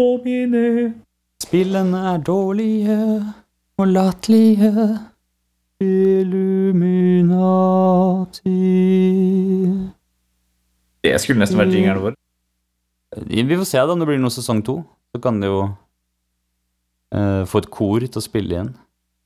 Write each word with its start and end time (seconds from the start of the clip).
på 0.00 0.08
mine 0.24 0.64
Spillene 1.40 1.98
er 2.14 2.20
dårlige 2.24 2.96
og 3.80 3.86
latterlige. 3.88 4.98
Illuminati 5.80 6.84
Det 11.04 11.14
skulle 11.22 11.40
nesten 11.40 11.58
vært 11.58 11.72
jingeren 11.72 12.02
vår. 12.04 12.14
Vi 13.24 13.56
får 13.56 13.68
se 13.68 13.80
da 13.80 13.92
om 13.96 14.00
det 14.02 14.08
blir 14.10 14.20
noe 14.20 14.32
sesong 14.32 14.60
to. 14.64 14.76
Så 15.10 15.20
kan 15.24 15.40
det 15.40 15.48
jo 15.48 15.62
uh, 15.68 17.42
få 17.48 17.64
et 17.64 17.70
kor 17.72 18.04
til 18.04 18.20
å 18.20 18.24
spille 18.24 18.54
igjen. 18.54 18.74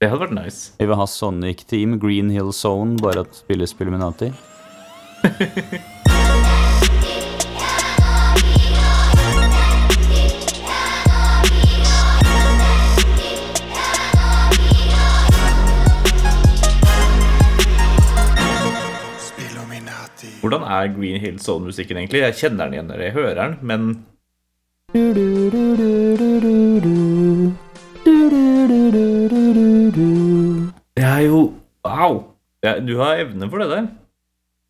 Det 0.01 0.09
hadde 0.11 0.25
vært 0.27 0.39
nice. 0.39 0.73
Vi 0.79 0.87
vil 0.87 0.99
ha 1.03 1.07
Sonic 1.11 1.67
Team, 1.71 1.99
Green 2.03 2.31
Hill 2.35 2.55
Zone, 2.55 2.97
bare 3.03 3.27
at 3.27 3.43
spilles 3.43 3.75
på 3.75 3.87
Illuminati. 3.87 4.31
Hvordan 20.55 20.71
er 20.71 20.93
Green 20.95 21.19
Hill 21.19 21.39
Zone-musikken 21.43 21.99
egentlig? 21.99 22.21
Jeg 22.23 22.35
kjenner 22.39 22.69
den 22.69 22.77
igjen 22.77 22.87
når 22.87 23.01
jeg 23.03 23.15
hører 23.17 23.39
den, 23.41 23.55
men 23.67 23.81
det 30.95 31.03
er 31.03 31.25
jo 31.27 31.41
Wow! 31.83 32.21
Du 32.87 32.95
har 33.01 33.19
evne 33.25 33.51
for 33.51 33.59
det 33.59 33.69
der. 33.73 33.91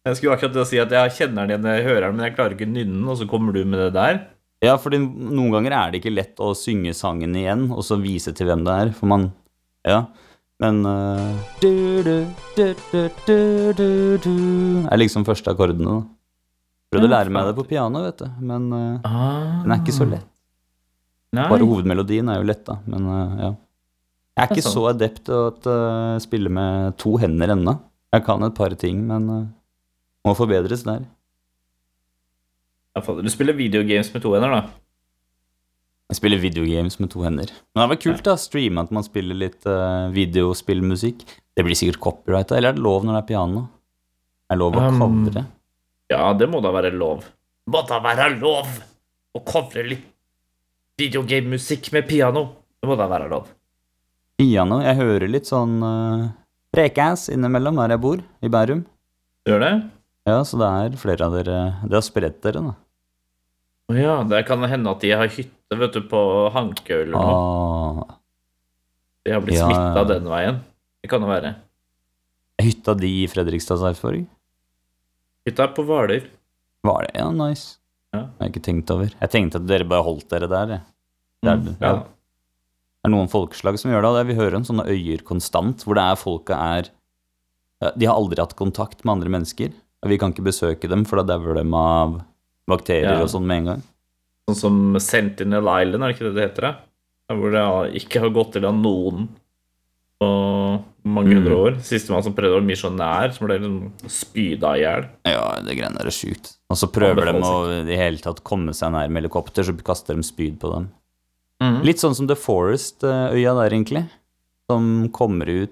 Jeg 0.08 0.16
skulle 0.16 0.32
akkurat 0.38 0.70
si 0.70 0.80
at 0.80 0.96
jeg 0.96 1.12
kjenner 1.18 1.44
den 1.44 1.52
igjen 1.52 1.66
når 1.66 1.76
jeg 1.76 1.86
hører 1.90 2.06
den, 2.08 2.16
men 2.16 2.24
jeg 2.30 2.36
klarer 2.38 2.56
ikke 2.56 2.72
nynne 2.72 3.04
og 3.12 3.20
så 3.20 3.28
kommer 3.28 3.52
du 3.52 3.60
med 3.68 3.84
det 3.84 3.92
der. 3.98 4.22
Ja, 4.64 4.78
for 4.80 4.88
noen 4.96 5.52
ganger 5.52 5.76
er 5.76 5.92
det 5.92 6.00
ikke 6.00 6.16
lett 6.16 6.40
å 6.40 6.54
synge 6.56 6.96
sangen 6.96 7.36
igjen, 7.36 7.68
og 7.68 7.84
så 7.84 8.00
vise 8.00 8.32
til 8.32 8.48
hvem 8.48 8.64
det 8.64 8.80
er, 8.86 8.96
for 8.96 9.12
man 9.12 9.34
Ja. 9.84 10.06
Men 10.64 10.80
uh, 10.88 11.36
du, 11.60 12.00
du, 12.02 12.14
du, 14.24 14.36
er 14.88 15.00
liksom 15.00 15.26
første 15.28 15.52
akkordene. 15.52 15.98
Prøvde 16.92 17.08
å 17.08 17.12
lære 17.12 17.32
meg 17.34 17.50
det 17.50 17.56
på 17.58 17.66
piano, 17.68 18.04
vet 18.06 18.22
du, 18.22 18.28
men 18.40 18.70
uh, 18.72 19.04
Ah. 19.04 19.60
den 19.64 19.74
er 19.74 19.82
ikke 19.82 19.96
så 19.96 20.06
lett. 20.08 20.30
Nei. 21.34 21.48
Bare 21.50 21.66
hovedmelodien 21.66 22.30
er 22.30 22.38
jo 22.38 22.46
lett, 22.48 22.62
da, 22.64 22.78
men 22.88 23.10
uh, 23.10 23.34
ja. 23.42 23.50
Jeg 24.34 24.46
er 24.46 24.54
ikke 24.56 24.66
så 24.66 24.86
adept 24.90 25.28
til 25.28 25.68
å 25.70 25.82
spille 26.22 26.50
med 26.50 26.96
to 26.98 27.12
hender 27.22 27.52
ennå. 27.54 27.76
Jeg 28.14 28.24
kan 28.26 28.42
et 28.42 28.56
par 28.56 28.72
ting, 28.78 29.04
men 29.06 29.28
må 30.24 30.32
forbedres 30.34 30.82
der. 30.86 31.04
Du 32.94 33.30
spiller 33.30 33.54
videogames 33.58 34.10
med 34.14 34.24
to 34.24 34.32
hender, 34.34 34.56
da. 34.56 34.83
Jeg 36.14 36.20
spiller 36.20 36.38
videogames 36.38 36.94
med 37.02 37.10
to 37.10 37.24
hender. 37.26 37.50
Men 37.74 37.80
det 37.82 37.90
var 37.90 37.98
kult 38.04 38.20
da, 38.22 38.36
streame 38.38 38.82
at 38.84 38.92
man 38.94 39.02
spiller 39.02 39.34
litt 39.34 39.64
uh, 39.66 40.06
videospillmusikk. 40.14 41.24
Det 41.58 41.64
blir 41.66 41.74
sikkert 41.74 41.98
copyrighta, 42.04 42.54
eller 42.54 42.70
er 42.70 42.76
det 42.76 42.84
lov 42.84 43.02
når 43.02 43.16
det 43.16 43.22
er 43.24 43.26
piano? 43.32 43.62
Er 44.46 44.54
det 44.54 44.60
lov 44.60 44.78
å 44.78 44.84
Um, 44.84 45.00
covre? 45.00 45.42
Ja, 46.12 46.28
det 46.38 46.46
må 46.52 46.60
da 46.62 46.70
være 46.70 46.92
lov. 46.94 47.24
Må 47.66 47.82
da 47.88 47.98
være 48.04 48.28
lov 48.36 48.70
å 49.34 49.42
covre 49.42 49.82
litt 49.90 50.06
videogame-musikk 51.02 51.90
med 51.96 52.06
piano. 52.06 52.44
Det 52.78 52.92
må 52.92 52.94
da 53.00 53.10
være 53.10 53.26
lov. 53.34 53.50
Piano? 54.38 54.78
Jeg 54.86 55.00
hører 55.02 55.34
litt 55.34 55.50
sånn 55.50 55.80
uh, 55.82 56.30
prekass 56.70 57.26
innimellom 57.34 57.82
der 57.82 57.96
jeg 57.96 58.04
bor, 58.06 58.22
i 58.38 58.54
Bærum. 58.54 58.86
Gjør 59.50 59.66
det? 59.66 59.74
Ja, 60.30 60.38
så 60.46 60.62
det 60.62 60.70
er 60.70 60.94
flere 61.02 61.26
av 61.26 61.34
dere 61.36 61.58
Det 61.82 61.98
har 61.98 62.06
spredt 62.06 62.38
dere, 62.46 62.62
da. 62.70 62.78
Ja, 63.92 64.22
det 64.24 64.46
kan 64.48 64.62
hende 64.64 64.90
at 64.94 65.02
de 65.04 65.10
har 65.12 65.28
hytte 65.28 65.76
vet 65.78 65.92
du, 65.92 66.00
på 66.08 66.20
Hankø 66.54 67.02
eller 67.02 67.12
noe. 67.12 67.34
Ah, 67.34 68.14
De 69.26 69.32
har 69.34 69.42
blitt 69.44 69.58
ja. 69.58 69.66
smitta 69.68 70.04
den 70.08 70.28
veien. 70.30 70.62
Det 71.04 71.10
kan 71.12 71.20
det 71.24 71.28
være. 71.28 71.54
hytta 72.64 72.94
di 72.96 73.10
i 73.24 73.28
Fredrikstad 73.28 73.76
Sarpsborg? 73.82 74.24
Hytta 75.44 75.66
er 75.66 75.72
på 75.76 75.84
Hvaler. 75.84 76.24
Hvaler. 76.86 77.10
Ja, 77.16 77.28
nice. 77.34 77.76
Ja. 78.14 78.22
Jeg 78.38 78.40
har 78.40 78.52
ikke 78.54 78.62
tenkt 78.64 78.90
over. 78.94 79.10
Jeg 79.20 79.30
tenkte 79.34 79.60
at 79.60 79.66
dere 79.68 79.84
bare 79.90 80.06
holdt 80.06 80.28
dere 80.32 80.48
der. 80.48 80.66
Det 80.72 80.80
er, 80.80 80.90
Mm, 81.44 81.66
ja. 81.76 81.88
ja. 81.90 81.94
Det 83.04 83.10
er 83.10 83.12
noen 83.12 83.28
folkeslag 83.28 83.76
som 83.76 83.90
gjør 83.92 84.06
det, 84.16 84.22
vi 84.30 84.36
hører 84.38 84.54
om 84.56 84.64
sånne 84.64 84.86
øyer 84.88 85.20
konstant, 85.28 85.82
hvor 85.84 85.98
det 85.98 86.04
er 86.08 86.16
folka 86.16 86.56
er 86.56 86.88
De 88.00 88.06
har 88.08 88.16
aldri 88.16 88.40
hatt 88.40 88.54
kontakt 88.56 89.04
med 89.04 89.12
andre 89.18 89.28
mennesker, 89.34 89.74
og 90.00 90.08
vi 90.08 90.16
kan 90.16 90.32
ikke 90.32 90.46
besøke 90.46 90.88
dem, 90.88 91.02
for 91.04 91.20
da 91.20 91.34
dauer 91.36 91.58
dem 91.58 91.74
av 91.76 92.22
bakterier 92.68 93.16
Ja. 93.18 93.22
og 93.22 93.28
sånn 93.28 93.46
med 93.46 93.58
en 93.58 93.64
gang. 93.72 93.82
Sånn 94.48 94.56
som 94.56 94.96
Sentinel 95.00 95.64
Island, 95.64 96.02
er 96.04 96.12
det 96.12 96.16
ikke 96.16 96.28
det 96.30 96.34
det 96.34 96.48
heter? 96.50 96.62
Det? 96.62 96.76
Hvor 97.38 97.50
det 97.52 98.02
ikke 98.02 98.20
har 98.20 98.30
gått 98.30 98.52
til 98.52 98.64
av 98.66 98.74
noen 98.74 99.28
på 100.20 100.28
mange 101.04 101.28
Mm. 101.32 101.42
hundre 101.42 101.54
år. 101.56 101.76
Sistemann 101.82 102.22
som 102.22 102.34
prøvde 102.34 102.56
å 102.56 102.60
være 102.60 102.68
misjonær, 102.70 103.32
som 103.32 103.46
ble 103.46 103.58
liksom 103.58 103.92
spyda 104.08 104.76
i 104.76 104.80
hjel. 104.84 105.08
Ja, 105.26 105.60
det 105.60 105.76
greiene 105.76 105.96
der 105.98 106.06
er 106.06 106.10
sjukt. 106.10 106.56
Og 106.70 106.76
så 106.76 106.86
prøver 106.90 107.24
de 107.26 107.40
å 107.40 107.80
i 107.82 107.84
det 107.84 107.96
hele 107.98 108.18
tatt 108.18 108.42
komme 108.44 108.70
seg 108.74 108.92
nær 108.92 109.08
med 109.10 109.22
helikopter, 109.24 109.62
så 109.64 109.72
kaster 109.82 110.14
de 110.14 110.22
spyd 110.22 110.58
på 110.58 110.72
dem. 110.72 110.90
Mm. 111.60 111.82
Litt 111.84 111.96
sånn 111.98 112.14
som 112.14 112.26
The 112.26 112.34
Forest-øya 112.36 113.54
der, 113.54 113.70
egentlig. 113.70 114.08
Som 114.70 115.08
kommer 115.10 115.46
ut 115.48 115.70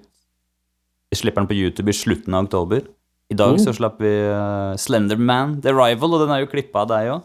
slipper 1.13 1.45
den 1.45 1.47
på 1.47 1.55
YouTube 1.55 1.89
i 1.89 1.93
slutten 1.93 2.33
av 2.33 2.45
oktober. 2.45 2.81
I 3.31 3.37
dag 3.39 3.55
så 3.61 3.71
slapp 3.73 4.01
vi 4.03 4.11
uh, 4.27 4.73
Slenderman, 4.79 5.55
The 5.63 5.71
Rival, 5.73 6.17
og 6.17 6.25
den 6.25 6.33
er 6.35 6.43
jo 6.43 6.49
klippa 6.51 6.83
av 6.83 6.89
deg 6.91 7.11
òg. 7.15 7.23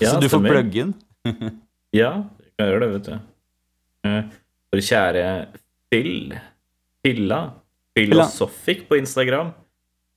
Ja, 0.00 0.14
så 0.14 0.22
du 0.22 0.28
får 0.32 0.42
plugge 0.48 0.86
den. 0.88 0.94
Ja, 1.94 2.24
jeg 2.42 2.50
kan 2.58 2.66
gjøre 2.72 2.80
det, 2.82 2.88
vet 2.96 3.04
du. 3.06 3.12
Vår 4.08 4.24
For 4.74 4.82
kjære 4.82 5.26
Phil 5.92 6.32
Filla 7.04 7.38
Philosophic 7.94 8.80
på 8.88 8.98
Instagram, 8.98 9.52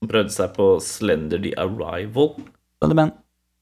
som 0.01 0.09
prøvde 0.09 0.33
seg 0.33 0.55
på 0.55 0.71
Slender 0.81 1.37
The 1.43 1.51
Arrival, 1.61 2.31
Slenderman. 2.79 3.11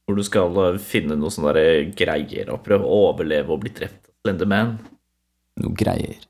hvor 0.07 0.15
du 0.15 0.23
skal 0.23 0.55
eh, 0.63 0.77
finne 0.79 1.17
noen 1.19 1.33
sånne 1.35 1.65
greier 1.99 2.53
og 2.53 2.63
prøve 2.63 2.87
å 2.87 3.01
overleve 3.09 3.51
og 3.51 3.65
bli 3.65 3.73
drept 3.75 4.07
av 4.07 4.15
Slenderman. 4.23 4.77
Noe 5.59 5.75
greier. 5.75 6.23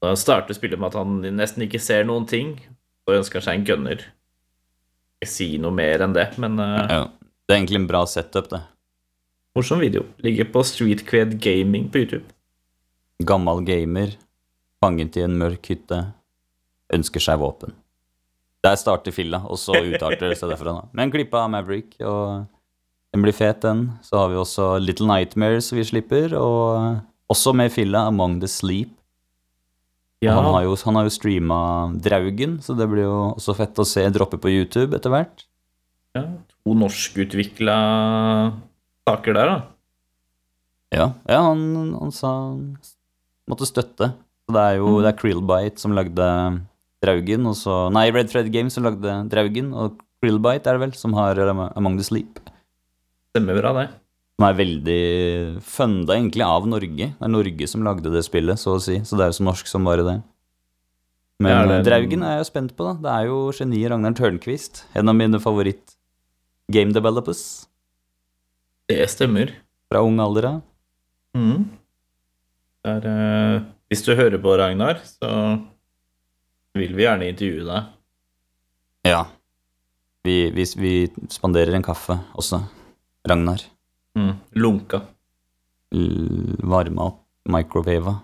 Da 0.00 0.14
starter 0.16 0.56
spillet 0.56 0.80
med 0.80 0.88
at 0.94 0.98
han 1.02 1.20
nesten 1.36 1.66
ikke 1.68 1.82
ser 1.82 2.08
noen 2.08 2.24
ting, 2.30 2.54
og 3.04 3.18
ønsker 3.20 3.44
seg 3.44 3.60
en 3.60 3.68
gunner. 3.68 4.08
Ikke 5.18 5.30
si 5.32 5.46
noe 5.58 5.74
mer 5.74 6.04
enn 6.06 6.14
det, 6.14 6.28
men 6.38 6.58
eh, 6.62 6.86
Ja. 6.88 7.04
Det 7.48 7.54
er 7.54 7.60
egentlig 7.62 7.78
en 7.80 7.86
bra 7.88 8.02
setup, 8.06 8.50
det. 8.52 8.60
morsom 9.56 9.80
video. 9.80 10.02
Ligger 10.22 10.44
på 10.52 10.60
Streetcred 10.62 11.38
Gaming 11.40 11.88
på 11.90 12.02
YouTube. 12.04 12.26
Gammal 13.24 13.62
gamer, 13.66 14.12
fanget 14.84 15.16
i 15.16 15.22
en 15.24 15.38
mørk 15.40 15.64
hytte, 15.72 16.12
ønsker 16.94 17.20
seg 17.24 17.40
våpen. 17.40 17.72
Der 18.62 18.76
starter 18.76 19.10
filla, 19.14 19.40
og 19.48 19.56
så 19.58 19.72
utarter 19.80 20.28
det 20.28 20.36
seg 20.38 20.50
derfra. 20.52 20.74
da. 20.76 20.84
Men 20.92 21.10
klippa 21.10 21.40
av 21.46 21.50
Maverick, 21.50 21.96
og 22.04 22.44
den 23.14 23.22
blir 23.24 23.32
fet, 23.34 23.62
den. 23.64 23.86
Så 24.04 24.18
har 24.20 24.28
vi 24.28 24.36
også 24.38 24.76
Little 24.82 25.08
Nightmares 25.08 25.72
vi 25.72 25.82
slipper, 25.88 26.36
og 26.38 27.00
også 27.32 27.54
med 27.56 27.72
filla 27.72 28.04
Among 28.12 28.38
the 28.42 28.48
Sleep. 28.50 28.92
Og 30.18 30.34
Han 30.34 30.48
har 30.50 30.64
jo, 30.66 30.74
han 30.82 30.96
har 30.98 31.06
jo 31.06 31.14
streama 31.14 31.58
Draugen, 32.02 32.56
så 32.64 32.74
det 32.74 32.88
blir 32.90 33.04
jo 33.06 33.18
også 33.36 33.54
fett 33.54 33.78
å 33.78 33.86
se 33.86 34.02
droppe 34.10 34.40
på 34.42 34.50
YouTube 34.50 34.96
etter 34.98 35.12
hvert. 35.14 35.44
ja, 36.18 36.24
to 36.64 36.74
norskutvikla 36.74 37.76
saker 39.06 39.36
der, 39.36 39.52
da. 39.52 39.58
Ja, 40.90 41.06
ja 41.28 41.38
han, 41.46 41.62
han 41.94 42.10
sa 42.16 42.32
han 42.48 42.64
måtte 43.48 43.68
støtte. 43.68 44.10
Så 44.48 44.56
det 44.56 44.64
er 44.64 44.80
jo 44.80 44.98
det 45.04 45.12
er 45.12 45.20
Krillbite 45.20 45.78
som 45.78 45.94
lagde 45.94 46.26
Draugen, 47.04 47.46
og 47.46 47.54
så 47.54 47.86
Nei, 47.94 48.08
Red 48.10 48.32
Fred 48.32 48.50
Games 48.50 48.74
som 48.74 48.88
lagde 48.88 49.20
Draugen, 49.30 49.70
og 49.76 50.00
Krillbite 50.18 50.66
er 50.66 50.78
det 50.78 50.86
vel, 50.88 50.94
som 50.98 51.14
har 51.14 51.38
Among 51.46 52.00
the 52.00 52.06
Sleep. 52.06 52.40
Stemmer 53.30 53.60
bra, 53.60 53.74
det. 53.76 53.86
Som 54.38 54.46
er 54.46 54.54
veldig 54.54 54.98
funda 55.66 56.14
egentlig 56.14 56.44
av 56.46 56.66
Norge. 56.70 57.08
Det 57.18 57.26
er 57.26 57.30
Norge 57.32 57.66
som 57.66 57.82
lagde 57.82 58.12
det 58.14 58.20
spillet, 58.22 58.54
så 58.60 58.76
å 58.76 58.80
si. 58.82 59.00
Så 59.02 59.16
det 59.18 59.24
er 59.26 59.32
jo 59.32 59.38
så 59.40 59.46
norsk 59.48 59.66
som 59.66 59.82
bare 59.88 60.04
det. 60.06 60.22
Men 61.42 61.50
Ja, 61.50 61.66
det 61.66 61.74
er- 61.78 61.90
Draugen 61.90 62.22
er 62.22 62.36
jeg 62.38 62.44
jo 62.46 62.50
spent 62.52 62.76
på, 62.76 62.84
da. 62.86 62.94
Det 63.02 63.10
er 63.10 63.26
jo 63.26 63.50
geniet 63.50 63.90
Ragnar 63.90 64.12
Tørnquist. 64.14 64.84
En 64.94 65.08
av 65.08 65.14
mine 65.16 65.40
favoritt 65.40 65.96
game 66.70 66.92
developers 66.92 67.66
Det 68.88 69.08
stemmer. 69.10 69.50
fra 69.90 70.02
ung 70.02 70.18
alder 70.20 70.44
av. 70.46 70.62
Mm. 71.34 71.68
Det 72.84 73.04
er, 73.04 73.08
eh, 73.08 73.60
hvis 73.90 74.04
du 74.04 74.14
hører 74.14 74.38
på, 74.40 74.56
Ragnar, 74.56 75.00
så 75.02 75.66
vil 76.76 76.94
vi 76.94 77.02
gjerne 77.02 77.28
intervjue 77.28 77.64
deg. 77.66 77.84
Ja. 79.04 79.26
Vi, 80.24 80.50
vi, 80.50 80.62
vi 80.76 81.06
spanderer 81.28 81.74
en 81.74 81.82
kaffe 81.82 82.20
også. 82.36 82.62
Ragnar. 83.26 83.64
Mm. 84.18 84.34
Lunka. 84.58 85.04
Varma 86.68 87.10
opp 87.12 87.22
microwava. 87.48 88.18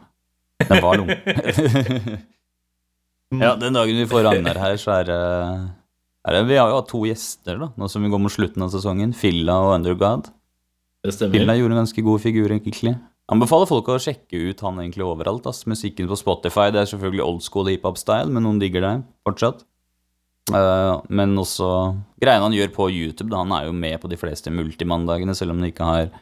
Den 0.68 0.82
var 0.82 0.98
lung. 0.98 1.08
ja, 3.44 3.54
den 3.60 3.76
dagen 3.76 3.98
vi 3.98 4.06
får 4.10 4.26
Ragnar 4.28 4.60
her, 4.60 4.76
så 4.80 4.98
er 4.98 5.08
det, 5.08 5.18
er 6.24 6.36
det 6.36 6.44
Vi 6.50 6.60
har 6.60 6.70
jo 6.70 6.78
hatt 6.78 6.92
to 6.92 7.00
gjester, 7.08 7.58
da, 7.60 7.70
nå 7.80 7.88
som 7.90 8.04
vi 8.04 8.12
går 8.12 8.22
mot 8.22 8.32
slutten 8.32 8.66
av 8.66 8.72
sesongen. 8.74 9.14
Filla 9.16 9.56
og 9.64 9.74
Undergod. 9.78 10.30
Det 11.04 11.16
stemmer. 11.16 11.38
Filla 11.38 11.56
gjorde 11.58 11.76
en 11.76 11.82
ganske 11.82 12.06
god 12.06 12.24
figur, 12.24 12.52
egentlig. 12.52 12.94
Anbefaler 13.32 13.68
folk 13.68 13.88
å 13.88 14.00
sjekke 14.00 14.40
ut 14.50 14.60
han 14.64 14.80
egentlig 14.82 15.06
overalt. 15.06 15.46
ass. 15.48 15.64
Musikken 15.68 16.08
på 16.10 16.20
Spotify 16.20 16.70
det 16.72 16.82
er 16.82 16.90
selvfølgelig 16.92 17.24
old 17.24 17.44
school 17.44 17.70
hiphop-style, 17.72 18.32
men 18.32 18.44
noen 18.44 18.60
digger 18.60 18.84
det 18.84 18.94
fortsatt. 19.26 19.64
Eh, 20.52 20.96
men 21.08 21.32
også 21.40 21.68
greiene 22.20 22.44
han 22.44 22.56
gjør 22.56 22.72
på 22.74 22.90
YouTube. 22.92 23.30
da, 23.30 23.40
Han 23.42 23.54
er 23.56 23.66
jo 23.68 23.72
med 23.72 24.00
på 24.00 24.10
de 24.10 24.18
fleste 24.20 24.52
multimandagene, 24.52 25.34
selv 25.34 25.54
om 25.54 25.62
han 25.62 25.70
ikke 25.72 25.88
har 25.88 26.12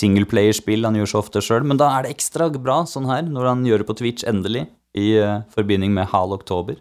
singleplayerspill 0.00 0.84
han 0.84 0.96
gjør 0.98 1.10
så 1.10 1.20
ofte 1.22 1.42
sjøl. 1.44 1.64
Men 1.64 1.80
da 1.80 1.90
er 1.96 2.06
det 2.06 2.16
ekstra 2.16 2.48
bra 2.52 2.82
sånn 2.88 3.08
her, 3.08 3.22
når 3.28 3.50
han 3.52 3.64
gjør 3.68 3.82
det 3.82 3.88
på 3.88 3.98
Twitch 4.00 4.26
endelig, 4.28 4.66
i 4.96 5.12
uh, 5.20 5.42
forbinding 5.52 5.92
med 5.92 6.08
Hal 6.12 6.32
Oktober. 6.32 6.78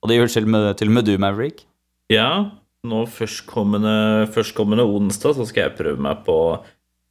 Og 0.00 0.08
det 0.08 0.16
gjør 0.16 0.32
selv 0.32 0.48
med, 0.48 0.70
til 0.80 0.88
og 0.88 0.96
med 0.96 1.08
du, 1.08 1.14
Maverick. 1.20 1.64
Ja, 2.12 2.50
nå 2.88 3.04
førstkommende, 3.04 4.26
førstkommende 4.32 4.86
onsdag 4.88 5.36
så 5.36 5.46
skal 5.48 5.66
jeg 5.66 5.76
prøve 5.76 6.00
meg 6.00 6.22
på 6.24 6.36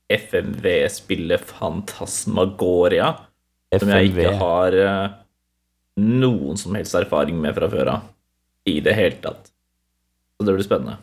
FMV-spillet 0.10 1.46
Fantasmagoria. 1.54 3.14
Som 3.78 3.92
jeg 3.94 4.10
ikke 4.10 4.38
har 4.42 4.78
uh, 4.82 5.18
noen 6.02 6.58
som 6.58 6.74
helst 6.78 6.98
erfaring 6.98 7.38
med 7.42 7.54
fra 7.58 7.70
før 7.70 7.94
av. 7.94 8.08
I 8.70 8.80
det 8.86 8.96
hele 8.98 9.18
tatt. 9.24 9.50
Så 10.40 10.48
det 10.48 10.56
blir 10.56 10.68
spennende. 10.68 10.98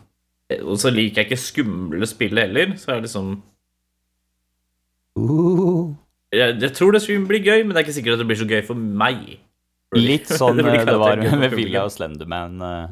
Og 0.63 0.79
så 0.79 0.93
liker 0.95 1.23
jeg 1.25 1.31
ikke 1.31 1.43
skumle 1.43 2.07
spill 2.09 2.39
heller, 2.39 2.77
så 2.79 2.93
er 2.95 3.01
det 3.01 3.09
liksom 3.11 3.37
Uh. 5.17 5.95
jeg, 6.35 6.59
jeg 6.61 6.73
tror 6.77 6.93
det 6.93 7.01
skulle 7.01 7.25
bli 7.29 7.39
gøy, 7.41 7.63
men 7.65 7.73
det 7.73 7.81
er 7.81 7.87
ikke 7.87 7.97
sikkert 7.97 8.19
at 8.19 8.21
det 8.21 8.29
blir 8.29 8.37
så 8.37 8.49
gøy 8.51 8.63
for 8.67 8.77
meg. 8.77 9.23
Litt 9.97 10.29
sånn 10.41 10.59
blir 10.61 10.75
eh, 10.77 10.85
det 10.85 10.97
var 11.01 11.23
med 11.41 11.55
Villa 11.57 11.87
og 11.87 11.95
Slenderman. 11.95 12.59
eh. 12.61 12.83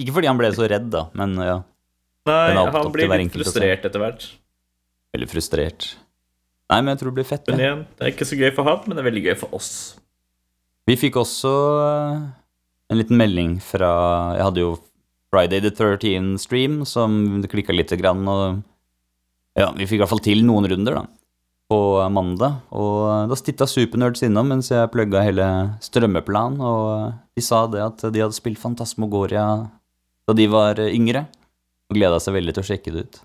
Ikke 0.00 0.14
fordi 0.16 0.30
han 0.30 0.40
ble 0.40 0.48
så 0.56 0.68
redd, 0.70 0.86
da, 0.90 1.04
men 1.18 1.36
ja, 1.38 1.58
Nei, 2.24 2.54
han 2.56 2.88
blir 2.94 3.10
litt 3.12 3.34
frustrert 3.36 3.84
etter 3.84 4.00
hvert. 4.00 4.24
veldig 5.14 5.28
frustrert. 5.28 5.90
Nei, 6.72 6.78
men 6.80 6.94
jeg 6.94 7.02
tror 7.02 7.12
det 7.12 7.18
blir 7.20 7.28
fett. 7.28 7.50
Men 7.52 7.60
igjen, 7.60 7.82
det 7.98 8.06
er 8.06 8.14
ikke 8.14 8.26
så 8.26 8.38
gøy 8.40 8.50
for 8.56 8.66
han, 8.66 8.80
men 8.88 8.96
det 8.96 9.04
er 9.04 9.08
veldig 9.10 9.24
gøy 9.26 9.36
for 9.42 9.58
oss. 9.60 9.68
Vi 10.88 10.96
fikk 10.98 11.18
også 11.20 11.52
eh, 11.84 12.24
en 12.92 13.00
liten 13.00 13.18
melding 13.18 13.56
fra 13.64 13.90
Jeg 14.36 14.46
hadde 14.48 14.62
jo 14.64 14.74
Friday 15.34 15.60
the 15.64 15.72
13-stream, 15.72 16.84
som 16.86 17.42
det 17.42 17.50
klikka 17.50 17.74
lite 17.74 17.98
grann, 17.98 18.22
og 18.30 18.62
ja, 19.58 19.70
vi 19.74 19.86
fikk 19.86 19.98
i 19.98 20.02
hvert 20.04 20.12
fall 20.12 20.22
til 20.22 20.44
noen 20.46 20.68
runder, 20.70 21.00
da, 21.00 21.04
på 21.70 21.78
mandag. 22.14 22.60
Og 22.74 23.30
da 23.30 23.38
titta 23.38 23.66
Supernerds 23.70 24.22
innom 24.26 24.52
mens 24.52 24.70
jeg 24.70 24.92
plugga 24.94 25.24
hele 25.26 25.48
strømmeplan, 25.82 26.60
og 26.62 27.14
de 27.34 27.42
sa 27.42 27.64
det 27.70 27.82
at 27.82 28.06
de 28.14 28.22
hadde 28.22 28.36
spilt 28.36 28.62
Fantasmogoria 28.62 29.46
da 30.24 30.36
de 30.36 30.46
var 30.48 30.78
yngre, 30.86 31.26
og 31.90 31.98
gleda 31.98 32.20
seg 32.22 32.38
veldig 32.38 32.54
til 32.54 32.62
å 32.64 32.68
sjekke 32.70 32.94
det 32.94 33.04
ut. 33.04 33.20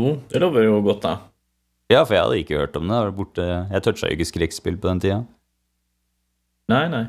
Jo, 0.00 0.14
det 0.30 0.40
lover 0.40 0.68
jo 0.68 0.78
godt, 0.84 1.02
da. 1.04 1.16
Ja, 1.90 2.04
for 2.04 2.14
jeg 2.14 2.22
hadde 2.22 2.40
ikke 2.44 2.60
hørt 2.60 2.76
om 2.78 2.86
det. 2.86 3.00
Jeg, 3.00 3.14
borte, 3.16 3.46
jeg 3.72 3.84
toucha 3.84 4.08
jo 4.08 4.16
ikke 4.16 4.28
skrekkspill 4.28 4.76
på 4.78 4.92
den 4.92 5.00
tida. 5.02 5.20
Nei, 6.70 6.84
nei, 6.92 7.04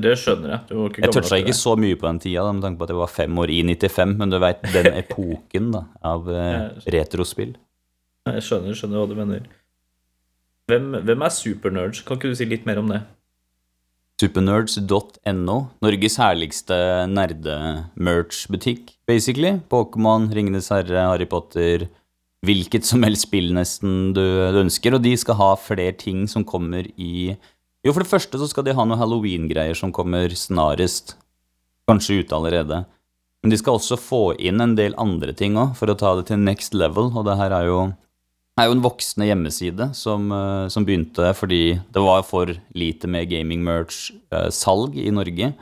det, 0.00 0.14
skjønner 0.18 0.50
jeg. 0.50 0.60
Du 0.70 0.78
ikke 0.88 1.04
Jeg 1.04 1.14
toucha 1.14 1.38
ikke 1.38 1.56
så 1.56 1.74
mye 1.78 1.98
på 1.98 2.08
den 2.08 2.20
tida, 2.24 2.42
da, 2.46 2.54
med 2.56 2.64
tanke 2.66 2.80
på 2.80 2.88
at 2.88 2.94
jeg 2.94 3.00
var 3.00 3.12
fem 3.12 3.42
år 3.42 3.52
i 3.54 3.60
95, 3.62 4.14
men 4.18 4.32
du 4.32 4.40
veit 4.42 4.64
den 4.74 4.90
epoken 5.02 5.68
da, 5.76 5.84
av 6.14 6.30
eh, 6.32 6.62
retrospill. 6.94 7.54
Jeg 8.30 8.46
skjønner, 8.46 8.74
skjønner 8.74 9.02
hva 9.02 9.10
du 9.10 9.18
mener. 9.18 9.44
Hvem, 10.70 10.94
hvem 11.04 11.26
er 11.26 11.34
supernerds? 11.36 12.00
Kan 12.06 12.18
ikke 12.18 12.32
du 12.32 12.38
si 12.38 12.48
litt 12.48 12.64
mer 12.66 12.80
om 12.80 12.88
det? 12.90 13.02
Supernerds.no, 14.22 15.56
Norges 15.84 16.16
herligste 16.22 16.76
nerde-merch-butikk, 17.10 18.94
basically. 19.10 19.58
Pokémon, 19.70 20.30
Ringenes 20.32 20.70
herre, 20.72 21.08
Harry 21.10 21.26
Potter, 21.28 21.88
hvilket 22.46 22.86
som 22.86 23.02
helst 23.04 23.26
spill 23.26 23.50
nesten 23.56 24.14
du, 24.16 24.22
du 24.54 24.60
ønsker. 24.62 24.96
Og 24.96 25.02
de 25.04 25.16
skal 25.18 25.38
ha 25.40 25.50
flere 25.58 25.96
ting 25.98 26.24
som 26.30 26.46
kommer 26.46 26.86
i 26.94 27.34
Jo, 27.84 27.92
for 27.92 28.00
det 28.00 28.08
første 28.08 28.40
så 28.40 28.48
skal 28.48 28.64
de 28.64 28.72
ha 28.72 28.84
noen 28.86 29.00
halloween-greier 29.00 29.76
som 29.76 29.92
kommer 29.92 30.32
snarest. 30.32 31.18
Kanskje 31.84 32.22
ute 32.22 32.36
allerede. 32.36 32.78
Men 33.44 33.52
de 33.52 33.58
skal 33.60 33.76
også 33.76 33.98
få 34.00 34.22
inn 34.40 34.62
en 34.64 34.72
del 34.78 34.96
andre 34.96 35.34
ting 35.36 35.58
òg, 35.60 35.74
for 35.76 35.92
å 35.92 35.98
ta 36.00 36.14
det 36.16 36.30
til 36.30 36.40
next 36.40 36.72
level. 36.72 37.10
Og 37.12 37.26
det 37.28 37.36
her 37.36 37.52
er 37.52 37.68
jo, 37.68 37.82
er 38.56 38.70
jo 38.70 38.78
en 38.78 38.86
voksende 38.86 39.28
hjemmeside 39.28 39.90
som, 39.92 40.32
eh, 40.32 40.72
som 40.72 40.88
begynte 40.88 41.34
fordi 41.36 41.76
det 41.92 42.06
var 42.06 42.24
for 42.24 42.56
lite 42.72 43.04
med 43.04 43.28
gaming-merch-salg 43.28 44.96
i 44.96 45.12
Norge. 45.12 45.52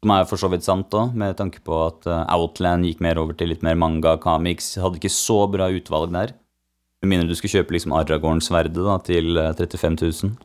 Som 0.00 0.16
er 0.16 0.24
for 0.24 0.40
så 0.40 0.48
vidt 0.48 0.64
sant 0.64 0.88
òg, 0.96 1.12
med 1.12 1.36
tanke 1.36 1.60
på 1.60 1.76
at 1.90 2.08
eh, 2.08 2.24
Outland 2.32 2.88
gikk 2.88 3.04
mer 3.04 3.20
over 3.20 3.36
til 3.36 3.52
litt 3.52 3.60
mer 3.60 3.76
manga, 3.76 4.16
comics. 4.16 4.78
Hadde 4.80 4.96
ikke 4.96 5.12
så 5.12 5.44
bra 5.44 5.68
utvalg 5.68 6.08
der. 6.16 6.32
Med 7.04 7.12
mindre 7.12 7.28
du 7.28 7.36
skulle 7.36 7.60
kjøpe 7.60 7.76
liksom 7.76 7.92
Aragorn-sverdet 7.92 9.04
til 9.04 9.36
eh, 9.36 9.52
35 9.60 10.00
000. 10.24 10.38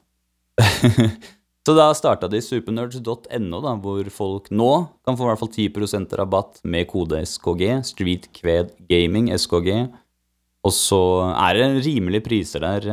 så 1.65 1.75
da 1.75 1.89
starta 1.97 2.29
de 2.31 2.39
supernerds.no, 2.43 3.59
da, 3.63 3.73
hvor 3.81 4.09
folk 4.13 4.49
nå 4.53 4.71
kan 5.05 5.17
få 5.17 5.27
i 5.27 5.31
hvert 5.31 5.41
fall 5.41 5.51
10% 5.51 6.15
rabatt 6.19 6.61
med 6.63 6.87
kode 6.91 7.21
SKG, 7.27 7.65
Street 7.87 8.29
Kved 8.35 8.75
Gaming, 8.91 9.31
SKG. 9.35 9.87
Og 10.65 10.73
så 10.73 11.01
er 11.33 11.59
det 11.59 11.85
rimelige 11.85 12.25
priser 12.25 12.63
der. 12.65 12.87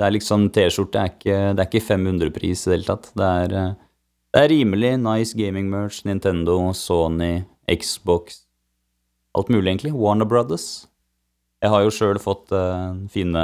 Det 0.00 0.06
er 0.06 0.14
liksom 0.14 0.48
T-skjorte 0.54 1.00
er 1.02 1.16
det 1.56 1.64
er 1.64 1.66
ikke 1.66 1.82
500-pris 1.84 2.66
i 2.66 2.70
det 2.70 2.76
hele 2.78 2.88
tatt. 2.88 3.10
Det 3.18 3.30
er, 3.44 3.56
det 4.30 4.44
er 4.44 4.52
rimelig 4.52 4.94
nice 5.02 5.36
gaming 5.36 5.66
merch. 5.72 6.04
Nintendo, 6.08 6.72
Sony, 6.72 7.42
Xbox. 7.68 8.44
Alt 9.36 9.50
mulig, 9.50 9.66
egentlig. 9.68 9.92
Warner 9.92 10.24
Brothers. 10.24 10.86
Jeg 11.60 11.74
har 11.74 11.84
jo 11.84 11.92
sjøl 11.92 12.18
fått 12.22 12.54
uh, 12.56 12.96
fine 13.12 13.42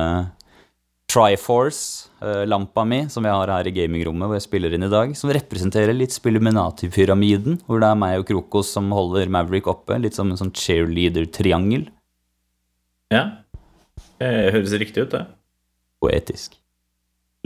Triforce-lampa 1.06 2.82
mi, 2.88 3.04
som 3.12 3.24
jeg 3.24 3.34
har 3.38 3.52
her 3.52 3.68
i 3.70 3.72
gamingrommet 3.74 4.26
hvor 4.26 4.36
jeg 4.36 4.46
spiller 4.48 4.74
inn 4.74 4.86
i 4.88 4.92
dag, 4.92 5.14
som 5.16 5.30
representerer 5.32 5.94
litt 5.94 6.14
Spilluminati-pyramiden, 6.16 7.60
hvor 7.68 7.80
det 7.82 7.88
er 7.92 8.00
meg 8.00 8.20
og 8.20 8.26
Krokos 8.28 8.72
som 8.74 8.90
holder 8.94 9.30
Maverick 9.32 9.70
oppe, 9.70 10.00
litt 10.02 10.18
som 10.18 10.32
en 10.32 10.40
sånn 10.40 10.52
cheerleader-triangel. 10.56 11.86
Ja, 13.14 13.24
det 14.18 14.32
høres 14.56 14.74
riktig 14.80 15.06
ut, 15.06 15.14
det. 15.14 15.24
Poetisk. 16.02 16.58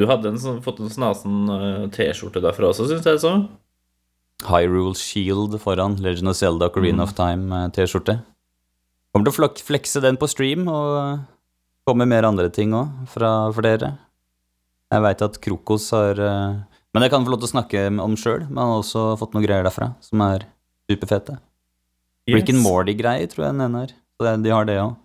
Du 0.00 0.06
hadde 0.08 0.32
en 0.32 0.40
sånn, 0.40 0.62
fått 0.64 0.80
en 0.80 0.90
snasen 0.90 1.50
eh, 1.52 1.82
T-skjorte 1.92 2.40
derfra 2.40 2.70
også, 2.72 2.88
syns 2.88 3.04
jeg 3.06 3.20
så. 3.20 3.34
Hyrule 4.48 4.96
Shield 4.96 5.58
foran 5.60 5.98
Legend 6.00 6.32
of 6.32 6.38
Zelda 6.38 6.70
Ocarina 6.70 7.04
of 7.04 7.12
Time-T-skjorte. 7.18 8.22
Kommer 9.12 9.28
til 9.28 9.44
å 9.44 9.50
flekse 9.68 10.00
den 10.00 10.16
på 10.16 10.28
stream, 10.30 10.64
og 10.72 10.96
eh, 10.96 11.20
kommer 11.88 12.06
mer 12.08 12.26
andre 12.28 12.48
ting 12.52 12.72
òg 12.76 13.06
fra 13.10 13.30
for 13.54 13.62
dere. 13.66 13.92
Jeg 14.90 15.02
veit 15.04 15.22
at 15.22 15.38
Krokos 15.42 15.90
har 15.94 16.18
eh, 16.18 16.56
Men 16.92 17.04
jeg 17.06 17.10
kan 17.12 17.22
få 17.24 17.30
lov 17.30 17.38
til 17.42 17.46
å 17.48 17.52
snakke 17.54 17.84
om 18.02 18.16
sjøl. 18.18 18.48
Men 18.48 18.58
han 18.58 18.72
har 18.72 18.80
også 18.82 19.04
fått 19.20 19.34
noen 19.36 19.44
greier 19.46 19.62
derfra 19.66 19.92
som 20.02 20.22
er 20.26 20.46
superfete. 20.90 21.36
Rick 22.30 22.50
and 22.50 22.58
Yes, 22.58 22.64
Morty-greier 22.66 23.30
tror 23.30 23.44
jeg 23.46 23.54
den 23.54 23.62
ene 23.68 23.84
er. 23.86 23.92
Så 24.18 24.32
de 24.42 24.50
har 24.50 24.66
det 24.66 24.78
òg. 24.82 24.96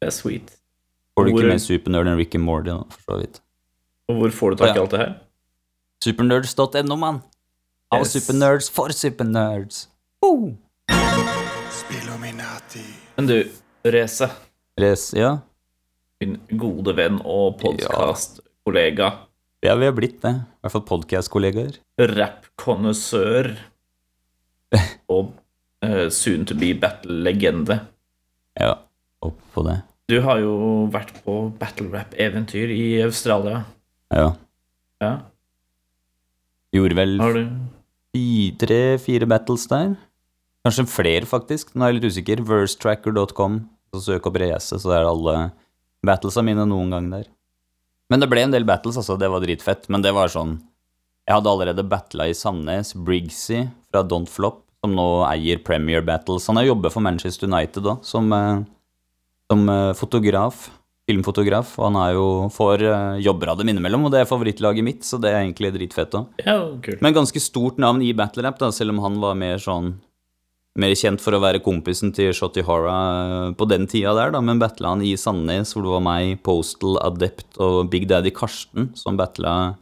Det 0.00 0.10
er 0.10 0.14
sweet. 0.14 0.52
Får 1.16 1.24
du 1.24 1.30
ikke 1.32 1.48
mer 1.48 1.62
supernerd 1.62 2.10
enn 2.10 2.18
Rick 2.20 2.34
and 2.36 2.44
Morty, 2.44 2.70
nå, 2.74 2.84
for 2.92 3.00
så 3.08 3.18
vidt. 3.22 3.40
Og 4.10 4.18
hvor 4.20 4.34
får 4.36 4.50
du 4.50 4.56
tak 4.60 4.74
i 4.74 4.76
Ja. 4.76 4.82
alt 4.82 4.90
det 4.92 5.00
her? 5.00 5.14
Supernerds.no, 6.04 6.96
mann! 6.96 7.22
Av 7.92 8.00
Yes. 8.04 8.12
supernerds 8.12 8.68
for 8.70 8.88
supernerds. 8.92 9.86
Oh. 10.20 10.52
Men 13.16 13.26
du, 13.26 13.50
Race. 13.84 14.28
Res, 14.80 15.12
ja. 15.14 15.38
Min 16.24 16.40
gode 16.60 16.96
venn 16.96 17.20
og 17.20 17.60
podkastkollega, 17.60 19.12
ja, 19.64 19.72
vi 19.80 19.86
har 19.88 19.94
blitt 19.96 20.18
det. 20.20 20.34
I 20.44 20.64
hvert 20.66 20.74
fall 20.74 20.84
podkast-kollegaer. 20.90 21.78
rap-konnissør 21.96 23.54
og 25.14 25.30
uh, 25.86 26.08
soon 26.12 26.44
to 26.44 26.56
be 26.58 26.74
battle-legende. 26.76 27.78
Ja, 28.60 28.74
opp 29.24 29.38
på 29.54 29.64
det. 29.64 29.78
Du 30.12 30.18
har 30.20 30.42
jo 30.42 30.52
vært 30.92 31.14
på 31.24 31.38
battle 31.56 31.88
rap-eventyr 31.94 32.74
i 32.76 32.84
Australia. 33.06 33.62
Ja. 34.12 34.34
Ja, 35.00 35.14
Gjorde 36.74 36.96
vel 36.98 37.16
har 37.22 37.36
du 37.38 38.54
tre-fire 38.60 39.26
battles 39.30 39.64
der. 39.70 39.94
Kanskje 40.66 40.84
flere, 40.90 41.26
faktisk. 41.28 41.72
Nå 41.72 41.86
er 41.86 41.92
jeg 41.92 42.00
litt 42.00 42.12
usikker. 42.12 42.44
Versetracker.com. 42.48 43.62
Så 43.94 44.00
søk 44.08 44.28
opp 44.28 44.38
reese 44.42 44.76
så 44.82 44.92
er 44.92 45.04
det 45.04 45.12
alle 45.12 45.36
battlesa 46.08 46.44
mine 46.44 46.66
noen 46.68 46.92
gang 46.94 47.10
der. 47.12 47.26
Men 48.12 48.20
det 48.20 48.28
ble 48.30 48.44
en 48.44 48.54
del 48.54 48.66
battles, 48.68 48.98
altså. 49.00 49.16
Det 49.20 49.30
var 49.32 49.42
dritfett. 49.44 49.88
Men 49.92 50.04
det 50.04 50.14
var 50.16 50.32
sånn 50.32 50.58
Jeg 51.24 51.38
hadde 51.38 51.48
allerede 51.48 51.86
battla 51.88 52.26
i 52.28 52.36
Sandnes. 52.36 52.92
Briggsy 52.92 53.62
fra 53.88 54.02
Don't 54.04 54.28
Flop, 54.28 54.60
som 54.84 54.92
nå 54.92 55.24
eier 55.24 55.62
Premier 55.64 56.04
Battles. 56.04 56.44
Han 56.50 56.60
har 56.60 56.68
jobbet 56.68 56.92
for 56.92 57.00
Manchester 57.00 57.48
United 57.48 57.80
da, 57.86 57.94
som, 58.04 58.28
eh, 58.36 58.58
som 59.48 59.68
eh, 59.72 59.92
fotograf. 59.96 60.66
Filmfotograf. 61.08 61.78
Og 61.78 61.86
han 61.88 61.96
er 62.02 62.12
jo 62.18 62.26
får 62.52 62.84
eh, 62.84 63.22
jobber 63.24 63.54
av 63.54 63.62
dem 63.62 63.72
innimellom, 63.72 64.04
og 64.04 64.12
det 64.12 64.20
er 64.20 64.28
favorittlaget 64.28 64.84
mitt, 64.84 65.00
så 65.08 65.16
det 65.16 65.32
er 65.32 65.40
egentlig 65.40 65.72
dritfett 65.78 66.12
òg. 66.20 66.44
Ja, 66.44 66.58
cool. 66.84 67.00
Men 67.00 67.16
ganske 67.16 67.40
stort 67.40 67.80
navn 67.80 68.04
i 68.04 68.12
battle 68.12 68.44
rap, 68.44 68.60
da, 68.60 68.68
selv 68.68 68.92
om 68.92 69.00
han 69.06 69.16
var 69.24 69.40
mer 69.40 69.56
sånn 69.64 69.94
mer 70.80 70.94
kjent 70.98 71.22
for 71.22 71.36
å 71.36 71.42
være 71.42 71.62
kompisen 71.62 72.10
til 72.14 72.32
Shotty 72.34 72.64
Hora 72.66 72.94
eh, 72.94 73.48
på 73.58 73.66
den 73.70 73.86
tida 73.90 74.14
der, 74.16 74.32
da, 74.34 74.42
men 74.42 74.60
battla 74.62 74.94
han 74.94 75.04
i 75.06 75.14
Sandnes, 75.18 75.74
hvor 75.74 75.86
det 75.86 75.92
var 75.94 76.04
meg, 76.04 76.38
Postal, 76.46 76.98
Adept 77.04 77.60
og 77.62 77.90
Big 77.92 78.08
Daddy 78.10 78.32
Karsten 78.34 78.90
som 78.98 79.18
battla 79.20 79.74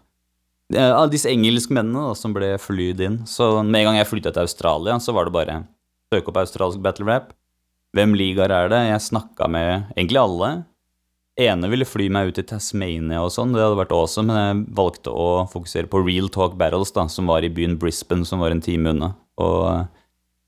eh, 0.75 0.93
av 0.93 1.09
disse 1.13 1.33
engelskmennene 1.33 2.11
da, 2.11 2.17
som 2.19 2.37
ble 2.37 2.55
flydd 2.61 3.01
inn. 3.07 3.23
Så 3.29 3.55
med 3.63 3.83
en 3.83 3.91
gang 3.91 4.03
jeg 4.03 4.11
flytta 4.11 4.35
til 4.35 4.45
Australia, 4.45 4.99
så 5.01 5.17
var 5.17 5.29
det 5.29 5.37
bare 5.39 5.63
søke 6.13 6.29
opp 6.29 6.43
australsk 6.43 6.83
battle 6.85 7.09
rap. 7.09 7.33
Hvem 7.97 8.13
ligaer 8.17 8.53
er 8.53 8.69
det? 8.73 8.83
Jeg 8.89 9.09
snakka 9.09 9.49
med 9.53 9.95
egentlig 9.97 10.21
alle. 10.21 10.53
Ene 11.41 11.69
ville 11.73 11.89
fly 11.89 12.11
meg 12.13 12.29
ut 12.29 12.37
til 12.37 12.45
Tasmania 12.45 13.23
og 13.25 13.33
sånn, 13.33 13.55
det 13.57 13.63
hadde 13.65 13.79
vært 13.79 13.95
awesome, 13.97 14.29
men 14.29 14.41
jeg 14.43 14.77
valgte 14.77 15.13
å 15.17 15.47
fokusere 15.49 15.89
på 15.89 16.03
Real 16.05 16.29
Talk 16.33 16.59
Battles, 16.61 16.93
da, 16.93 17.07
som 17.09 17.33
var 17.33 17.45
i 17.45 17.53
byen 17.53 17.79
Brisbane, 17.81 18.29
som 18.29 18.45
var 18.45 18.53
en 18.53 18.61
time 18.61 18.93
unna. 18.93 19.15
Og 19.41 19.89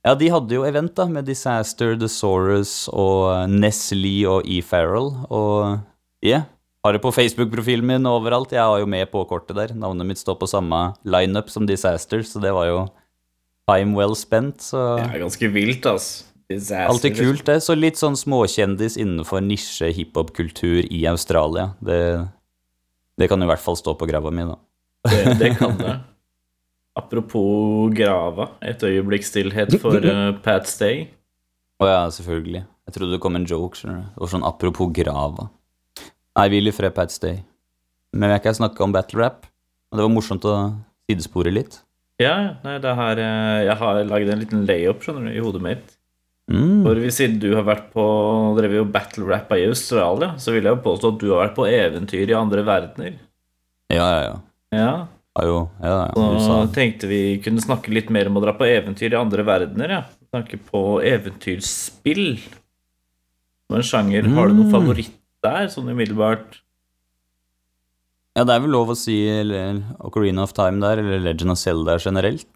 ja, 0.05 0.13
de 0.21 0.29
hadde 0.29 0.57
jo 0.57 0.67
event, 0.69 0.93
da, 0.97 1.07
med 1.09 1.25
Disaster, 1.29 1.95
Thesaurus 1.97 2.91
og 2.93 3.49
Nestle 3.49 4.17
og 4.29 4.45
E. 4.45 4.61
Farrell, 4.65 5.15
og 5.33 5.81
yeah. 6.25 6.45
Har 6.85 6.93
det 6.93 7.01
på 7.01 7.15
Facebook-profilen 7.17 7.87
min 7.89 8.05
overalt. 8.05 8.51
Jeg 8.53 8.61
var 8.69 8.83
jo 8.83 8.89
med 8.93 9.09
på 9.09 9.23
kortet 9.25 9.57
der. 9.57 9.71
Navnet 9.73 10.05
mitt 10.05 10.21
står 10.21 10.37
på 10.37 10.49
samme 10.51 10.91
lineup 11.09 11.49
som 11.49 11.65
Disaster, 11.65 12.21
så 12.21 12.43
det 12.45 12.53
var 12.53 12.69
jo 12.69 12.83
time 13.65 13.97
well 13.97 14.13
spent. 14.13 14.61
Så 14.61 14.99
Det 15.01 15.07
er 15.09 15.25
ganske 15.25 15.49
vilt, 15.49 15.87
altså. 15.89 16.27
Disaster. 16.53 16.91
Alltid 16.93 17.17
kult, 17.17 17.47
det. 17.49 17.63
Så 17.65 17.73
litt 17.73 17.97
sånn 17.97 18.19
småkjendis 18.21 18.99
innenfor 19.01 19.41
nisje 19.41 19.89
hiphop-kultur 19.97 20.85
i 20.93 21.07
Australia. 21.09 21.71
Det, 21.81 22.29
det 23.17 23.31
kan 23.33 23.41
i 23.41 23.49
hvert 23.49 23.65
fall 23.65 23.81
stå 23.81 23.97
på 23.97 24.09
grava 24.11 24.29
mi, 24.29 24.45
da. 24.45 24.59
Det, 25.09 25.39
det 25.41 25.55
kan 25.57 25.79
det. 25.81 25.97
Apropos 26.95 27.91
grava, 27.95 28.53
et 28.63 28.83
øyeblikk 28.87 29.27
stillhet 29.27 29.75
for 29.83 29.99
uh, 29.99 30.31
Pat 30.45 30.69
Stay. 30.71 31.09
Å 31.83 31.89
ja, 31.89 32.03
selvfølgelig. 32.15 32.63
Jeg 32.87 32.95
trodde 32.95 33.17
det 33.17 33.23
kom 33.25 33.39
en 33.39 33.47
joke, 33.49 33.81
skjønner 33.81 34.05
du. 34.05 34.13
Det 34.13 34.23
var 34.23 34.31
sånn 34.31 34.47
apropos 34.47 34.93
grava. 34.95 35.49
Nei, 36.39 36.47
hvil 36.53 36.71
i 36.71 36.75
fred, 36.75 36.95
Pat 36.95 37.15
Stay. 37.15 37.41
Men 38.15 38.31
jeg 38.37 38.45
kan 38.45 38.57
snakke 38.61 38.85
om 38.85 38.95
battle 38.95 39.25
rap. 39.25 39.49
Og 39.91 39.99
det 39.99 40.07
var 40.07 40.15
morsomt 40.15 40.47
å 40.47 40.55
sidespore 41.09 41.51
litt. 41.55 41.81
Ja, 42.23 42.61
nei, 42.63 42.77
det 42.83 42.93
her 42.95 43.19
eh, 43.19 43.61
Jeg 43.67 43.75
har 43.81 44.01
lagd 44.07 44.31
en 44.31 44.43
liten 44.43 44.65
layup, 44.69 45.03
skjønner 45.03 45.29
du, 45.29 45.35
i 45.35 45.43
hodet 45.43 45.63
mitt. 45.65 45.95
Mm. 46.51 46.85
For 46.85 47.01
siden 47.15 47.41
du 47.43 47.49
har 47.57 47.65
vært 47.67 47.89
på 47.95 48.05
drevet 48.59 48.83
jo 48.83 48.87
battle-rappa 48.95 49.59
i 49.59 49.67
Australia, 49.71 50.35
så 50.39 50.53
vil 50.55 50.67
jeg 50.67 50.77
jo 50.77 50.83
påstå 50.85 51.15
at 51.15 51.21
du 51.23 51.29
har 51.33 51.47
vært 51.47 51.57
på 51.57 51.67
eventyr 51.71 52.31
i 52.31 52.37
andre 52.39 52.65
verdener. 52.67 53.17
Ja, 53.93 54.05
ja, 54.05 54.21
ja. 54.27 54.35
Ja, 54.75 54.93
Ja, 55.35 55.45
jo, 55.49 55.57
ja, 55.83 55.95
ja. 56.15 56.27
Så 56.39 56.57
tenkte 56.75 57.09
vi 57.11 57.39
kunne 57.43 57.63
snakke 57.63 57.91
litt 57.91 58.11
mer 58.15 58.29
om 58.31 58.37
å 58.39 58.43
dra 58.45 58.53
på 58.55 58.67
eventyr 58.69 59.13
i 59.17 59.19
andre 59.19 59.43
verdener, 59.47 59.91
ja. 59.91 60.03
Snakke 60.31 60.61
på 60.69 60.83
eventyrspill. 61.03 62.39
Som 63.67 63.79
en 63.81 63.87
sjanger. 63.89 64.29
Har 64.37 64.49
du 64.49 64.55
noen 64.55 64.69
Mm. 64.71 64.75
favoritt 64.77 65.17
der, 65.43 65.67
sånn 65.73 65.89
umiddelbart? 65.91 66.61
Ja, 68.37 68.43
det 68.45 68.55
er 68.55 68.61
vel 68.65 68.71
lov 68.75 68.89
å 68.91 68.97
si 68.99 69.17
eller, 69.31 69.83
Ocarina 70.01 70.43
of 70.43 70.53
Time 70.53 70.81
der, 70.81 70.99
eller 70.99 71.21
Legend 71.23 71.51
of 71.53 71.59
Zelda 71.59 71.99
generelt. 71.99 72.47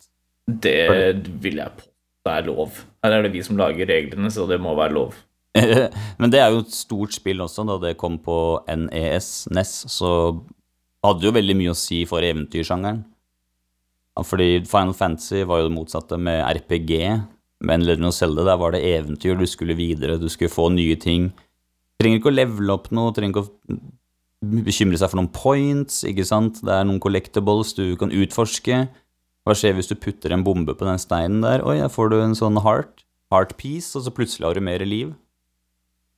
Det 0.48 1.14
vil 1.42 1.56
jeg 1.56 1.70
på. 1.76 1.82
Det 2.26 2.32
er 2.34 2.46
lov. 2.48 2.84
Her 3.04 3.12
er 3.12 3.22
det 3.22 3.32
vi 3.32 3.42
som 3.42 3.56
lager 3.56 3.86
reglene, 3.86 4.30
så 4.30 4.46
det 4.48 4.58
må 4.60 4.74
være 4.76 4.92
lov. 4.96 5.14
Men 6.18 6.30
det 6.30 6.40
er 6.40 6.50
jo 6.50 6.60
et 6.64 6.74
stort 6.74 7.12
spill 7.14 7.38
også, 7.40 7.64
da 7.66 7.78
det 7.78 7.96
kom 7.96 8.18
på 8.18 8.38
NES, 8.68 9.48
NES, 9.50 9.86
så 9.88 10.10
hadde 11.06 11.28
jo 11.28 11.34
veldig 11.34 11.56
mye 11.58 11.72
å 11.72 11.78
si 11.78 12.02
for 12.08 12.24
eventyrsjangeren. 12.26 13.04
Fordi 14.26 14.64
Final 14.66 14.96
Fantasy 14.98 15.44
var 15.46 15.60
jo 15.60 15.68
det 15.68 15.76
motsatte 15.76 16.18
med 16.18 16.42
RPG, 16.42 16.92
men 17.68 17.84
Legend 17.86 18.10
of 18.10 18.16
Zelda, 18.16 18.44
der 18.46 18.58
var 18.58 18.74
det 18.74 18.82
eventyr, 18.86 19.38
du 19.38 19.46
skulle 19.46 19.76
videre, 19.78 20.18
du 20.18 20.28
skulle 20.30 20.50
få 20.50 20.68
nye 20.74 20.96
ting. 20.98 21.30
Trenger 21.98 22.20
ikke 22.20 22.32
å 22.32 22.34
levele 22.34 22.74
opp 22.74 22.90
noe, 22.94 23.14
trenger 23.14 23.34
ikke 23.34 23.44
å 23.46 23.78
bekymre 24.66 24.98
seg 24.98 25.10
for 25.10 25.20
noen 25.20 25.30
points, 25.34 26.02
ikke 26.06 26.26
sant? 26.26 26.60
Det 26.66 26.74
er 26.74 26.86
noen 26.86 27.02
collectibles 27.02 27.74
du 27.78 27.84
kan 27.98 28.14
utforske. 28.14 28.84
Hva 29.46 29.56
skjer 29.56 29.78
hvis 29.78 29.90
du 29.90 29.96
putter 29.98 30.34
en 30.34 30.44
bombe 30.46 30.74
på 30.78 30.86
den 30.86 31.00
steinen 31.02 31.42
der? 31.42 31.64
Oi, 31.66 31.78
ja, 31.80 31.88
får 31.90 32.12
du 32.12 32.18
en 32.20 32.36
sånn 32.38 32.58
heart, 32.62 33.06
heart 33.34 33.56
piece, 33.58 33.94
og 33.98 34.06
så 34.06 34.14
plutselig 34.14 34.46
har 34.46 34.58
du 34.58 34.66
mer 34.66 34.82
liv. 34.86 35.14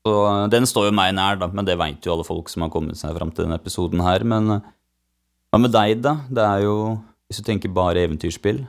Så 0.07 0.17
øh, 0.25 0.47
den 0.53 0.67
står 0.69 0.89
jo 0.89 0.97
meg 0.97 1.13
nær, 1.17 1.39
da, 1.41 1.51
men 1.53 1.67
det 1.69 1.79
veit 1.81 2.05
jo 2.07 2.15
alle 2.15 2.27
folk 2.27 2.49
som 2.53 2.65
har 2.65 2.73
kommet 2.73 2.99
seg 3.01 3.17
fram 3.17 3.33
til 3.33 3.45
denne 3.45 3.59
episoden 3.61 4.03
her. 4.05 4.25
Men 4.25 4.57
øh, 4.57 4.69
hva 5.51 5.61
med 5.61 5.75
deg, 5.75 6.01
da? 6.05 6.17
Det 6.31 6.45
er 6.47 6.65
jo, 6.65 6.77
hvis 7.29 7.41
du 7.41 7.47
tenker 7.47 7.73
bare 7.75 8.07
eventyrspill 8.07 8.63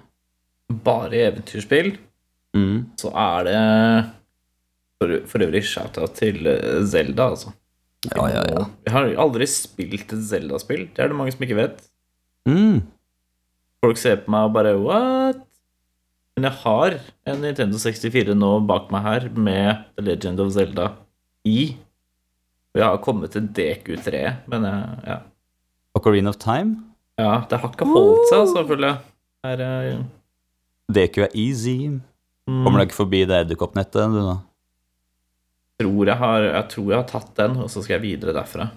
Bare 0.86 1.18
eventyrspill, 1.28 1.94
mm. 2.56 2.78
så 3.02 3.10
er 3.20 3.48
det 3.48 3.58
For, 5.02 5.16
for 5.28 5.44
øvrig 5.44 5.64
shout-out 5.68 6.16
til 6.20 6.48
eh, 6.48 6.84
Zelda, 6.88 7.32
altså. 7.34 7.52
Ja, 8.08 8.26
ja, 8.32 8.42
ja. 8.50 8.66
Jeg 8.86 8.94
har 8.96 9.10
aldri 9.24 9.46
spilt 9.50 10.14
et 10.14 10.24
Zelda-spill. 10.26 10.88
Det 10.90 11.04
er 11.04 11.12
det 11.12 11.18
mange 11.18 11.34
som 11.34 11.44
ikke 11.46 11.58
vet. 11.58 11.84
Mm. 12.50 12.82
Folk 13.84 14.00
ser 14.02 14.24
på 14.24 14.34
meg 14.34 14.48
og 14.48 14.56
bare 14.56 14.74
What? 14.78 15.44
Men 16.38 16.48
jeg 16.48 16.58
har 16.64 16.98
en 17.30 17.44
Nintendo 17.44 17.78
64 17.82 18.34
nå 18.38 18.52
bak 18.70 18.90
meg 18.94 19.06
her 19.06 19.28
med 19.36 19.84
The 19.98 20.06
Legend 20.08 20.42
of 20.42 20.54
Zelda 20.56 20.88
i. 21.48 21.76
Vi 22.72 22.82
har 22.84 23.02
kommet 23.04 23.34
til 23.36 23.48
DQ3, 23.52 24.22
men 24.52 24.68
ja. 25.08 25.20
Ocarina 25.98 26.32
of 26.32 26.40
Time? 26.42 26.78
ja, 27.22 27.42
det 27.50 27.60
har 27.62 27.74
ikke 27.74 27.86
holdt 27.86 28.30
seg, 28.32 28.46
selvfølgelig. 28.56 28.94
Her, 29.46 29.64
ja. 29.86 29.98
DQ 30.92 31.18
er 31.26 31.36
easy. 31.38 31.76
mm, 32.48 32.62
Kommer 32.64 32.80
du 32.80 32.86
ikke 32.88 32.98
forbi 33.04 33.24
det 33.30 33.44
edderkoppnettet, 33.44 34.16
du, 34.16 34.22
da? 34.26 34.38
tror 35.82 36.06
jeg, 36.12 36.18
har, 36.22 36.46
jeg 36.46 36.68
tror 36.70 36.90
jeg 36.92 37.00
har 37.00 37.10
tatt 37.10 37.32
den, 37.40 37.58
og 37.64 37.70
så 37.74 37.82
skal 37.82 37.98
jeg 37.98 38.04
videre 38.06 38.36
derfra. 38.38 38.68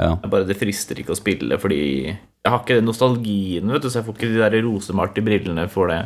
Ja. 0.00 0.14
Bare, 0.24 0.46
det 0.48 0.56
frister 0.56 0.98
ikke 1.00 1.12
å 1.12 1.18
spille, 1.18 1.58
fordi 1.60 1.80
jeg 2.08 2.48
har 2.48 2.62
ikke 2.62 2.78
den 2.78 2.88
nostalgien, 2.88 3.68
vet 3.72 3.84
du, 3.84 3.90
så 3.92 4.00
jeg 4.00 4.08
får 4.08 4.16
ikke 4.18 4.30
de 4.32 4.40
der 4.40 4.56
rosemalte 4.64 5.24
brillene 5.24 5.66
for 5.72 5.92
det. 5.92 6.00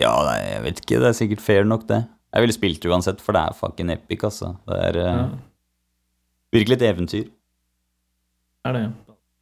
Ja, 0.00 0.12
nei, 0.26 0.36
jeg 0.44 0.64
vet 0.66 0.82
ikke. 0.82 1.00
Det 1.00 1.08
er 1.08 1.16
sikkert 1.16 1.44
fair 1.44 1.64
nok, 1.68 1.86
det. 1.88 2.02
Jeg 2.34 2.42
ville 2.42 2.52
spilt 2.56 2.82
det 2.82 2.90
uansett, 2.90 3.20
for 3.20 3.32
det 3.32 3.42
er 3.42 3.52
fucking 3.56 3.90
epic, 3.90 4.24
altså. 4.24 4.56
Det 4.68 4.76
er 4.88 4.96
eh, 5.00 5.16
Ja. 5.16 5.28
virkelig 6.52 6.76
et 6.80 6.82
eventyr. 6.94 7.24
Det 8.64 8.70
er 8.70 8.72
det. 8.72 8.86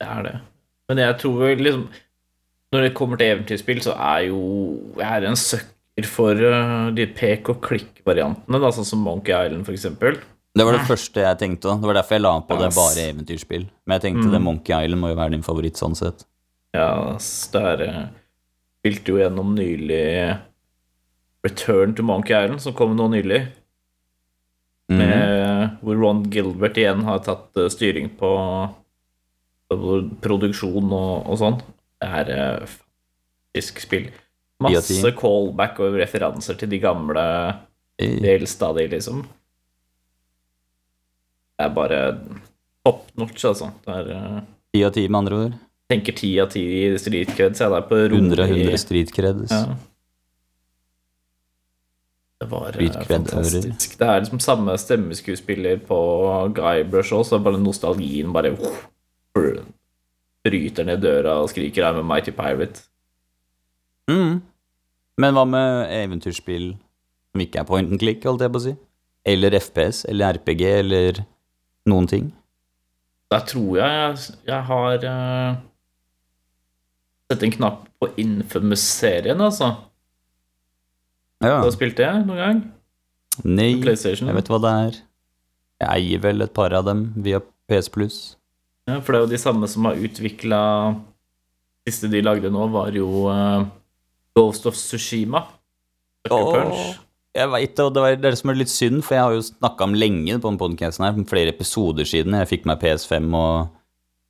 Det 0.00 0.09
er 0.09 0.23
det. 0.23 0.35
Men 0.88 0.99
jeg 0.99 1.19
tror 1.19 1.55
liksom 1.57 1.88
Når 2.75 2.83
det 2.83 2.95
kommer 2.95 3.17
til 3.17 3.26
eventyrspill, 3.31 3.81
så 3.81 3.93
er 3.97 4.26
jo 4.29 4.38
Jeg 4.99 5.07
er 5.23 5.26
en 5.29 5.37
søkker 5.38 6.07
for 6.11 6.35
uh, 6.35 6.91
de 6.91 7.07
pek 7.07 7.49
og 7.49 7.61
klikk-variantene, 7.62 8.59
da, 8.61 8.71
sånn 8.75 8.85
som 8.85 8.99
Monkey 8.99 9.31
Island, 9.33 9.64
for 9.64 9.73
eksempel. 9.73 10.19
Det 10.55 10.64
var 10.67 10.73
det 10.73 10.87
første 10.88 11.23
jeg 11.23 11.38
tenkte. 11.38 11.69
da. 11.69 11.76
Det 11.79 11.87
var 11.87 11.95
derfor 11.95 12.14
jeg 12.17 12.23
la 12.23 12.33
på 12.41 12.59
det 12.59 12.67
Yes. 12.67 12.75
bare 12.76 13.05
eventyrspill. 13.12 13.69
Men 13.87 14.00
jeg 14.00 14.03
tenkte 14.03 14.26
Mm. 14.26 14.33
det 14.33 14.41
Monkey 14.43 14.75
Island 14.85 15.00
må 15.00 15.09
jo 15.09 15.14
være 15.21 15.31
din 15.31 15.43
favoritt 15.43 15.76
sånn 15.79 15.95
sett. 15.97 16.25
Ja, 16.75 17.12
yes, 17.14 17.47
det 17.53 17.62
er 17.62 17.88
uh, 17.88 18.07
Spilte 18.85 19.07
jo 19.09 19.17
gjennom 19.17 19.55
nylig 19.57 20.38
Return 21.44 21.92
to 21.94 22.02
Monkey 22.06 22.32
Island, 22.36 22.62
som 22.64 22.72
kom 22.76 22.94
nå 22.96 23.08
nylig. 23.12 23.42
Mm. 24.92 24.98
Med, 25.00 25.76
hvor 25.84 25.96
Ron 26.00 26.22
Gilbert 26.32 26.76
igjen 26.80 27.04
har 27.06 27.20
tatt 27.24 27.56
eh, 27.60 27.68
styring 27.72 28.10
på, 28.20 28.30
på 29.72 29.94
produksjon 30.24 30.88
og, 30.92 31.24
og 31.32 31.38
sånn. 31.40 31.56
Det 32.00 32.10
er 32.20 32.32
eh, 32.34 32.74
faktisk 33.54 33.80
spill. 33.84 34.10
Masse 34.64 35.10
callback 35.18 35.80
og 35.84 35.96
referanser 36.00 36.56
til 36.60 36.70
de 36.72 36.78
gamle, 36.80 37.24
de 38.00 38.28
eldste 38.36 38.68
av 38.68 38.76
de, 38.78 38.86
liksom. 38.92 39.24
Det 41.54 41.64
er 41.68 41.72
bare 41.74 42.00
top 42.84 43.04
notch, 43.20 43.44
altså. 43.50 43.68
Eh, 43.88 44.38
Ti 44.74 44.84
av 44.88 44.92
ti, 44.96 45.04
med 45.08 45.20
andre 45.24 45.40
ord. 45.46 45.58
tenker 45.92 46.16
ti 46.18 46.30
av 46.42 46.48
ti 46.52 46.62
i 46.82 46.86
street 46.98 47.34
creds. 47.36 47.60
Jeg 47.60 47.68
er 47.68 47.74
der 47.76 47.84
på 47.88 47.98
100 48.08 48.42
av 48.46 48.54
100 48.56 48.80
street 48.84 49.12
creds. 49.14 49.52
ja. 49.52 49.74
Det 52.44 52.50
var 52.52 52.76
eh, 52.76 52.96
fantastisk. 53.08 53.96
Det 53.98 54.06
er 54.06 54.20
liksom 54.20 54.40
samme 54.44 54.76
stemmeskuespiller 54.78 55.80
på 55.88 55.98
Guybrush 56.56 57.16
òg, 57.16 57.24
så 57.24 57.40
bare 57.40 57.60
nostalgien 57.60 58.32
bare 58.34 58.52
bryter 60.44 60.84
ned 60.84 61.00
døra 61.00 61.38
og 61.40 61.48
skriker 61.50 61.84
'I'm 61.84 62.00
a 62.00 62.02
mighty 62.02 62.30
pirate'. 62.30 62.84
Mm. 64.10 64.42
Men 65.18 65.34
hva 65.34 65.44
med 65.48 65.88
eventyrspill 65.90 66.74
som 67.32 67.40
ikke 67.40 67.62
er 67.62 67.68
point 67.68 67.90
and 67.90 68.00
click, 68.00 68.24
holdt 68.24 68.42
jeg 68.44 68.52
på 68.52 68.60
å 68.60 68.66
si? 68.66 68.74
Eller 69.24 69.56
FPS, 69.56 70.04
eller 70.08 70.36
RPG, 70.36 70.62
eller 70.84 71.24
noen 71.88 72.06
ting? 72.10 72.32
Der 73.32 73.40
tror 73.48 73.78
jeg 73.78 73.88
jeg, 73.88 74.36
jeg 74.46 74.62
har 74.68 75.06
uh, 75.08 75.56
sett 77.32 77.42
en 77.42 77.54
knapp 77.56 77.88
på 77.98 78.10
Infamous-serien, 78.20 79.40
altså. 79.40 79.72
Ja. 81.44 81.58
Du 81.60 81.68
har 81.68 81.74
spilt 81.74 81.98
det 82.00 82.10
noen 82.24 82.40
gang? 82.40 82.62
Nei, 83.44 83.74
PlayStation? 83.82 84.30
jeg 84.30 84.38
vet 84.38 84.50
hva 84.52 84.60
det 84.62 84.72
er. 84.84 84.98
Jeg 85.82 85.90
eier 85.90 86.22
vel 86.22 86.44
et 86.44 86.54
par 86.54 86.74
av 86.76 86.86
dem 86.86 87.08
via 87.20 87.40
PS 87.68 87.90
Plus. 87.92 88.18
Ja, 88.88 89.00
for 89.00 89.12
det 89.12 89.18
er 89.18 89.24
jo 89.24 89.32
de 89.32 89.40
samme 89.40 89.68
som 89.70 89.88
har 89.88 90.00
utvikla 90.00 90.60
Siste 91.84 92.08
de 92.08 92.22
lagde 92.24 92.48
nå, 92.48 92.62
var 92.72 92.94
jo 92.96 93.26
uh, 93.28 93.66
Ghost 94.32 94.64
of 94.70 94.76
Sushima. 94.78 95.42
Åh. 96.32 96.94
Jeg 97.36 97.50
veit 97.52 97.74
det, 97.76 97.84
og 97.84 97.90
det 97.92 98.04
er 98.08 98.22
det 98.22 98.30
som 98.40 98.52
er 98.52 98.56
litt 98.56 98.72
synd, 98.72 99.02
for 99.04 99.18
jeg 99.18 99.26
har 99.26 99.34
jo 99.34 99.42
snakka 99.44 99.84
om 99.84 99.96
lenge 99.98 100.38
på 100.38 100.48
den 100.48 100.56
podcasten 100.62 101.04
her, 101.04 101.18
flere 101.28 101.52
episoder 101.52 102.08
siden 102.08 102.38
jeg 102.38 102.48
fikk 102.54 102.64
meg 102.70 102.80
PS5 102.80 103.26
og 103.36 103.74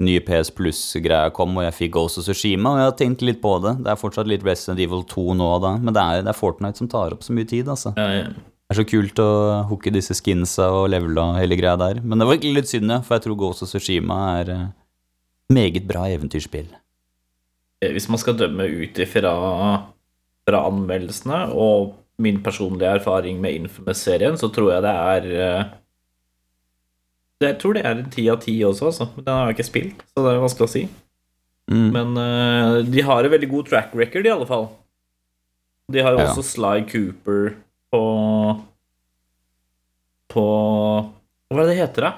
nye 0.02 0.20
PS 0.26 0.50
Plus-greia 0.54 1.30
kom, 1.34 1.54
og 1.58 1.66
jeg 1.68 1.76
fikk 1.76 1.92
Ghost 1.94 2.18
of 2.18 2.26
Tsushima, 2.26 2.72
og 2.72 2.80
jeg 2.80 2.88
har 2.88 2.96
tenkt 2.98 3.22
litt 3.22 3.38
på 3.42 3.52
det. 3.62 3.76
Det 3.84 3.92
er 3.92 4.00
fortsatt 4.00 4.30
litt 4.30 4.42
Resident 4.46 4.82
Evil 4.82 5.04
2 5.10 5.36
nå 5.38 5.50
da, 5.62 5.76
men 5.78 5.94
det 5.94 6.02
er, 6.02 6.24
det 6.26 6.32
er 6.32 6.38
Fortnite 6.38 6.82
som 6.82 6.90
tar 6.90 7.14
opp 7.14 7.22
så 7.26 7.36
mye 7.36 7.46
tid, 7.50 7.70
altså. 7.70 7.94
Ja, 7.98 8.08
ja. 8.10 8.26
Det 8.64 8.72
er 8.72 8.80
så 8.80 8.86
kult 8.88 9.20
å 9.20 9.28
hooke 9.68 9.92
disse 9.92 10.16
skinsa 10.16 10.70
og 10.72 10.88
levele 10.90 11.20
og 11.20 11.36
hele 11.38 11.58
greia 11.60 11.76
der. 11.78 12.00
Men 12.02 12.18
det 12.18 12.26
var 12.26 12.38
egentlig 12.38 12.62
litt 12.62 12.70
synd, 12.72 12.90
ja, 12.90 13.02
for 13.04 13.18
jeg 13.18 13.26
tror 13.26 13.38
Ghost 13.44 13.66
of 13.66 13.70
Tsushima 13.70 14.18
er 14.40 14.52
eh, 14.54 14.64
meget 15.52 15.84
bra 15.86 16.06
eventyrspill. 16.10 16.72
Eh, 17.84 17.92
Hvis 17.92 18.08
man 18.10 18.22
skal 18.22 18.38
dømme 18.40 18.66
ut 18.66 18.98
ifra 19.04 19.34
fra 20.44 20.60
anmeldelsene 20.68 21.46
og 21.56 21.94
min 22.20 22.42
personlige 22.44 22.98
erfaring 22.98 23.38
med 23.40 23.62
Infamous-serien, 23.62 24.36
så 24.40 24.50
tror 24.52 24.74
jeg 24.74 24.84
det 24.84 24.92
er 24.92 25.28
eh, 25.44 25.70
Jeg 27.44 27.58
tror 27.62 27.74
det 27.76 27.82
er 27.84 27.98
en 27.98 28.10
ti 28.12 28.24
av 28.32 28.40
ti 28.42 28.54
også, 28.66 28.90
altså. 28.90 29.08
Men 29.16 29.24
den 29.26 29.34
har 29.34 29.48
jeg 29.50 29.56
ikke 29.58 29.68
spilt, 29.70 30.04
så 30.12 30.24
det 30.24 30.32
er 30.32 30.42
vanskelig 30.44 30.66
å 30.68 30.72
si. 30.74 30.82
Mm. 31.72 31.86
Men 31.94 32.16
uh, 32.20 32.78
de 32.84 33.04
har 33.06 33.24
en 33.24 33.32
veldig 33.32 33.48
god 33.52 33.68
track 33.70 33.94
record, 33.96 34.26
i 34.28 34.32
alle 34.34 34.48
fall. 34.48 34.66
De 35.92 36.00
har 36.04 36.12
jo 36.16 36.22
Ja. 36.22 36.30
også 36.32 36.44
Sly 36.48 36.84
Cooper 36.88 37.54
på 37.92 38.02
På 40.32 40.44
Hva 41.52 41.60
er 41.60 41.66
det 41.68 41.74
det 41.74 41.80
heter, 41.82 42.06
da? 42.08 42.12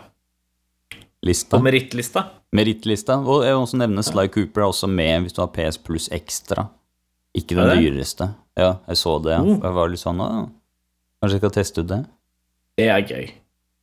Lista. 1.27 1.57
På 1.59 1.63
merittlista. 1.65 2.23
Merittlista. 2.55 3.17
Og 3.27 3.43
jeg 3.45 3.53
vil 3.57 3.65
også 3.65 3.81
nevne 3.81 4.05
Sly 4.07 4.29
Cooper 4.33 4.63
er 4.63 4.69
også 4.71 4.89
med 4.89 5.27
hvis 5.27 5.35
du 5.37 5.41
har 5.43 5.51
PS 5.53 5.79
Plus 5.83 6.07
Extra. 6.15 6.69
Ikke 7.37 7.57
den 7.59 7.83
dyreste. 7.83 8.31
Ja, 8.57 8.77
jeg 8.89 8.97
så 9.03 9.17
det. 9.25 9.35
Ja. 9.35 9.43
Oh. 9.43 9.59
Jeg 9.61 9.77
var 9.77 9.91
litt 9.93 10.01
sånn 10.01 10.23
Kanskje 10.23 11.35
jeg 11.37 11.43
skal 11.43 11.55
teste 11.57 11.83
ut 11.83 11.91
det. 11.91 12.01
Det 12.79 12.87
er 12.93 13.03
gøy. 13.09 13.27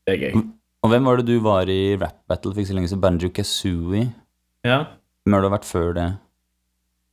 Det 0.07 0.13
er 0.15 0.21
gøy. 0.23 0.43
Og 0.83 0.91
hvem 0.91 1.07
var 1.07 1.19
det 1.19 1.31
du 1.31 1.37
var 1.43 1.69
i 1.71 1.95
rap 1.95 2.19
battle 2.27 2.51
for 2.51 2.59
ikke 2.61 2.73
så 2.73 2.75
lenge 2.75 2.91
siden? 2.91 3.01
Banjo 3.03 3.29
Kazooie? 3.31 4.09
Ja. 4.67 4.83
Hvem 5.23 5.37
har 5.37 5.45
du 5.45 5.49
vært 5.53 5.67
før 5.67 5.93
det? 5.95 6.09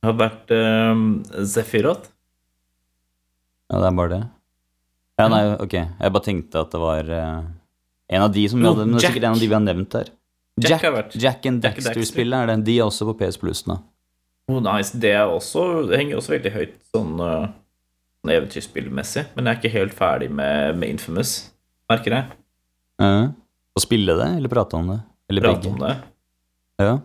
Det 0.01 0.09
har 0.09 0.17
vært 0.19 0.51
um, 0.51 1.05
Zephyroth. 1.47 2.11
Ja, 3.71 3.79
det 3.79 3.87
er 3.87 3.97
bare 4.01 4.11
det. 4.11 4.21
Ja, 5.21 5.27
nei, 5.31 5.41
ok. 5.61 5.75
Jeg 5.77 6.15
bare 6.17 6.25
tenkte 6.25 6.63
at 6.65 6.73
det 6.73 6.81
var 6.81 7.11
uh, 7.13 7.43
en 8.11 8.25
av 8.25 8.33
de 8.35 8.43
som 8.51 8.59
vi 8.59 8.67
hadde 8.67 8.87
Men 8.89 8.97
det 8.97 9.05
er 9.05 9.13
sikkert 9.13 9.29
en 9.29 9.37
av 9.37 9.43
de 9.43 9.47
vi 9.47 9.55
har 9.55 9.63
nevnt 9.63 9.97
her. 9.99 10.11
Jack 10.59 10.73
Jack, 10.73 10.83
har 10.83 10.95
vært. 10.97 11.15
Jack 11.15 11.47
and 11.47 11.63
Daxter-spillet 11.63 12.43
er 12.43 12.51
det. 12.51 12.57
De 12.67 12.75
er 12.75 12.89
også 12.89 13.07
på 13.07 13.15
PS 13.21 13.39
Plus 13.39 13.63
nå. 13.69 13.77
Oh, 14.51 14.59
nice. 14.59 14.97
Det, 14.99 15.13
er 15.15 15.31
også, 15.31 15.85
det 15.87 16.01
henger 16.01 16.19
også 16.19 16.33
veldig 16.33 16.51
høyt 16.57 16.73
sånn, 16.91 17.13
uh, 17.23 17.47
eventyrspillmessig, 18.27 19.29
men 19.37 19.47
jeg 19.47 19.53
er 19.53 19.61
ikke 19.61 19.73
helt 19.77 19.95
ferdig 19.95 20.27
med, 20.33 20.75
med 20.81 20.91
Infamous, 20.97 21.37
merker 21.89 22.17
jeg. 22.17 22.35
Ja. 23.01 23.29
Å 23.77 23.81
spille 23.83 24.15
det, 24.19 24.27
eller 24.37 24.51
prate 24.51 24.77
om 24.77 24.91
det? 24.91 24.99
Eller 25.31 25.45
Prate 25.45 25.61
begge? 25.61 25.73
om 25.73 25.79
det. 25.79 25.95
Ja. 26.81 26.99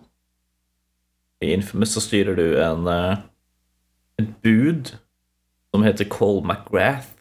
I 1.44 1.52
Infamous 1.54 1.92
så 1.94 2.02
styrer 2.02 2.34
du 2.38 2.46
en 2.62 2.88
uh, 2.88 3.18
et 4.18 4.30
bud 4.42 4.90
som 5.70 5.84
heter 5.84 6.08
Cole 6.10 6.42
McGrath, 6.42 7.12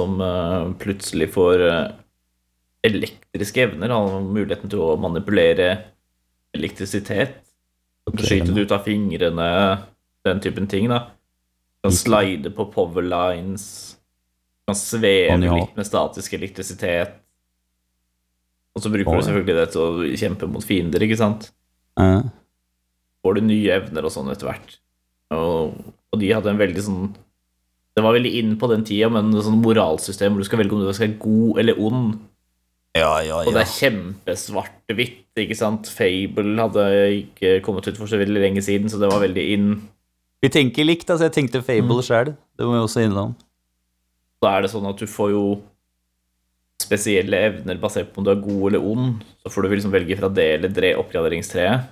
som 0.00 0.18
uh, 0.24 0.72
plutselig 0.80 1.30
får 1.34 1.62
uh, 1.68 1.92
elektriske 2.82 3.68
evner. 3.68 3.92
Han 3.92 4.10
har 4.16 4.26
muligheten 4.26 4.72
til 4.72 4.82
å 4.82 4.96
manipulere 4.98 5.70
elektrisitet. 6.56 7.38
Skyte 8.18 8.50
det 8.50 8.66
ut 8.66 8.74
av 8.74 8.82
fingrene, 8.82 9.48
den 10.26 10.40
typen 10.42 10.66
ting. 10.66 10.88
da 10.90 11.04
Kan 11.84 11.94
slide 11.94 12.50
på 12.50 12.66
power 12.72 13.04
lines. 13.06 13.96
Kan 14.66 14.78
sveve 14.78 15.38
litt 15.38 15.76
med 15.78 15.86
statisk 15.86 16.34
elektrisitet. 16.34 17.21
Og 18.72 18.80
så 18.84 18.88
bruker 18.92 19.18
du 19.18 19.24
selvfølgelig 19.26 19.56
det 19.58 19.66
til 19.74 19.82
å 19.82 20.12
kjempe 20.16 20.48
mot 20.48 20.64
fiender, 20.64 21.02
ikke 21.04 21.18
sant? 21.20 21.50
Uh. 22.00 22.22
Får 23.22 23.36
du 23.36 23.42
nye 23.44 23.74
evner 23.76 24.06
og 24.08 24.12
sånn 24.14 24.30
etter 24.32 24.48
hvert. 24.48 24.78
Og, 25.36 25.76
og 26.12 26.20
de 26.20 26.30
hadde 26.32 26.50
en 26.52 26.60
veldig 26.60 26.82
sånn 26.84 27.04
Det 27.96 28.02
var 28.04 28.12
veldig 28.16 28.32
inn 28.40 28.54
på 28.60 28.68
den 28.72 28.82
tida, 28.88 29.08
men 29.12 29.30
sånn 29.36 29.60
moralsystem 29.60 30.32
hvor 30.32 30.40
du 30.40 30.48
skal 30.48 30.60
velge 30.62 30.72
om 30.76 30.80
du 30.80 30.88
skal 30.92 31.10
være 31.10 31.20
god 31.20 31.58
eller 31.60 31.80
ond. 31.80 32.14
Ja, 32.96 33.10
ja, 33.24 33.38
Og 33.44 33.52
det 33.52 33.62
er 33.62 33.72
kjempesvart-hvitt, 33.72 35.28
ikke 35.44 35.56
sant? 35.56 35.88
Fable 35.92 36.56
hadde 36.60 36.86
ikke 37.22 37.54
kommet 37.64 37.88
ut 37.88 37.96
for 38.00 38.08
så 38.08 38.20
veldig 38.20 38.40
lenge 38.40 38.64
siden, 38.64 38.88
så 38.92 39.00
det 39.00 39.08
var 39.12 39.20
veldig 39.22 39.44
inn. 39.54 39.68
Vi 40.42 40.50
tenker 40.52 40.84
likt, 40.88 41.08
altså. 41.12 41.28
Jeg 41.28 41.36
tenkte 41.36 41.62
Fable 41.64 42.00
Mm. 42.00 42.04
sjøl. 42.08 42.32
Det 42.58 42.66
må 42.66 42.72
vi 42.76 42.82
også 42.84 43.04
innom. 43.04 43.36
Da 44.42 44.56
er 44.56 44.62
det 44.62 44.72
sånn 44.72 44.88
at 44.88 44.96
du 44.98 45.06
får 45.06 45.30
jo 45.30 45.44
spesielle 46.82 47.38
evner 47.48 47.80
basert 47.80 48.10
på 48.12 48.20
om 48.20 48.26
du 48.26 48.32
er 48.34 48.42
god 48.42 48.64
eller 48.68 48.86
ond. 48.92 49.24
Så 49.42 49.52
får 49.52 49.64
du 49.64 49.74
liksom 49.74 49.94
velge 49.94 50.18
fra 50.18 50.30
det 50.32 50.48
eller 50.58 50.74
det 50.74 50.94
oppgraderingstreet. 51.00 51.88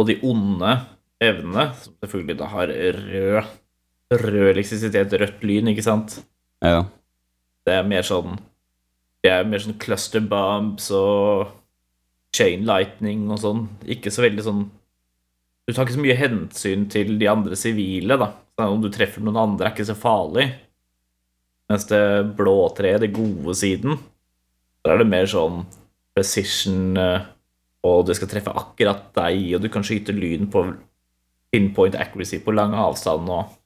Og 0.00 0.08
de 0.08 0.16
onde 0.26 0.72
evnene, 1.22 1.68
som 1.78 1.94
selvfølgelig 2.02 2.38
da 2.40 2.48
har 2.52 2.72
rød, 2.72 3.50
rød 4.22 4.50
elektrisitet, 4.50 5.16
rødt 5.20 5.44
lyn, 5.46 5.70
ikke 5.72 5.84
sant. 5.84 6.18
Ja. 6.64 6.84
Det 7.66 7.74
er 7.78 7.86
mer 7.86 8.06
sånn 8.06 8.36
Det 9.22 9.30
er 9.30 9.44
mer 9.46 9.62
sånn 9.62 9.78
cluster 9.82 10.22
bombs 10.26 10.88
og 10.94 11.50
chain 12.34 12.64
lightning 12.66 13.28
og 13.30 13.38
sånn. 13.42 13.66
Ikke 13.86 14.10
så 14.14 14.24
veldig 14.24 14.44
sånn 14.46 14.62
Du 15.66 15.74
tar 15.74 15.86
ikke 15.86 15.94
så 15.94 16.02
mye 16.02 16.18
hensyn 16.18 16.88
til 16.90 17.14
de 17.20 17.28
andre 17.30 17.58
sivile, 17.58 18.18
da. 18.18 18.32
Om 18.62 18.82
du 18.82 18.90
treffer 18.92 19.22
noen 19.22 19.38
andre, 19.38 19.68
er 19.68 19.74
ikke 19.76 19.86
så 19.86 19.94
farlig. 19.98 20.48
Mens 21.70 21.86
det 21.88 22.02
blå 22.38 22.56
treet, 22.76 23.02
det 23.04 23.12
gode 23.14 23.54
siden, 23.56 24.00
der 24.82 24.94
er 24.94 25.02
det 25.02 25.10
mer 25.12 25.28
sånn 25.30 25.62
precision 26.16 26.98
eh, 26.98 27.28
og 27.86 28.06
det 28.06 28.16
skal 28.18 28.30
treffe 28.30 28.54
akkurat 28.54 29.08
deg, 29.16 29.40
og 29.56 29.64
du 29.64 29.68
kan 29.72 29.84
skyte 29.86 30.14
lyn 30.14 30.48
på 30.50 30.64
pinpoint 31.52 31.96
accuracy 31.98 32.38
på 32.42 32.54
lang 32.54 32.76
avstand 32.78 33.30
og 33.30 33.58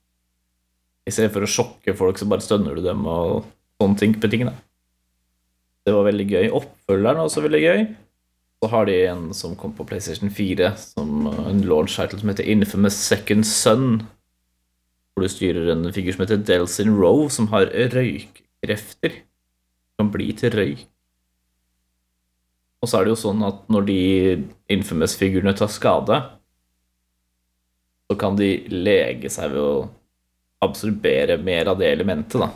I 1.06 1.12
stedet 1.14 1.30
for 1.34 1.46
å 1.46 1.50
sjokke 1.50 1.94
folk, 1.94 2.18
så 2.18 2.26
bare 2.26 2.42
stønner 2.42 2.74
du 2.74 2.82
dem 2.82 3.04
og 3.06 3.44
sånne 3.78 4.00
ting 4.00 4.16
på 4.18 4.26
tingene. 4.32 4.56
Det 5.86 5.92
var 5.94 6.08
veldig 6.08 6.24
gøy. 6.26 6.46
Oppfølgeren 6.50 7.20
var 7.20 7.28
også 7.28 7.44
veldig 7.44 7.60
gøy. 7.62 7.84
Så 8.58 8.70
har 8.72 8.88
de 8.88 8.96
en 9.06 9.28
som 9.36 9.54
kom 9.54 9.76
på 9.76 9.86
PlayStation 9.86 10.32
4, 10.34 10.72
som 10.80 11.28
uh, 11.28 11.44
en 11.46 11.62
launch 11.68 11.94
title 11.94 12.18
som 12.18 12.32
heter 12.32 12.48
Infamous 12.50 12.98
Second 12.98 13.46
Son. 13.46 14.00
Hvor 15.16 15.24
du 15.24 15.32
styrer 15.32 15.70
en 15.72 15.86
figur 15.96 16.12
som 16.12 16.26
heter 16.26 16.42
Delsin 16.44 16.92
Rowe, 16.92 17.30
som 17.32 17.48
har 17.48 17.70
røykkrefter. 17.72 19.22
Kan 19.96 20.10
bli 20.12 20.28
til 20.36 20.52
røyk. 20.52 20.82
Og 22.84 22.90
så 22.90 22.98
er 22.98 23.06
det 23.06 23.14
jo 23.14 23.20
sånn 23.22 23.40
at 23.46 23.62
når 23.72 23.86
de 23.88 24.00
Infamous-figurene 24.76 25.54
tar 25.56 25.70
skade, 25.72 26.18
så 28.06 28.16
kan 28.20 28.36
de 28.38 28.50
lege 28.68 29.30
seg 29.32 29.54
ved 29.54 29.62
å 29.64 29.86
absorbere 30.62 31.38
mer 31.40 31.72
av 31.72 31.80
det 31.80 31.88
elementet, 31.94 32.36
da. 32.36 32.50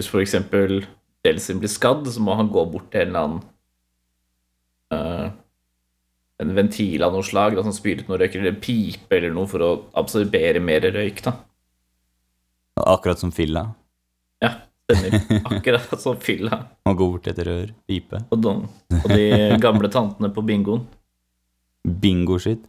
Hvis 0.00 0.08
eksempel 0.22 0.80
Delsin 1.26 1.60
blir 1.60 1.70
skadd, 1.70 2.08
så 2.08 2.22
må 2.24 2.38
han 2.38 2.48
gå 2.48 2.64
bort 2.72 2.88
til 2.92 3.04
en 3.04 3.12
eller 3.12 3.28
annen 3.28 3.44
uh, 4.94 5.28
En 6.38 6.54
ventil 6.54 7.02
av 7.02 7.12
noe 7.12 7.26
slag 7.26 7.56
da, 7.58 7.64
som 7.66 7.74
spyr 7.74 8.00
ut 8.00 8.10
noe 8.10 8.20
røyk, 8.22 8.36
eller 8.38 8.54
en 8.54 8.60
pipe 8.62 9.16
eller 9.16 9.32
noe, 9.34 9.50
for 9.50 9.64
å 9.66 9.70
absorbere 9.98 10.62
mer 10.62 10.88
røyk, 10.94 11.22
da. 11.26 11.36
Akkurat 12.86 13.18
som 13.20 13.32
fylla? 13.34 13.62
Ja, 14.44 14.52
stemmer. 14.90 15.42
Akkurat 15.50 16.00
som 16.00 16.16
fylla. 16.22 16.58
Og 16.88 16.96
gå 17.00 17.08
bort 17.14 17.24
til 17.26 17.34
et 17.34 17.46
rør. 17.48 17.72
Pipe. 17.88 18.20
Og, 18.30 18.40
de, 18.44 18.52
og 19.02 19.08
de 19.12 19.24
gamle 19.62 19.90
tantene 19.92 20.30
på 20.34 20.44
bingoen. 20.46 20.84
Bingo-shit. 21.88 22.62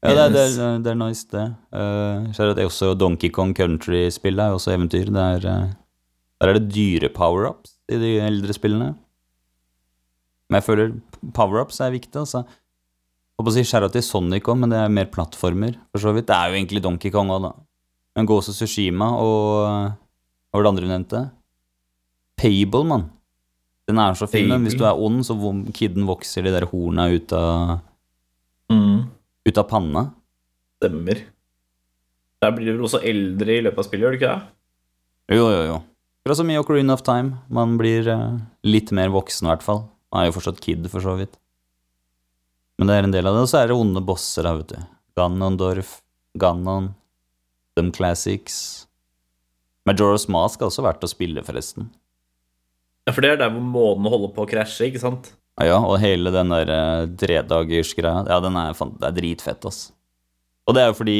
Ja, 0.00 0.14
det, 0.14 0.22
er- 0.24 0.32
det, 0.32 0.44
er- 0.64 0.80
det 0.84 0.90
er 0.94 0.98
nice, 1.00 1.26
det. 1.28 1.44
Uh, 1.76 2.30
så 2.32 2.44
er 2.46 2.54
det 2.54 2.62
er 2.64 2.70
også 2.70 2.94
Donkey 2.96 3.28
Kong 3.34 3.52
Country-spillet 3.56 4.46
er 4.46 4.56
også 4.56 4.72
eventyr. 4.76 5.10
Det 5.12 5.24
er, 5.36 5.46
eh, 5.50 5.72
der 6.40 6.48
er 6.54 6.56
det 6.58 6.70
dyre 6.72 7.10
power-ups 7.12 7.74
i 7.92 7.98
de 8.00 8.14
eldre 8.24 8.54
spillene. 8.56 8.94
Men 10.50 10.58
jeg 10.60 10.66
føler 10.66 10.94
power-ups 11.36 11.82
er 11.84 11.92
viktig, 11.92 12.16
altså. 12.22 12.44
Holdt 12.46 13.46
på 13.46 13.52
å 13.52 13.56
si 13.58 13.62
skjæra 13.68 13.90
til 13.92 14.02
Sonic 14.04 14.48
òg, 14.48 14.56
men 14.62 14.72
det 14.72 14.78
er 14.80 14.88
mer 14.92 15.06
plattformer, 15.12 15.76
for 15.92 16.02
så 16.02 16.14
vidt. 16.16 16.26
Det 16.30 16.36
er 16.36 16.48
jo 16.50 16.58
egentlig 16.58 16.82
Donkey 16.84 17.12
Kong 17.14 17.30
òg, 17.32 17.44
da. 17.44 17.52
Men 18.16 18.26
Ghost 18.28 18.50
of 18.52 18.56
Tsushima 18.58 19.06
og 19.22 19.66
eh, 19.66 19.90
Hva 20.50 20.58
var 20.58 20.66
det 20.66 20.70
andre 20.72 20.86
du 20.86 20.90
nevnte? 20.90 21.20
Pable, 22.40 22.84
mann. 22.88 23.04
Den 23.90 23.98
er 24.02 24.14
så 24.18 24.26
fin, 24.30 24.48
men 24.48 24.64
hvis 24.64 24.76
du 24.78 24.84
er 24.86 24.98
ond, 24.98 25.20
så 25.26 25.34
kidden 25.76 26.06
vokser 26.08 26.46
de 26.46 26.52
der 26.54 26.66
horna 26.70 27.08
ut 27.12 27.32
av, 27.36 27.80
Mm. 28.70 29.08
ut 29.48 29.58
av 29.58 29.66
panna. 29.66 30.02
Stemmer. 30.78 31.24
Der 32.40 32.52
blir 32.54 32.70
du 32.70 32.76
vel 32.78 32.86
også 32.86 33.00
eldre 33.02 33.56
i 33.58 33.62
løpet 33.66 33.78
av 33.82 33.86
spillet, 33.88 34.04
gjør 34.06 34.14
du 34.14 34.18
ikke 34.20 34.30
det? 34.30 35.36
Jo, 35.36 35.48
jo, 35.50 35.62
jo. 35.66 35.78
Akkurat 36.22 36.38
som 36.38 36.50
i 36.50 36.58
Ocarina 36.60 36.94
of 36.94 37.02
Time. 37.02 37.38
Man 37.50 37.74
blir 37.80 38.06
eh, 38.08 38.38
litt 38.64 38.92
mer 38.94 39.10
voksen, 39.10 39.48
i 39.48 39.50
hvert 39.50 39.66
fall. 39.66 39.82
Man 40.12 40.22
er 40.22 40.30
jo 40.30 40.36
fortsatt 40.38 40.60
kid, 40.62 40.86
for 40.92 41.02
så 41.02 41.16
vidt. 41.18 41.34
Men 42.78 42.88
det 42.88 42.96
er 42.96 43.08
en 43.08 43.14
del 43.14 43.26
av 43.26 43.34
det. 43.36 43.42
Og 43.44 43.50
så 43.50 43.58
er 43.60 43.68
det 43.72 43.76
onde 43.76 44.02
bosser, 44.06 44.46
da, 44.46 44.54
vet 44.56 44.72
du. 44.72 44.78
Ganondorf, 45.18 45.96
Ganon, 46.38 46.92
Them 47.78 47.90
Classics. 47.94 48.86
Majora's 49.88 50.26
Mask 50.30 50.60
har 50.60 50.70
også 50.70 50.84
vært 50.84 51.04
å 51.06 51.10
spille, 51.10 51.42
forresten. 51.46 51.88
Ja, 53.08 53.14
for 53.16 53.24
det 53.24 53.30
er 53.34 53.40
der 53.40 53.52
hvor 53.54 53.64
månen 53.64 54.10
holder 54.12 54.32
på 54.36 54.44
å 54.44 54.50
krasje, 54.50 54.90
ikke 54.90 55.00
sant? 55.02 55.30
Ja, 55.60 55.70
ja, 55.72 55.78
og 55.82 55.96
hele 56.02 56.30
den 56.34 56.52
der 56.52 56.70
uh, 56.72 57.06
tredagersgreia, 57.20 58.24
ja, 58.28 58.38
den 58.44 58.58
er, 58.60 58.76
fan- 58.76 58.94
det 59.00 59.08
er 59.08 59.16
dritfett, 59.16 59.64
ass. 59.68 59.80
Og 60.68 60.76
det 60.76 60.84
er 60.84 60.92
jo 60.92 60.98
fordi 61.00 61.16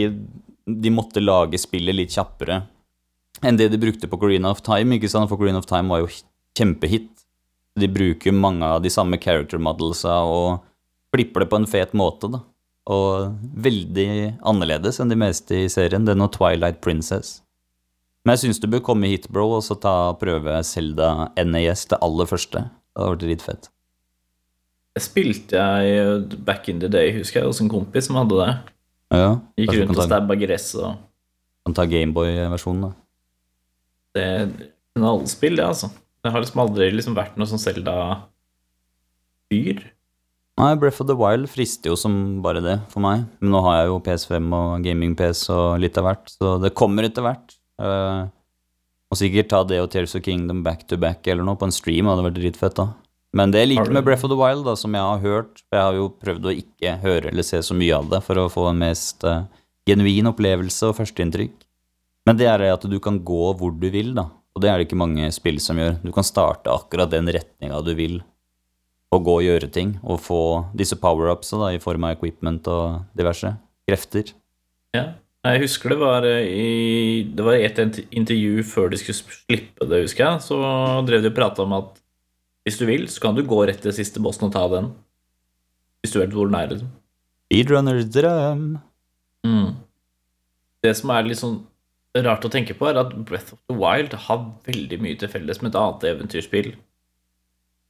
de 0.71 0.93
måtte 0.95 1.23
lage 1.25 1.59
spillet 1.59 1.97
litt 1.97 2.13
kjappere 2.15 2.61
enn 3.47 3.57
det 3.57 3.71
de 3.73 3.79
brukte 3.81 4.07
på 4.11 4.19
Corina 4.21 4.51
of 4.53 4.61
Time, 4.67 4.99
ikke 4.99 5.09
sant? 5.11 5.31
For 5.31 5.41
Corina 5.41 5.59
of 5.63 5.67
Time 5.69 5.89
var 5.91 6.03
jo 6.05 6.11
kjempehit. 6.59 7.09
De 7.81 7.89
bruker 7.89 8.35
mange 8.37 8.67
av 8.67 8.83
de 8.85 8.91
samme 8.93 9.17
character 9.23 9.59
modelsa 9.63 10.19
og 10.29 10.61
flipper 11.15 11.43
det 11.47 11.49
på 11.51 11.59
en 11.63 11.69
fet 11.71 11.95
måte, 11.97 12.29
da. 12.31 12.43
Og 12.89 13.37
veldig 13.61 14.09
annerledes 14.47 15.01
enn 15.03 15.13
de 15.13 15.19
meste 15.21 15.55
i 15.67 15.69
serien. 15.73 16.07
Den 16.09 16.25
og 16.25 16.33
Twilight 16.37 16.81
Princess. 16.85 17.43
Men 18.25 18.35
jeg 18.37 18.41
syns 18.45 18.61
du 18.61 18.69
bør 18.69 18.83
komme 18.85 19.09
hit, 19.09 19.29
bro, 19.33 19.47
og 19.59 19.63
så 19.65 19.75
ta 19.81 20.13
prøve 20.21 20.65
Selda 20.67 21.31
NAS, 21.41 21.87
det 21.93 21.99
aller 22.05 22.27
første. 22.29 22.59
Det 22.69 22.99
hadde 23.01 23.13
vært 23.15 23.23
dritfett. 23.25 23.71
Det 24.97 25.03
spilte 25.05 25.57
jeg 25.57 26.41
back 26.45 26.69
in 26.69 26.81
the 26.83 26.91
day, 26.91 27.13
husker 27.17 27.41
jeg, 27.41 27.49
hos 27.49 27.61
en 27.63 27.71
kompis 27.73 28.05
som 28.09 28.17
hadde 28.19 28.37
det. 28.41 28.53
Ja, 29.11 29.31
Gikk 29.59 29.73
rundt 29.75 29.95
ta, 29.95 30.01
og 30.03 30.07
stabba 30.07 30.35
gress 30.39 30.69
og 30.79 30.91
kan 31.67 31.75
ta 31.77 31.85
Gameboy-versjonen, 31.91 32.83
da. 32.85 32.91
Det 34.17 34.25
er 34.27 34.47
knallspill, 34.99 35.57
det, 35.59 35.67
altså. 35.67 35.89
Det 36.21 36.31
har 36.35 36.41
liksom 36.43 36.63
aldri 36.63 36.91
liksom 36.93 37.15
vært 37.17 37.35
noe 37.41 37.49
sånn 37.49 37.63
Selda-fyr. 37.63 38.19
Nei, 40.61 40.75
Breath 40.77 41.01
of 41.01 41.09
the 41.09 41.17
Wild 41.17 41.49
frister 41.49 41.89
jo 41.93 41.97
som 41.97 42.15
bare 42.45 42.61
det 42.61 42.77
for 42.93 43.01
meg. 43.01 43.25
Men 43.41 43.55
nå 43.55 43.63
har 43.65 43.79
jeg 43.79 43.89
jo 43.89 44.01
PS5 44.05 44.51
og 44.59 44.85
gaming-PS 44.85 45.47
og 45.55 45.79
litt 45.81 45.97
av 45.97 46.05
hvert, 46.05 46.33
så 46.35 46.59
det 46.61 46.75
kommer 46.77 47.07
etter 47.09 47.25
hvert. 47.25 47.55
Uh, 47.81 48.29
og 49.11 49.17
sikkert 49.19 49.49
ta 49.51 49.63
det 49.65 49.79
og 49.81 49.89
Tears 49.93 50.13
of 50.19 50.25
Kingdom 50.27 50.61
back 50.67 50.85
to 50.91 50.99
back 51.01 51.25
eller 51.27 51.47
noe 51.47 51.57
på 51.59 51.67
en 51.67 51.73
stream, 51.75 52.11
hadde 52.11 52.27
vært 52.27 52.37
dritfett, 52.37 52.77
da. 52.77 52.91
Men 53.37 53.55
det 53.55 53.63
jeg 53.63 53.71
liker 53.73 53.95
med 53.95 54.05
Breath 54.05 54.27
of 54.27 54.33
the 54.33 54.37
Wild, 54.37 54.67
da, 54.67 54.75
som 54.77 54.95
jeg 54.97 55.07
har 55.07 55.21
hørt 55.23 55.61
For 55.63 55.77
jeg 55.79 55.87
har 55.87 55.99
jo 56.01 56.07
prøvd 56.19 56.49
å 56.51 56.55
ikke 56.65 56.97
høre 57.05 57.31
eller 57.31 57.47
se 57.47 57.61
så 57.63 57.77
mye 57.79 57.95
av 57.95 58.09
det 58.11 58.19
for 58.27 58.41
å 58.43 58.49
få 58.51 58.65
en 58.73 58.81
mest 58.83 59.23
uh, 59.23 59.45
genuin 59.89 60.29
opplevelse 60.33 60.91
og 60.91 60.97
førsteinntrykk. 60.99 61.55
Men 62.29 62.37
det 62.37 62.51
er 62.51 62.67
at 62.69 62.85
du 62.91 62.99
kan 63.03 63.23
gå 63.25 63.55
hvor 63.57 63.73
du 63.73 63.87
vil, 63.89 64.13
da. 64.19 64.27
Og 64.53 64.63
det 64.63 64.69
er 64.69 64.77
det 64.77 64.89
ikke 64.89 64.99
mange 64.99 65.31
spill 65.33 65.61
som 65.63 65.79
gjør. 65.79 65.97
Du 66.03 66.11
kan 66.13 66.27
starte 66.27 66.75
akkurat 66.75 67.11
den 67.13 67.31
retninga 67.33 67.79
du 67.87 67.95
vil, 67.97 68.19
og 69.11 69.25
gå 69.27 69.39
og 69.41 69.47
gjøre 69.47 69.71
ting. 69.73 69.97
Og 70.03 70.21
få 70.23 70.43
disse 70.79 70.99
power-upsa 71.01 71.73
i 71.75 71.81
form 71.83 72.07
av 72.07 72.17
equipment 72.17 72.69
og 72.71 73.03
diverse 73.19 73.55
krefter. 73.89 74.35
Ja. 74.97 75.13
Jeg 75.41 75.63
husker 75.63 75.95
det 75.95 75.97
var 76.03 76.25
eh, 76.29 76.45
i 76.45 77.23
Det 77.33 77.45
var 77.47 77.57
et 77.57 77.79
intervju 78.13 78.61
før 78.69 78.91
de 78.93 78.99
skulle 79.01 79.17
slippe 79.17 79.87
det, 79.89 80.03
husker 80.05 80.27
jeg. 80.27 80.43
Så 80.45 80.59
drev 81.09 81.25
de 81.25 81.31
og 81.33 81.39
prata 81.39 81.65
om 81.65 81.73
at 81.79 81.95
hvis 82.69 82.77
du 82.77 82.85
vil, 82.85 83.07
så 83.09 83.23
kan 83.25 83.35
du 83.35 83.41
gå 83.49 83.63
rett 83.65 83.81
til 83.81 83.95
siste 83.97 84.21
bossen 84.21 84.51
og 84.51 84.53
ta 84.53 84.67
den. 84.69 84.91
Hvis 86.05 86.13
du 86.13 86.21
vet 86.21 86.35
hvor 86.37 86.51
den 86.51 86.59
er, 86.59 86.69
liksom. 86.69 86.91
Speedrunners 87.49 88.05
drøm. 88.13 88.67
Mm. 89.49 89.71
Det 90.85 90.93
som 90.97 91.13
er 91.15 91.25
litt 91.27 91.41
sånn 91.41 91.57
rart 92.21 92.45
å 92.45 92.51
tenke 92.53 92.77
på, 92.77 92.91
er 92.91 93.01
at 93.01 93.15
Breath 93.27 93.55
of 93.55 93.63
the 93.71 93.77
Wild 93.81 94.15
har 94.27 94.45
veldig 94.69 95.01
mye 95.03 95.17
til 95.19 95.33
felles 95.33 95.63
med 95.63 95.73
et 95.73 95.81
annet 95.81 96.07
eventyrspill, 96.13 96.75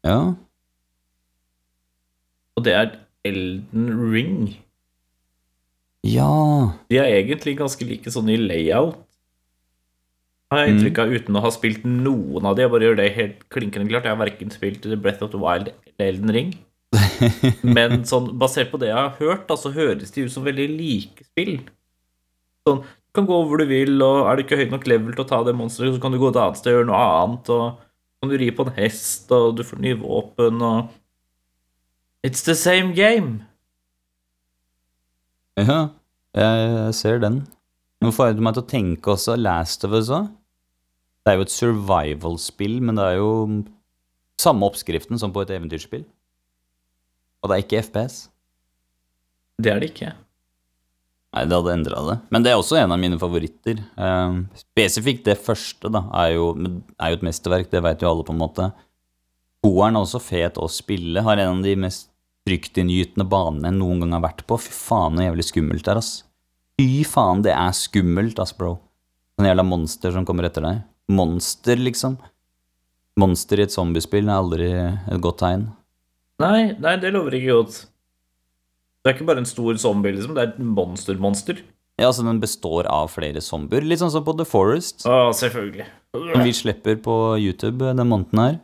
Ja. 0.07 0.21
Og 2.61 2.67
det 2.67 2.75
er 2.77 2.91
Elden 3.27 3.89
Ring. 4.13 4.43
Ja. 6.07 6.33
De 6.89 7.01
er 7.01 7.19
egentlig 7.19 7.59
ganske 7.59 7.85
like 7.89 8.13
sånn 8.13 8.31
i 8.33 8.39
layout. 8.41 8.99
Har 10.51 10.65
jeg 10.65 10.75
inntrykk 10.75 10.99
av 10.99 11.13
uten 11.15 11.37
å 11.39 11.43
ha 11.45 11.51
spilt 11.55 11.85
noen 11.87 12.49
av 12.49 12.57
de. 12.59 12.65
Jeg 12.65 12.73
bare 12.73 12.87
gjør 12.89 12.97
det 12.99 13.13
helt 13.15 13.45
klinkende 13.55 13.87
klart. 13.87 14.09
Jeg 14.09 14.17
har 14.17 14.19
verken 14.19 14.51
spilt 14.51 14.81
The 14.83 14.99
Breath 14.99 15.23
of 15.23 15.31
the 15.31 15.39
Wild 15.39 15.71
eller 15.71 16.09
Elden 16.09 16.33
Ring. 16.35 16.57
Men 17.77 18.01
sånn, 18.09 18.33
basert 18.41 18.73
på 18.73 18.81
det 18.83 18.89
jeg 18.91 18.99
har 18.99 19.15
hørt, 19.21 19.45
da, 19.47 19.55
så 19.61 19.71
høres 19.75 20.11
de 20.11 20.25
ut 20.27 20.35
som 20.35 20.47
veldig 20.47 20.67
like 20.73 21.29
spill. 21.29 21.61
Sånn, 22.67 22.83
du 22.83 23.15
kan 23.15 23.29
gå 23.29 23.39
hvor 23.47 23.63
du 23.63 23.69
vil, 23.71 23.95
og 24.03 24.27
er 24.27 24.39
du 24.39 24.43
ikke 24.43 24.59
høyt 24.59 24.75
nok 24.75 24.89
level 24.91 25.15
til 25.15 25.23
å 25.23 25.29
ta 25.31 25.39
det 25.47 25.55
monsteret, 25.55 25.95
så 25.95 26.03
kan 26.03 26.11
du 26.11 26.19
gå 26.19 26.33
et 26.33 26.41
annet 26.41 26.59
sted 26.59 26.73
og 26.73 26.81
gjøre 26.81 26.91
noe 26.91 27.05
annet, 27.21 27.53
og 27.55 27.79
kan 28.19 28.33
du 28.33 28.37
ri 28.43 28.51
på 28.55 28.67
en 28.67 28.75
hest, 28.81 29.31
og 29.37 29.55
du 29.59 29.63
får 29.67 29.85
nye 29.87 30.01
våpen, 30.03 30.59
og 30.67 30.91
It's 32.27 32.43
the 32.45 32.55
same 32.55 32.93
game. 32.93 33.47
Ja, 35.57 35.89
jeg, 36.37 36.95
ser 36.95 37.21
den. 37.23 37.43
Nå 38.01 38.13
får 38.13 38.31
jeg 38.31 38.45
meg 38.45 38.57
til 38.57 38.65
å 38.65 38.71
tenke 38.71 39.13
også 39.15 39.37
Last 39.41 39.85
of 39.89 39.97
Us 39.97 40.11
òg. 40.13 40.29
Det 41.21 41.33
er 41.33 41.39
jo 41.39 41.47
et 41.47 41.53
survival-spill, 41.53 42.79
men 42.85 42.97
det 42.97 43.07
er 43.07 43.17
jo 43.21 43.31
samme 44.41 44.69
oppskriften 44.69 45.21
som 45.21 45.33
på 45.33 45.45
et 45.45 45.53
eventyrspill. 45.57 46.05
Og 47.41 47.51
det 47.51 47.57
er 47.57 47.65
ikke 47.65 47.83
FPS. 47.89 48.19
Det 49.61 49.73
er 49.73 49.81
det 49.81 49.91
ikke. 49.93 50.13
Nei, 51.31 51.47
det 51.47 51.57
hadde 51.57 51.75
endra 51.77 52.05
det. 52.09 52.19
Men 52.35 52.45
det 52.45 52.53
er 52.53 52.61
også 52.61 52.81
en 52.81 52.93
av 52.93 53.01
mine 53.01 53.21
favoritter. 53.21 53.81
Um, 53.97 54.43
spesifikt 54.59 55.29
det 55.29 55.39
første, 55.41 55.93
da, 55.93 56.05
er 56.25 56.35
jo, 56.35 56.53
er 56.99 57.13
jo 57.13 57.21
et 57.21 57.27
mesterverk, 57.29 57.71
det 57.73 57.85
vet 57.85 58.03
jo 58.03 58.11
alle, 58.11 58.27
på 58.27 58.35
en 58.35 58.41
måte. 58.41 58.71
Toeren 59.65 59.97
er 59.97 60.05
også 60.05 60.21
fet 60.25 60.59
å 60.61 60.69
spille. 60.73 61.23
Har 61.25 61.39
en 61.39 61.61
av 61.61 61.65
de 61.65 61.77
mest 61.81 62.10
fryktinngytende 62.51 63.25
banene 63.31 63.71
jeg 63.71 63.79
noen 63.79 64.03
gang 64.03 64.19
har 64.19 64.27
vært 64.27 64.45
på. 64.51 64.59
Fy 64.61 64.75
faen, 64.75 65.17
så 65.17 65.31
jævlig 65.31 65.47
skummelt 65.47 65.87
det 65.87 65.95
er, 65.95 66.03
ass. 66.03 66.13
Fy 66.81 67.05
faen, 67.09 67.45
det 67.47 67.55
er 67.55 67.75
skummelt, 67.77 68.43
ass, 68.43 68.53
bro. 68.57 68.77
Sånn 69.39 69.49
jævla 69.49 69.65
monster 69.65 70.13
som 70.13 70.27
kommer 70.29 70.49
etter 70.51 70.67
deg. 70.67 70.83
Monster, 71.11 71.81
liksom. 71.81 72.19
Monster 73.21 73.61
i 73.61 73.67
et 73.67 73.75
zombiespill 73.75 74.29
er 74.29 74.37
aldri 74.37 74.71
et 74.75 75.23
godt 75.23 75.41
tegn. 75.43 75.69
Nei, 76.41 76.73
nei, 76.81 76.95
det 77.01 77.13
lover 77.13 77.37
ikke 77.37 77.57
godt. 77.59 77.83
Det 79.01 79.11
er 79.11 79.17
ikke 79.17 79.29
bare 79.29 79.43
en 79.43 79.49
stor 79.49 79.77
zombie, 79.81 80.13
liksom. 80.17 80.37
Det 80.37 80.43
er 80.43 80.53
et 80.53 80.61
monster-monster. 80.61 81.61
Ja, 82.01 82.09
altså, 82.09 82.25
den 82.25 82.41
består 82.41 82.89
av 82.89 83.11
flere 83.13 83.43
zombier. 83.45 83.85
Litt 83.85 84.01
sånn 84.01 84.13
som 84.13 84.25
på 84.25 84.37
The 84.39 84.47
Forest. 84.49 85.05
Å, 85.09 85.33
selvfølgelig. 85.37 85.89
Som 86.17 86.47
vi 86.47 86.55
slipper 86.57 86.97
på 87.05 87.17
YouTube 87.41 87.93
den 87.97 88.09
måneden 88.09 88.41
her. 88.41 88.61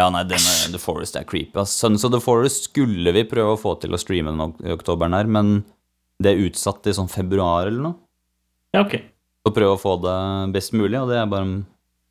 Ja, 0.00 0.06
nei, 0.08 0.22
den 0.24 0.40
er, 0.40 0.70
The 0.72 0.80
Forest 0.80 1.18
er 1.18 1.26
creepy. 1.28 1.58
ass. 1.60 1.74
Sons 1.76 2.06
of 2.06 2.14
The 2.14 2.22
Forest 2.24 2.70
skulle 2.70 3.12
vi 3.12 3.26
prøve 3.28 3.52
å 3.52 3.60
få 3.60 3.74
til 3.82 3.92
å 3.92 4.00
streame 4.00 4.32
den 4.32 4.54
i 4.64 4.72
oktoberen 4.72 5.16
her, 5.16 5.28
men 5.28 5.58
det 6.22 6.32
er 6.32 6.44
utsatt 6.46 6.80
til 6.84 6.96
sånn 6.96 7.10
februar 7.12 7.68
eller 7.68 7.90
noe. 7.90 7.98
Ja, 8.72 8.84
ok. 8.86 8.96
Så 9.44 9.52
prøve 9.56 9.76
å 9.76 9.80
få 9.80 9.96
det 10.00 10.16
best 10.54 10.72
mulig, 10.76 10.96
og 11.00 11.10
det 11.12 11.18
er 11.20 11.28
bare 11.28 11.48
en 11.48 11.58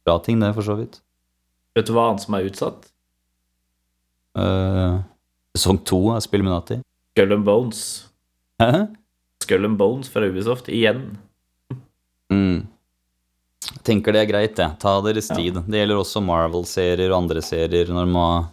bra 0.06 0.20
ting, 0.22 0.42
det, 0.42 0.52
for 0.58 0.66
så 0.66 0.78
vidt. 0.78 1.00
Vet 1.78 1.90
du 1.90 1.94
hva 1.96 2.10
annet 2.12 2.26
som 2.26 2.38
er 2.38 2.50
utsatt? 2.50 2.90
Uh, 4.38 5.02
sesong 5.58 5.82
to 5.88 6.02
av 6.14 6.22
Spilluminati. 6.26 6.82
Skull 7.16 7.34
and 7.38 7.46
Bones. 7.48 7.84
Hæ? 8.62 8.86
Skull 9.46 9.66
and 9.66 9.80
Bones 9.82 10.12
fra 10.14 10.30
Ubisoft 10.30 10.70
igjen. 10.70 11.18
Mm. 12.30 12.68
Jeg 13.70 13.84
tenker 13.86 14.14
det 14.16 14.22
er 14.24 14.32
greit, 14.32 14.56
det. 14.58 14.68
Ta 14.82 15.00
deres 15.02 15.30
Ja. 15.30 15.36
tid. 15.36 15.54
Det 15.54 15.78
gjelder 15.80 16.00
også 16.02 16.22
Marvel-serier 16.26 17.12
og 17.12 17.24
andre 17.24 17.42
serier 17.42 17.86
når 17.94 18.08
man 18.10 18.48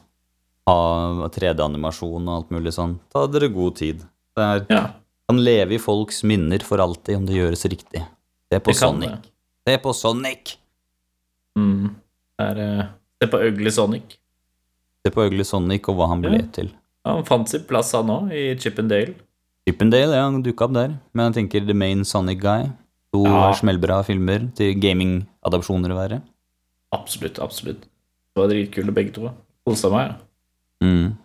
har 0.67 1.29
3D-animasjon 1.31 2.27
og 2.29 2.35
alt 2.37 2.51
mulig 2.51 2.73
sånn. 2.75 2.99
Ta 3.13 3.27
dere 3.27 3.49
god 3.53 3.77
tid. 3.77 3.99
Det 4.37 4.45
er, 4.45 4.67
Ja, 4.71 4.91
kan 5.29 5.39
leve 5.43 5.75
i 5.75 5.79
folks 5.79 6.23
minner 6.23 6.63
for 6.63 6.79
alltid 6.79 7.17
om 7.17 7.27
det 7.27 7.35
gjøres 7.37 7.65
riktig. 7.71 8.05
Se 8.53 8.61
på 8.61 8.75
Sonic. 8.75 9.11
det. 9.11 9.31
Se 9.67 9.79
på 9.79 9.95
Sonic! 9.95 10.57
Mm. 11.59 11.95
Det 12.39 12.47
er, 12.59 12.59
eh, 12.81 12.87
Se 13.23 13.27
på 13.33 13.39
Ugly 13.49 13.71
Sonic. 13.71 14.19
Se 15.05 15.11
på 15.11 15.27
Ugly 15.27 15.43
Sonic 15.45 15.89
og 15.89 15.97
hva 15.97 16.09
han 16.09 16.21
ble 16.21 16.37
Ja. 16.39 16.43
til. 16.53 16.71
Han 17.05 17.25
fant 17.25 17.49
sin 17.49 17.63
plass, 17.65 17.93
han 17.93 18.07
òg, 18.09 18.31
i 18.33 18.55
Chippendale. 18.57 19.15
Chippendale, 19.67 20.13
ja, 20.15 20.25
han 20.31 20.43
dukka 20.43 20.65
opp 20.67 20.73
der. 20.75 20.99
Men 21.15 21.33
jeg 21.33 21.49
tenker 21.51 21.67
The 21.67 21.73
Main 21.75 22.05
Sonic 22.05 22.41
Guy. 22.41 22.71
To 23.17 23.25
Ja. 23.25 23.53
smellbra 23.57 24.03
filmer 24.05 24.47
til 24.59 24.75
gaming-adopsjoner 24.83 25.93
å 25.95 25.97
være. 25.99 26.19
Absolutt, 26.93 27.39
absolutt. 27.43 27.81
Det 28.35 28.43
var 28.43 28.49
dritkule, 28.53 28.93
begge 28.95 29.13
to. 29.17 29.31
Kosa 29.67 29.91
meg. 29.91 30.11
ja. 30.11 30.87
Mm. 30.87 31.17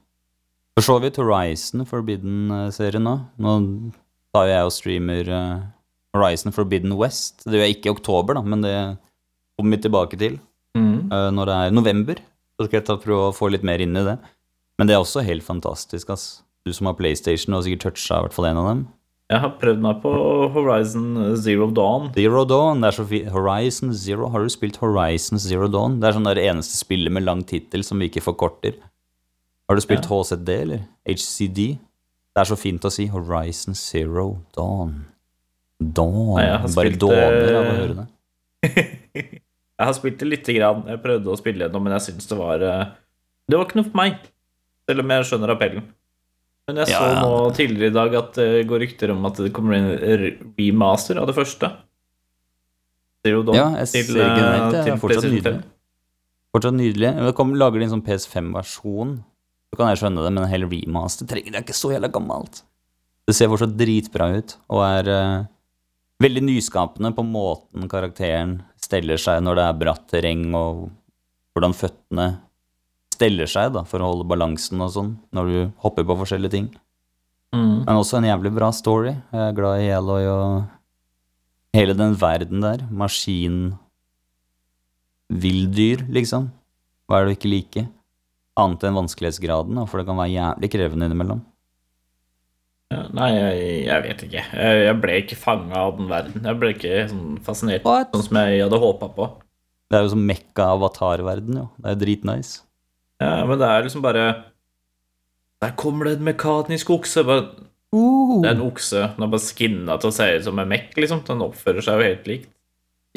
For 0.78 0.82
så 0.88 1.02
vidt 1.04 1.18
Horizon 1.20 1.84
Forbidden-serien 1.86 3.04
nå. 3.04 3.16
Nå 3.38 3.92
tar 4.34 4.48
jeg 4.48 4.64
og 4.64 4.72
streamer 4.72 5.28
eh, 5.30 5.62
Horizon 6.16 6.54
Forbidden 6.56 6.96
West. 6.98 7.44
Det 7.44 7.54
gjør 7.60 7.66
jeg 7.68 7.76
ikke 7.76 7.90
i 7.92 7.96
oktober, 7.96 8.34
da, 8.40 8.42
men 8.42 8.62
det 8.64 8.76
kommer 9.60 9.76
vi 9.78 9.82
tilbake 9.90 10.18
til 10.18 10.40
Mm. 10.74 11.12
eh, 11.12 11.30
når 11.36 11.46
det 11.46 11.56
er 11.60 11.72
november. 11.76 12.16
Så 12.58 12.68
skal 12.68 12.80
jeg 12.80 12.86
ta, 12.86 12.96
prøve 12.96 13.28
å 13.32 13.36
få 13.36 13.52
litt 13.52 13.64
mer 13.68 13.80
inn 13.84 13.96
i 13.98 14.04
det. 14.06 14.18
Men 14.80 14.88
det 14.88 14.94
er 14.96 15.02
også 15.04 15.24
helt 15.26 15.44
fantastisk, 15.44 16.10
ass. 16.10 16.42
Du 16.66 16.72
som 16.72 16.88
har 16.88 16.94
PlayStation 16.96 17.54
og 17.54 17.64
sikkert 17.66 17.92
toucha 17.92 18.20
i 18.20 18.22
hvert 18.24 18.34
fall 18.34 18.46
en 18.46 18.58
av 18.58 18.68
dem. 18.70 18.88
Jeg 19.32 19.40
har 19.40 19.52
prøvd 19.62 19.80
meg 19.80 20.00
på 20.04 20.12
Horizon 20.52 21.06
Zero 21.40 21.70
Dawn. 21.72 22.10
Zero 22.18 22.42
Dawn. 22.44 22.82
Det 22.84 22.90
er 22.90 22.96
så 22.98 23.06
fint. 23.08 23.30
Horizon 23.32 23.94
Zero. 23.96 24.28
Har 24.34 24.44
du 24.44 24.52
spilt 24.52 24.80
Horizon 24.82 25.40
Zero 25.40 25.70
Dawn? 25.72 26.02
Det 26.02 26.10
er 26.10 26.18
sånn 26.18 26.28
det 26.28 26.44
eneste 26.44 26.76
spillet 26.82 27.14
med 27.16 27.24
lang 27.24 27.46
tittel 27.48 27.86
som 27.88 28.02
vi 28.02 28.10
ikke 28.12 28.26
forkorter. 28.26 28.76
Har 29.72 29.80
du 29.80 29.84
spilt 29.86 30.04
Ja. 30.04 30.12
HZD, 30.12 30.50
eller? 30.66 30.82
HCD? 31.08 31.78
Det 32.36 32.44
er 32.44 32.50
så 32.50 32.58
fint 32.60 32.84
å 32.84 32.92
si 32.92 33.06
Horizon 33.08 33.76
Zero 33.76 34.42
Dawn. 34.58 35.06
Dawn. 35.80 36.36
Nei, 36.36 36.50
Bare 36.52 36.74
spilt, 36.76 37.00
dåner 37.00 37.56
av 37.56 37.64
å 37.64 37.72
eh, 37.72 37.80
høre 37.80 37.96
det. 38.02 38.08
jeg 39.16 39.88
har 39.88 39.96
spilt 39.96 40.20
det 40.20 40.28
lite 40.28 40.58
grann. 40.60 40.84
Jeg 40.92 41.02
prøvde 41.08 41.32
å 41.32 41.40
spille 41.40 41.66
gjennom, 41.66 41.88
men 41.88 41.96
jeg 41.96 42.10
syns 42.10 42.28
det 42.28 42.38
var 42.40 42.68
eh, 42.68 42.84
Det 43.48 43.56
var 43.56 43.70
ikke 43.70 43.80
noe 43.80 43.88
for 43.88 44.02
meg. 44.04 44.20
Selv 44.92 45.06
om 45.06 45.16
jeg 45.16 45.32
skjønner 45.32 45.56
appellen. 45.56 45.88
Men 46.72 46.86
jeg 46.86 46.94
Ja, 46.94 47.00
så 47.04 47.20
nå 47.20 47.40
tidligere 47.58 47.92
i 47.92 47.96
dag 47.98 48.14
at 48.16 48.38
det 48.40 48.68
går 48.70 48.80
rykter 48.86 49.12
om 49.12 49.26
at 49.28 49.40
det 49.44 49.52
kommer 49.56 49.76
en 49.76 49.90
remaster 50.56 51.20
av 51.20 51.28
det 51.28 51.36
første. 51.36 51.68
Zero 53.26 53.44
Dawn 53.44 53.58
Ja, 53.58 53.68
jeg 53.82 53.92
til, 53.92 54.14
ser 54.16 54.24
generelt 54.24 54.78
det. 54.78 54.86
Er 54.88 55.02
fortsatt 55.02 55.28
nydelig. 55.28 55.58
5. 55.60 55.62
Fortsatt 56.56 56.78
nydelig. 56.78 57.12
Det 57.28 57.34
kommer, 57.36 57.60
lager 57.60 57.82
de 57.82 57.88
en 57.90 57.94
sånn 57.98 58.06
PS5-versjon, 58.08 59.18
så 59.72 59.80
kan 59.80 59.92
jeg 59.92 60.02
skjønne 60.02 60.24
det, 60.24 60.32
men 60.32 60.46
en 60.46 60.52
hel 60.52 60.68
remaster 60.72 61.28
trenger 61.28 61.52
det 61.52 61.60
er 61.60 61.68
ikke 61.68 61.78
så 61.78 61.92
jævla 61.94 62.12
gammelt. 62.12 62.64
Det 63.28 63.36
ser 63.36 63.52
fortsatt 63.52 63.76
dritbra 63.80 64.32
ut, 64.40 64.56
og 64.72 64.82
er 64.88 65.12
uh, 65.12 65.44
veldig 66.24 66.46
nyskapende 66.48 67.12
på 67.16 67.28
måten 67.28 67.92
karakteren 67.92 68.62
steller 68.82 69.20
seg 69.22 69.44
når 69.44 69.60
det 69.60 69.68
er 69.68 69.78
bratt 69.84 70.08
terreng, 70.12 70.48
og 70.56 70.88
hvordan 71.52 71.76
føttene 71.76 72.28
steller 73.22 73.50
seg 73.50 73.76
da, 73.76 73.86
for 73.86 74.02
å 74.02 74.10
holde 74.16 74.26
balansen 74.30 74.82
og 74.82 74.90
sånn, 74.96 75.12
når 75.36 75.52
du 75.52 75.58
hopper 75.86 76.08
på 76.10 76.18
forskjellige 76.24 76.56
ting. 76.56 76.72
Mm. 77.54 77.84
Men 77.86 78.00
også 78.00 78.18
en 78.18 78.30
jævlig 78.30 78.54
bra 78.56 78.72
story. 78.74 79.14
Jeg 79.30 79.44
er 79.46 79.58
glad 79.58 79.84
i 79.84 79.92
Eloy 79.94 80.26
og 80.32 81.78
hele 81.78 81.96
den 81.98 82.16
verden 82.18 82.64
der. 82.64 82.86
Maskin 82.90 83.76
Villdyr, 85.32 86.08
liksom. 86.12 86.50
Hva 87.08 87.20
er 87.20 87.28
det 87.28 87.36
du 87.36 87.40
ikke 87.40 87.54
liker? 87.54 87.88
Annet 88.60 88.84
enn 88.88 88.98
vanskelighetsgraden, 88.98 89.80
for 89.88 90.02
det 90.02 90.08
kan 90.10 90.20
være 90.20 90.34
jævlig 90.34 90.72
krevende 90.74 91.08
innimellom. 91.08 91.46
Nei, 92.92 93.30
jeg, 93.32 93.60
jeg 93.86 94.04
vet 94.04 94.26
ikke. 94.26 94.42
Jeg, 94.52 94.82
jeg 94.84 94.98
ble 95.00 95.14
ikke 95.22 95.38
fanga 95.40 95.86
av 95.86 95.94
den 96.00 96.10
verden. 96.12 96.44
Jeg 96.50 96.60
ble 96.60 96.74
ikke 96.74 97.06
sånn 97.12 97.38
fascinert 97.46 97.88
What? 97.88 98.12
sånn 98.12 98.26
som 98.28 98.42
jeg 98.42 98.66
hadde 98.66 98.82
håpa 98.84 99.08
på. 99.16 99.30
Det 99.92 100.00
er 100.00 100.04
jo 100.06 100.12
som 100.14 100.26
mekka-avatar-verden, 100.28 101.62
jo. 101.62 101.70
Det 101.80 101.94
er 101.94 102.02
dritnice. 102.02 102.66
Ja, 103.22 103.46
men 103.46 103.60
det 103.62 103.68
er 103.70 103.84
liksom 103.86 104.02
bare 104.04 104.24
Der 105.62 105.76
kommer 105.78 106.08
det 106.10 106.18
en 106.18 106.26
mekanisk 106.26 106.90
okse. 106.90 107.22
Bare, 107.28 107.68
Uh. 107.94 108.40
det 108.42 108.48
er 108.50 108.56
en 108.56 108.64
okse. 108.72 109.02
Den 109.18 109.26
er 109.26 109.32
bare 109.34 109.44
skinna 109.44 109.98
til 110.00 110.10
å 110.10 110.14
se 110.16 110.24
ut 110.38 110.46
som 110.46 110.60
en 110.64 110.70
mekk, 110.72 110.94
liksom. 110.96 111.26
Den 111.28 111.42
oppfører 111.44 111.84
seg 111.84 112.00
jo 112.00 112.06
helt 112.08 112.30
likt. 112.30 112.48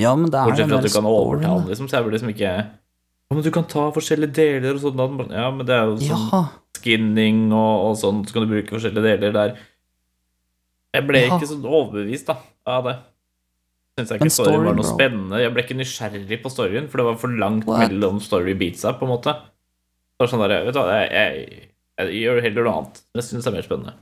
Ja, 0.02 0.10
men 0.18 0.26
det 0.32 0.40
er 0.40 0.48
Bortsett 0.50 0.66
fra 0.68 0.80
at 0.80 0.82
du 0.82 0.90
kan 0.90 1.04
storyen, 1.06 1.14
overta 1.14 1.52
den, 1.54 1.68
liksom. 1.70 1.86
Så 1.88 1.94
jeg 1.96 2.04
blir 2.08 2.16
liksom 2.18 2.32
ikke 2.34 2.50
Ja, 2.50 3.34
men 3.38 3.42
du 3.46 3.50
kan 3.54 3.64
ta 3.70 3.84
forskjellige 3.94 4.34
deler 4.34 4.74
og 4.74 4.82
sånn. 4.82 5.30
Ja, 5.32 5.46
men 5.54 5.64
det 5.66 5.74
er 5.78 5.86
jo 5.86 5.96
sånn 6.02 6.26
Ja. 6.32 6.42
skinning 6.76 7.52
og, 7.52 7.84
og 7.86 7.96
sånn, 8.02 8.24
så 8.26 8.34
kan 8.34 8.42
du 8.44 8.50
bruke 8.52 8.74
forskjellige 8.74 9.06
deler 9.14 9.32
der. 9.32 9.54
Jeg 10.94 11.06
ble 11.06 11.22
Ja. 11.22 11.38
ikke 11.38 11.46
så 11.48 11.56
overbevist 11.62 12.26
da, 12.26 12.36
av 12.66 12.84
det. 12.84 12.96
Syns 13.96 14.10
jeg 14.10 14.20
ikke 14.20 14.34
storyen 14.34 14.64
var 14.66 14.74
noe 14.74 14.82
bro. 14.82 14.90
spennende. 14.98 15.38
Jeg 15.40 15.54
ble 15.54 15.62
ikke 15.62 15.78
nysgjerrig 15.78 16.42
på 16.42 16.50
storyen, 16.50 16.88
for 16.90 16.98
det 16.98 17.06
var 17.06 17.14
for 17.16 17.28
langt 17.30 17.64
What? 17.64 17.88
mellom 17.88 18.20
story 18.20 18.54
beatsa, 18.58 18.98
på 18.98 19.06
en 19.06 19.14
måte. 19.14 19.36
Det 20.20 20.28
sånn 20.30 20.44
der, 20.44 20.52
vet 20.68 20.76
du 20.76 20.80
jeg, 20.80 21.08
jeg, 21.10 21.70
jeg 21.98 22.20
gjør 22.22 22.42
heller 22.44 22.66
noe 22.68 22.76
annet. 22.78 23.00
Jeg 23.18 23.26
syns 23.26 23.44
det 23.44 23.50
er 23.50 23.56
mer 23.56 23.66
spennende. 23.66 23.94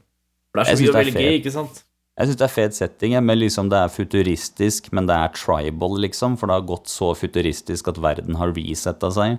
For 0.53 0.61
det 0.61 0.63
er 0.67 0.77
så 0.77 0.83
mye 0.83 0.93
å 0.93 0.99
velge 0.99 1.25
i, 1.25 1.39
ikke 1.41 1.55
sant? 1.55 1.83
Jeg 2.21 2.29
syns 2.29 2.37
det 2.43 2.45
er 2.45 2.53
fet 2.53 2.77
setting, 2.77 3.15
men 3.25 3.39
liksom 3.41 3.71
det 3.73 3.79
er 3.81 3.89
futuristisk, 3.95 4.91
men 4.93 5.07
det 5.09 5.17
er 5.17 5.33
tribal, 5.33 5.97
liksom, 6.05 6.37
for 6.37 6.51
det 6.51 6.59
har 6.59 6.67
gått 6.69 6.93
så 6.93 7.15
futuristisk 7.17 7.89
at 7.89 8.01
verden 8.05 8.37
har 8.37 8.53
resetta 8.53 9.09
seg. 9.17 9.39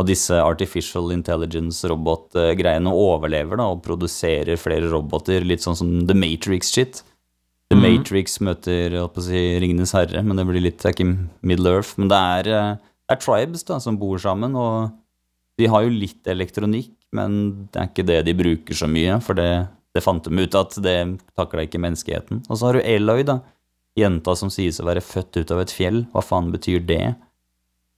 Og 0.00 0.06
disse 0.08 0.36
artificial 0.40 1.08
intelligence-robot-greiene 1.12 2.92
overlever 2.92 3.60
da, 3.60 3.70
og 3.72 3.82
produserer 3.84 4.60
flere 4.60 4.90
roboter, 4.92 5.44
litt 5.44 5.64
sånn 5.64 5.76
som 5.78 5.90
The 6.08 6.16
Matrix-shit. 6.16 7.02
The 7.72 7.76
Mhm. 7.76 7.82
Matrix 7.82 8.38
møter 8.40 8.90
jeg 8.90 9.00
holdt 9.00 9.14
på 9.14 9.20
å 9.22 9.28
si, 9.28 9.42
Ringenes 9.60 9.92
herre, 9.96 10.22
men 10.22 10.36
det 10.36 10.46
blir 10.46 10.60
litt 10.60 10.78
det 10.78 10.90
er 10.90 10.92
ikke 10.92 11.28
Middle 11.42 11.70
Earth. 11.70 11.96
Men 11.96 12.08
det 12.08 12.18
er, 12.18 12.48
eh, 12.52 12.76
det 13.08 13.16
er 13.16 13.16
tribes 13.16 13.62
da, 13.64 13.78
som 13.78 13.96
bor 13.96 14.18
sammen, 14.18 14.54
og 14.54 14.92
de 15.62 15.70
har 15.70 15.86
jo 15.86 15.94
litt 15.94 16.26
elektronikk, 16.28 16.92
men 17.14 17.40
det 17.70 17.78
er 17.78 17.90
ikke 17.90 18.06
det 18.08 18.20
de 18.26 18.34
bruker 18.36 18.76
så 18.76 18.88
mye, 18.90 19.18
for 19.22 19.38
det, 19.38 19.48
det 19.94 20.02
fant 20.02 20.26
de 20.26 20.42
ut 20.42 20.56
at 20.58 20.78
det 20.82 20.96
takla 21.38 21.66
ikke 21.66 21.80
menneskeheten. 21.82 22.42
Og 22.48 22.58
så 22.58 22.68
har 22.68 22.78
du 22.78 22.82
Eloy, 22.82 23.22
da. 23.28 23.38
Jenta 23.98 24.34
som 24.38 24.50
sies 24.50 24.80
å 24.80 24.88
være 24.88 25.04
født 25.04 25.42
ut 25.42 25.52
av 25.52 25.60
et 25.62 25.72
fjell. 25.74 26.02
Hva 26.14 26.22
faen 26.24 26.48
betyr 26.54 26.80
det? 26.88 27.14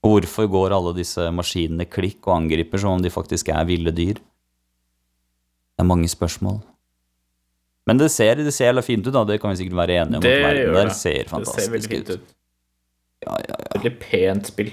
Og 0.05 0.17
hvorfor 0.17 0.49
går 0.51 0.75
alle 0.75 0.93
disse 0.97 1.23
maskinene 1.33 1.87
klikk 1.89 2.27
og 2.27 2.35
angriper 2.35 2.81
som 2.81 2.97
om 2.97 3.03
de 3.03 3.11
faktisk 3.13 3.49
er 3.55 3.65
ville 3.69 3.93
dyr? 3.95 4.19
Det 4.19 5.83
er 5.83 5.87
mange 5.87 6.09
spørsmål. 6.11 6.59
Men 7.85 8.01
det 8.01 8.09
ser, 8.13 8.41
det 8.41 8.53
ser 8.53 8.75
fint 8.85 9.07
ut, 9.07 9.13
da. 9.13 9.23
Det 9.29 9.39
kan 9.41 9.53
vi 9.53 9.61
sikkert 9.63 9.79
være 9.81 9.99
enige 10.01 10.19
om. 10.19 10.25
Det 10.25 10.35
verden 10.43 10.73
det. 10.73 10.83
det. 10.89 10.97
ser 10.99 11.19
Det 11.19 11.23
ser 11.23 11.31
fantastisk 11.31 11.73
veldig 11.73 11.91
fint 11.95 12.11
ut. 12.11 12.33
Ja, 13.25 13.37
ja, 13.39 13.55
ja. 13.55 13.71
Veldig 13.77 13.93
pent 14.03 14.51
spill. 14.51 14.71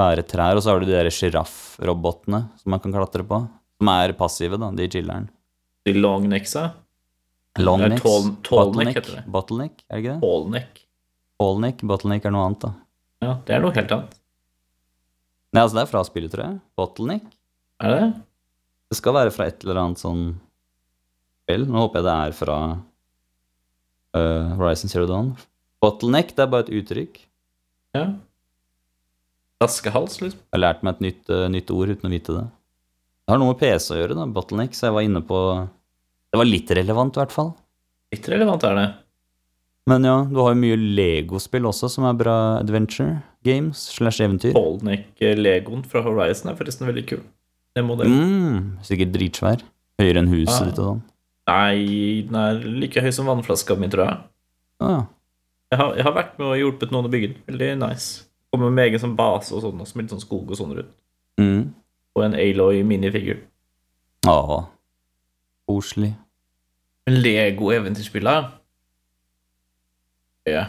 Svære 0.00 0.22
trær, 0.24 0.56
og 0.56 0.62
så 0.64 0.72
har 0.72 0.80
du 0.80 0.86
de 0.88 0.94
der 0.96 1.10
sjiraffrobotene 1.12 2.38
som 2.56 2.72
man 2.72 2.80
kan 2.80 2.94
klatre 2.94 3.24
på. 3.28 3.42
Som 3.76 3.90
er 3.92 4.14
passive, 4.16 4.56
da, 4.60 4.70
de 4.72 4.86
chiller'n. 4.88 5.26
De 5.84 5.92
long 5.96 6.24
necksa. 6.30 6.70
Longnecks. 7.60 8.00
tall- 8.02 8.30
bottleneck, 8.46 8.96
heter 8.96 9.16
det. 9.18 9.24
bottleneck, 9.26 9.82
er 9.90 9.96
det 9.96 10.00
ikke 10.04 10.14
det? 10.14 10.20
Tallneck. 10.24 10.80
Tallneck, 11.40 11.82
bottleneck 11.90 12.24
er 12.28 12.32
noe 12.32 12.46
annet, 12.46 12.60
da. 12.64 12.70
Ja, 13.26 13.32
det 13.44 13.54
er 13.56 13.60
noe 13.64 13.74
helt 13.76 13.92
annet. 13.96 14.14
Nei, 15.52 15.62
altså 15.64 15.76
det 15.76 15.82
er 15.82 15.90
fra 15.90 16.02
spillet, 16.06 16.32
tror 16.32 16.44
jeg. 16.46 16.60
Bottleneck. 16.78 17.26
Er 17.82 17.92
det 17.92 18.00
det? 18.04 18.10
Det 18.90 18.98
skal 19.00 19.16
være 19.18 19.34
fra 19.34 19.48
et 19.50 19.64
eller 19.66 19.82
annet 19.82 20.00
sånn 20.00 20.22
spill. 21.44 21.66
Nå 21.68 21.84
håper 21.84 22.00
jeg 22.00 22.06
det 22.08 22.16
er 22.30 22.36
fra 22.38 22.58
uh, 24.16 24.56
Horizon 24.60 24.92
Zero 24.92 25.10
Dawn. 25.10 25.34
Bottleneck, 25.82 26.32
det 26.36 26.46
er 26.46 26.52
bare 26.54 26.68
et 26.68 26.72
uttrykk. 26.80 27.20
Ja. 27.98 28.06
Flaskehals, 29.60 30.16
liksom. 30.22 30.40
Jeg 30.40 30.56
har 30.56 30.62
lært 30.62 30.84
meg 30.86 30.96
et 30.96 31.04
nytt, 31.04 31.22
uh, 31.28 31.44
nytt 31.52 31.70
ord 31.74 31.92
uten 31.92 32.08
å 32.08 32.12
vite 32.12 32.36
det. 32.36 32.46
Det 33.28 33.34
har 33.34 33.40
noe 33.42 33.52
med 33.52 33.60
PC 33.60 33.92
å 33.92 33.98
gjøre, 34.00 34.16
da, 34.16 34.24
bottleneck, 34.26 34.72
så 34.74 34.88
jeg 34.88 34.96
var 34.96 35.06
inne 35.06 35.20
på 35.22 35.40
Det 36.30 36.38
var 36.40 36.48
litt 36.48 36.70
relevant, 36.78 37.16
i 37.16 37.20
hvert 37.20 37.34
fall. 37.34 37.52
Litt 38.14 38.28
relevant 38.30 38.64
er 38.66 38.78
det. 38.78 38.86
Men 39.90 40.06
ja, 40.06 40.16
du 40.30 40.38
har 40.38 40.54
jo 40.54 40.60
mye 40.62 40.78
Lego-spill 40.78 41.66
også, 41.68 41.90
som 41.90 42.06
er 42.08 42.16
bra 42.18 42.36
adventure 42.60 43.20
games 43.46 43.82
slash 43.96 44.22
eventyr. 44.22 44.54
Bottleneck-legoen 44.56 45.84
fra 45.90 46.02
Horizon 46.06 46.52
er 46.52 46.58
forresten 46.58 46.88
veldig 46.88 47.04
kul. 47.10 47.22
Det 47.76 47.84
det. 48.00 48.08
Mm, 48.10 48.82
sikkert 48.86 49.14
dritsvær. 49.14 49.62
Høyere 50.00 50.22
enn 50.22 50.32
huset 50.32 50.56
ja. 50.56 50.68
ditt 50.70 50.80
og 50.80 50.88
sånn. 50.88 51.04
Nei, 51.50 52.24
den 52.28 52.38
er 52.38 52.60
like 52.82 53.02
høy 53.02 53.10
som 53.14 53.28
vannflaska 53.30 53.76
mi, 53.78 53.90
tror 53.92 54.06
jeg. 54.06 54.18
Ah, 54.80 55.04
Jeg 55.70 55.78
har, 55.78 55.94
jeg 55.98 56.06
har 56.06 56.14
vært 56.16 56.38
med 56.38 56.48
og 56.48 56.58
hjulpet 56.58 56.92
noen 56.94 57.06
å 57.06 57.12
bygge 57.12 57.32
den. 57.32 57.42
Veldig 57.50 57.70
nice. 57.82 58.29
Kommer 58.52 58.70
med 58.74 58.88
egen 58.88 59.00
sånn 59.02 59.16
base 59.16 59.52
og 59.54 59.62
sånn, 59.62 59.76
med 59.78 60.04
litt 60.04 60.10
sånn 60.14 60.20
skog 60.24 60.50
og 60.50 60.56
sånn 60.58 60.74
rundt. 60.76 60.94
mm. 61.38 61.74
Og 62.16 62.24
en 62.24 62.34
Aloy 62.34 62.82
minifigur. 62.82 63.38
Ja. 64.26 64.64
Koselig. 65.70 66.14
Lego-eventyrspillet 67.06 68.50
ja. 70.50 70.64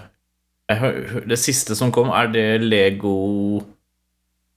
Jeg 0.69 0.77
hør- 0.79 1.27
Det 1.27 1.37
siste 1.39 1.75
som 1.75 1.91
kom, 1.91 2.09
er 2.09 2.27
det 2.27 2.61
Lego 2.61 3.63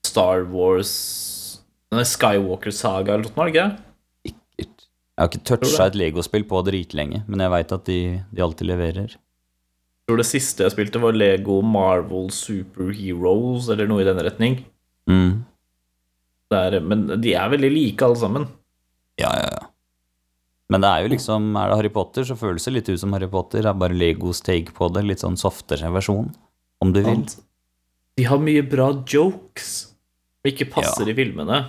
Star 0.04 0.44
Wars 0.44 1.60
Nei, 1.92 2.02
Skywalker 2.02 2.72
Saga 2.72 3.14
eller 3.14 3.30
noe, 3.36 3.48
ikke? 3.48 3.78
Sikkert. 4.26 4.86
Jeg 5.16 5.18
har 5.18 5.28
ikke 5.28 5.44
toucha 5.44 5.86
et 5.86 5.94
Lego-spill 5.94 6.42
på 6.44 6.62
dritlenge, 6.66 7.22
men 7.28 7.38
jeg 7.40 7.50
veit 7.50 7.72
at 7.72 7.84
de, 7.84 7.98
de 8.34 8.42
alltid 8.42 8.66
leverer. 8.66 9.16
Jeg 10.04 10.12
tror 10.12 10.20
det 10.20 10.28
siste 10.28 10.64
jeg 10.66 10.72
spilte, 10.74 11.00
var 11.00 11.16
Lego 11.16 11.62
Marvel 11.64 12.26
Superheroes, 12.34 13.70
eller 13.72 13.88
noe 13.88 14.02
i 14.02 14.04
den 14.04 14.20
retning. 14.20 14.58
Mm. 15.08 15.38
Det 16.52 16.58
er, 16.60 16.76
men 16.84 17.06
de 17.24 17.32
er 17.32 17.48
veldig 17.54 17.70
like, 17.72 18.04
alle 18.04 18.20
sammen. 18.20 18.44
Ja, 19.16 19.30
ja, 19.32 19.46
ja. 19.48 19.62
Men 20.72 20.82
det 20.82 20.88
er 20.90 21.04
jo 21.04 21.10
liksom 21.12 21.48
Er 21.60 21.68
det 21.70 21.76
Harry 21.78 21.90
Potter, 21.92 22.24
så 22.26 22.34
føles 22.40 22.64
det 22.66 22.72
litt 22.74 22.88
ut 22.88 23.00
som 23.00 23.12
Harry 23.16 23.28
Potter. 23.30 23.62
Det 23.62 23.70
er 23.70 23.80
bare 23.80 23.96
Legos 23.96 24.40
take 24.44 24.74
på 24.76 24.88
det. 24.92 25.04
Litt 25.08 25.24
sånn 25.24 25.38
softere 25.40 25.88
versjon, 25.94 26.28
om 26.84 26.92
du 26.92 27.00
vil. 27.04 27.24
De 28.18 28.26
har 28.28 28.40
mye 28.42 28.64
bra 28.66 28.90
jokes 29.08 29.70
som 29.88 30.50
ikke 30.50 30.68
passer 30.72 31.08
Ja. 31.08 31.12
i 31.14 31.16
filmene. 31.16 31.62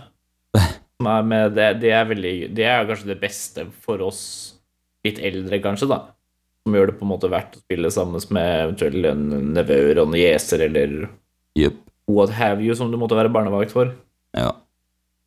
Det, 1.05 1.65
det, 1.81 1.89
er 1.91 2.05
veldig, 2.07 2.35
det 2.55 2.63
er 2.71 2.85
kanskje 2.87 3.09
det 3.09 3.17
beste 3.19 3.65
for 3.83 3.99
oss 4.05 4.21
litt 5.03 5.17
eldre, 5.19 5.59
kanskje, 5.59 5.89
da. 5.91 5.97
Som 6.65 6.75
gjør 6.75 6.89
det 6.89 6.97
på 6.99 7.05
en 7.05 7.11
måte 7.11 7.29
verdt 7.29 7.59
å 7.59 7.61
spille 7.61 7.91
sammen 7.93 8.23
med 8.33 8.51
eventuelt 8.63 9.09
en 9.11 9.25
nevøer 9.53 10.01
og 10.01 10.09
nieser 10.15 10.65
eller 10.65 10.95
yep. 11.57 11.77
what 12.09 12.33
have 12.33 12.63
you, 12.65 12.73
som 12.77 12.89
du 12.89 12.97
måtte 12.97 13.17
være 13.17 13.29
barnevakt 13.33 13.73
for. 13.75 13.93
Ja. 14.33 14.55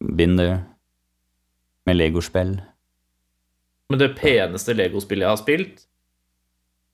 Binder. 0.02 0.64
Med 1.86 1.98
legospill. 2.00 2.56
Men 3.88 4.02
det 4.02 4.10
peneste 4.18 4.74
Lego-spillet 4.76 5.24
jeg 5.24 5.32
har 5.32 5.40
spilt, 5.40 5.84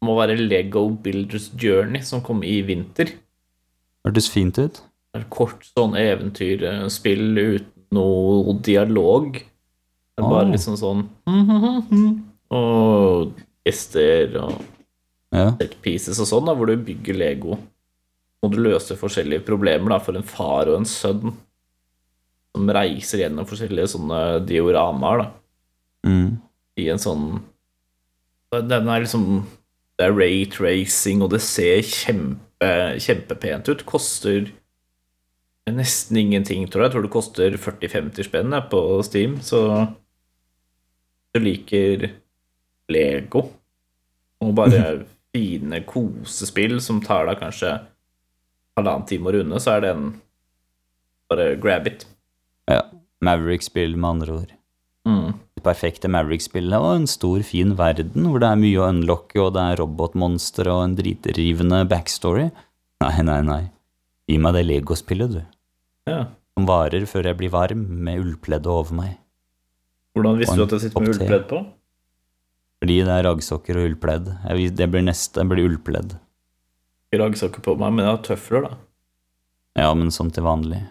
må 0.04 0.14
være 0.18 0.36
Lego 0.38 0.86
Builders 1.02 1.48
Journey, 1.58 2.04
som 2.04 2.22
kom 2.22 2.44
i 2.46 2.60
vinter. 2.66 3.16
Hørtes 4.04 4.28
fint 4.30 4.60
ut. 4.60 4.82
Et 5.16 5.24
kort 5.32 5.64
sånn 5.66 5.96
eventyrspill 5.98 7.26
uten 7.38 7.74
noe 7.94 8.54
dialog. 8.66 9.38
Det 10.14 10.22
er 10.22 10.30
bare 10.30 10.46
litt 10.48 10.58
liksom 10.58 10.76
sånn 10.78 11.00
Og 12.54 13.32
gjester 13.66 14.36
og 14.42 14.62
Ja. 15.34 15.50
set 15.58 15.80
pieces 15.82 16.20
og 16.20 16.26
sånn, 16.30 16.46
da, 16.46 16.54
hvor 16.54 16.66
du 16.70 16.76
bygger 16.76 17.16
Lego. 17.18 17.56
Må 18.42 18.50
du 18.52 18.58
løse 18.62 18.94
forskjellige 18.96 19.44
problemer 19.44 19.88
da, 19.88 19.98
for 19.98 20.14
en 20.16 20.22
far 20.22 20.68
og 20.68 20.76
en 20.76 20.84
sønn 20.84 21.32
som 22.54 22.68
reiser 22.70 23.18
gjennom 23.24 23.46
forskjellige 23.48 23.88
sånne 23.96 24.46
dioramaer 24.46 25.18
da, 25.24 25.30
Mm. 26.06 26.38
i 26.78 26.88
en 26.90 26.98
sånn 26.98 27.42
Den 28.52 28.88
er 28.88 29.00
liksom 29.00 29.44
Det 29.98 30.06
er 30.06 30.12
rate 30.12 30.60
racing, 30.60 31.22
og 31.22 31.30
det 31.30 31.40
ser 31.40 31.78
kjempe, 31.82 32.98
kjempepent 32.98 33.68
ut. 33.68 33.84
Koster 33.86 34.48
nesten 35.68 36.16
ingenting, 36.16 36.68
tror 36.68 36.82
jeg. 36.82 36.90
Jeg 36.90 36.92
tror 36.92 37.02
det 37.02 37.10
koster 37.10 37.50
40-50 37.56 38.24
spenn 38.24 38.50
på 38.70 39.02
Steam, 39.04 39.36
så 39.40 39.94
du 41.34 41.40
liker 41.40 42.10
Lego 42.92 43.46
og 44.44 44.50
bare 44.58 44.80
fine 45.34 45.80
kosespill 45.88 46.80
som 46.84 47.00
tar 47.04 47.26
deg 47.30 47.40
kanskje 47.40 47.72
halvannen 48.78 49.06
time 49.08 49.30
å 49.30 49.34
runde, 49.38 49.60
så 49.62 49.76
er 49.76 49.84
det 49.84 49.94
en 49.94 50.10
bare 51.30 51.54
grab 51.60 51.88
it. 51.90 52.04
ja. 52.70 52.82
Maverick-spill, 53.24 53.94
med 53.96 54.08
andre 54.10 54.34
ord. 54.34 54.50
Mm. 55.08 55.36
Det 55.56 55.62
perfekte 55.64 56.10
Maverick-spillet 56.12 56.76
og 56.76 56.90
en 56.98 57.06
stor, 57.08 57.40
fin 57.46 57.72
verden 57.78 58.26
hvor 58.28 58.42
det 58.42 58.50
er 58.50 58.60
mye 58.60 58.82
å 58.82 58.88
unlocke, 58.90 59.38
og 59.40 59.54
det 59.56 59.62
er 59.64 59.80
robotmonster 59.80 60.68
og 60.68 60.82
en 60.82 60.96
dritrivende 60.98 61.78
backstory. 61.88 62.50
Nei, 63.00 63.14
nei, 63.24 63.38
nei. 63.46 63.62
Gi 64.28 64.36
meg 64.40 64.58
det 64.58 64.64
Lego-spillet, 64.68 65.38
du. 65.38 65.40
Ja. 66.10 66.26
Som 66.52 66.68
varer 66.68 67.06
før 67.08 67.30
jeg 67.30 67.40
blir 67.40 67.54
varm, 67.54 67.86
med 68.04 68.20
ullpleddet 68.20 68.68
over 68.70 68.98
meg. 69.00 69.16
Hvordan 70.14 70.38
visste 70.42 70.58
du 70.60 70.66
at 70.66 70.76
jeg 70.76 70.86
sitter 70.86 71.02
med 71.06 71.14
ullpledd 71.14 71.48
på? 71.50 71.62
Fordi 72.84 72.98
det 73.00 73.12
er 73.16 73.22
raggsokker 73.24 73.78
og 73.80 73.86
ullpledd. 73.88 74.26
Det 74.76 74.86
blir 74.92 75.04
neste, 75.06 75.40
det 75.40 75.48
blir 75.48 75.64
ullpledd. 75.70 76.10
Raggsokker 77.16 77.62
på 77.64 77.72
meg, 77.80 77.94
men 77.96 78.04
jeg 78.04 78.10
har 78.12 78.18
tøfler, 78.26 78.66
da. 78.66 78.74
Ja, 79.80 79.86
men 79.96 80.10
som 80.12 80.28
til 80.34 80.44
vanlig. 80.44 80.82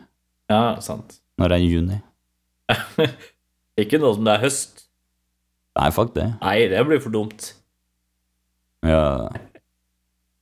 Ja, 0.49 0.79
sant. 0.81 1.19
Når 1.37 1.53
det 1.53 1.59
er 1.59 1.67
juni. 1.69 1.99
Ikke 3.83 3.99
nå 4.01 4.09
som 4.15 4.25
det 4.25 4.33
er 4.39 4.41
høst. 4.47 4.87
Nei, 5.77 5.91
fuck 5.93 6.15
det. 6.17 6.25
Nei, 6.41 6.55
det 6.73 6.81
blir 6.89 7.03
for 7.03 7.13
dumt. 7.13 7.51
Ja. 8.89 9.29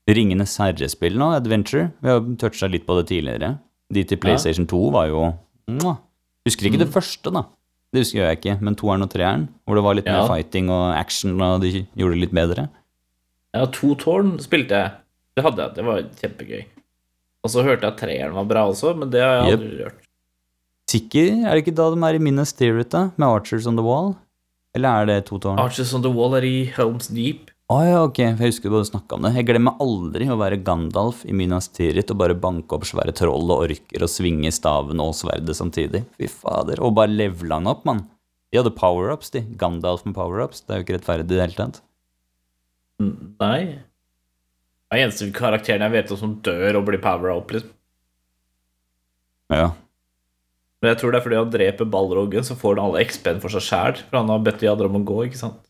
Ringenes 0.08 0.56
herre-spill 0.64 1.20
nå, 1.20 1.34
Adventure. 1.36 1.90
Vi 2.00 2.14
har 2.16 2.24
toucha 2.40 2.72
litt 2.72 2.88
på 2.88 2.96
det 3.02 3.10
tidligere. 3.12 3.58
De 3.92 4.06
til 4.08 4.22
PlayStation 4.24 4.70
2 4.72 4.86
var 4.96 5.12
jo 5.12 5.26
Husker 6.48 6.72
ikke 6.72 6.80
det 6.86 6.88
Mm. 6.88 6.96
første, 6.96 7.36
da. 7.36 7.44
Det 7.92 8.06
husker 8.06 8.22
jeg 8.24 8.38
ikke, 8.40 8.54
men 8.64 8.76
toeren 8.80 9.04
og 9.04 9.10
treeren, 9.12 9.50
hvor 9.68 9.76
det 9.76 9.84
var 9.84 9.94
litt 9.98 10.06
Ja. 10.08 10.22
mer 10.22 10.28
fighting 10.32 10.70
og 10.72 10.96
action, 10.96 11.34
og 11.42 11.62
de 11.62 11.86
gjorde 11.98 12.14
det 12.16 12.22
litt 12.22 12.32
bedre. 12.34 12.70
Ja, 13.54 13.66
to 13.66 13.96
tårn 14.00 14.38
spilte 14.40 14.70
jeg. 14.80 14.92
Det 15.36 15.44
hadde 15.44 15.58
jeg. 15.66 15.76
Det 15.76 15.84
var 15.86 16.02
kjempegøy. 16.22 16.64
Og 17.44 17.50
så 17.52 17.64
hørte 17.64 17.82
jeg 17.84 17.92
at 17.92 18.00
treeren 18.00 18.34
var 18.34 18.46
bra 18.46 18.64
også, 18.70 18.96
men 18.98 19.10
det 19.12 19.20
har 19.22 19.44
jeg 19.44 19.58
aldri 19.60 19.84
hørt. 19.84 20.00
Sikker? 20.92 21.46
Er 21.48 21.52
det 21.56 21.66
ikke 21.66 21.76
da 21.76 21.90
de 21.94 22.02
er 22.08 22.16
i 22.16 22.24
Minas 22.24 22.54
Tirith, 22.54 22.90
da? 22.92 23.12
Med 23.18 23.28
Archers 23.28 23.68
on 23.68 23.76
the 23.76 23.84
Wall? 23.84 24.16
Eller 24.76 24.90
er 25.02 25.06
det 25.06 25.26
to 25.28 25.38
tårn? 25.38 25.60
Archers 25.60 25.94
on 25.94 26.02
the 26.04 26.12
Wall 26.12 26.34
er 26.36 26.44
i 26.48 26.64
Helms 26.76 27.08
Deep. 27.12 27.51
Ja, 27.86 28.00
ok, 28.04 28.18
jeg 28.20 28.38
husker 28.40 28.74
du 28.74 28.80
snakka 28.84 29.16
om 29.16 29.24
det. 29.24 29.36
Jeg 29.38 29.48
glemmer 29.48 29.78
aldri 29.84 30.26
å 30.28 30.36
være 30.40 30.58
Gandalf 30.66 31.22
i 31.30 31.36
Minas 31.38 31.70
Tirith 31.72 32.12
og 32.12 32.18
bare 32.20 32.36
banke 32.36 32.76
opp 32.76 32.88
svære 32.90 33.14
troll 33.16 33.54
og 33.54 33.68
orker 33.68 34.04
og 34.04 34.12
svinge 34.12 34.52
staven 34.52 35.00
og 35.00 35.14
sverdet 35.16 35.56
samtidig. 35.56 36.02
Fy 36.18 36.28
fader. 36.28 36.82
Og 36.84 36.98
bare 36.98 37.14
levela 37.14 37.62
han 37.62 37.70
opp, 37.72 37.86
mann. 37.88 38.02
De 38.52 38.60
hadde 38.60 38.74
power-ups, 38.76 39.32
de. 39.32 39.46
Gandalf 39.62 40.04
med 40.04 40.18
power-ups. 40.18 40.66
Det 40.66 40.74
er 40.74 40.82
jo 40.82 40.88
ikke 40.88 40.98
rettferdig 40.98 41.30
i 41.30 41.38
det 41.38 41.46
hele 41.46 41.60
tatt. 41.60 41.80
Nei. 43.40 43.62
Er 44.92 45.06
eneste 45.06 45.30
karakteren 45.36 45.86
jeg 45.86 45.96
vet 45.96 46.12
om 46.12 46.20
som 46.20 46.36
dør 46.44 46.82
og 46.82 46.90
blir 46.90 47.00
power 47.00 47.32
up, 47.38 47.56
liksom. 47.56 47.72
Ja. 49.52 49.70
Men 50.82 50.96
jeg 50.96 51.00
tror 51.00 51.14
det 51.14 51.20
er 51.22 51.26
fordi 51.30 51.40
han 51.40 51.54
dreper 51.54 51.88
Balrogen, 51.94 52.44
så 52.44 52.58
får 52.58 52.76
han 52.76 52.88
alle 52.90 53.06
XP-en 53.08 53.40
for 53.44 53.54
seg 53.54 53.64
sjæl. 53.64 54.02
For 54.10 54.20
han 54.20 54.34
har 54.34 54.44
bedt 54.44 54.64
de 54.64 54.72
andre 54.72 54.90
om 54.90 55.00
å 55.00 55.06
gå, 55.08 55.28
ikke 55.30 55.40
sant. 55.40 55.62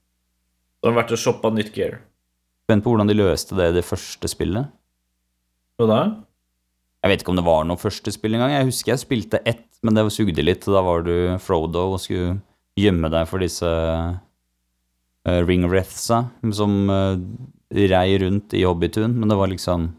Så 0.81 0.89
har 0.89 0.95
de 0.95 0.97
vært 0.97 1.13
og 1.13 1.21
shoppa 1.21 1.51
nytt 1.53 1.75
gear. 1.77 1.99
Spent 2.65 2.81
på 2.81 2.89
hvordan 2.89 3.09
de 3.09 3.17
løste 3.17 3.53
det 3.57 3.69
i 3.69 3.75
det 3.77 3.85
første 3.85 4.29
spillet. 4.31 4.71
Hva 5.77 5.87
da? 5.89 6.01
Jeg 7.01 7.11
vet 7.11 7.23
ikke 7.23 7.33
om 7.33 7.37
det 7.39 7.45
var 7.45 7.63
noe 7.65 7.81
første 7.81 8.13
spill 8.13 8.37
engang. 8.37 8.53
Jeg 8.53 8.67
husker 8.69 8.93
jeg 8.93 9.03
spilte 9.03 9.41
ett, 9.45 9.67
men 9.85 9.97
det 9.97 10.07
sugde 10.13 10.45
litt. 10.45 10.65
Da 10.65 10.81
var 10.85 11.05
du 11.05 11.13
Frodo 11.41 11.87
og 11.95 12.01
skulle 12.01 12.39
gjemme 12.77 13.09
deg 13.13 13.29
for 13.29 13.41
disse 13.41 13.69
uh, 13.69 15.41
ringwraithsa 15.45 16.23
som 16.57 16.77
uh, 16.89 17.17
rei 17.73 18.17
rundt 18.21 18.53
i 18.57 18.65
Hobbitun, 18.65 19.17
men 19.17 19.29
det 19.29 19.37
var 19.37 19.51
liksom 19.51 19.91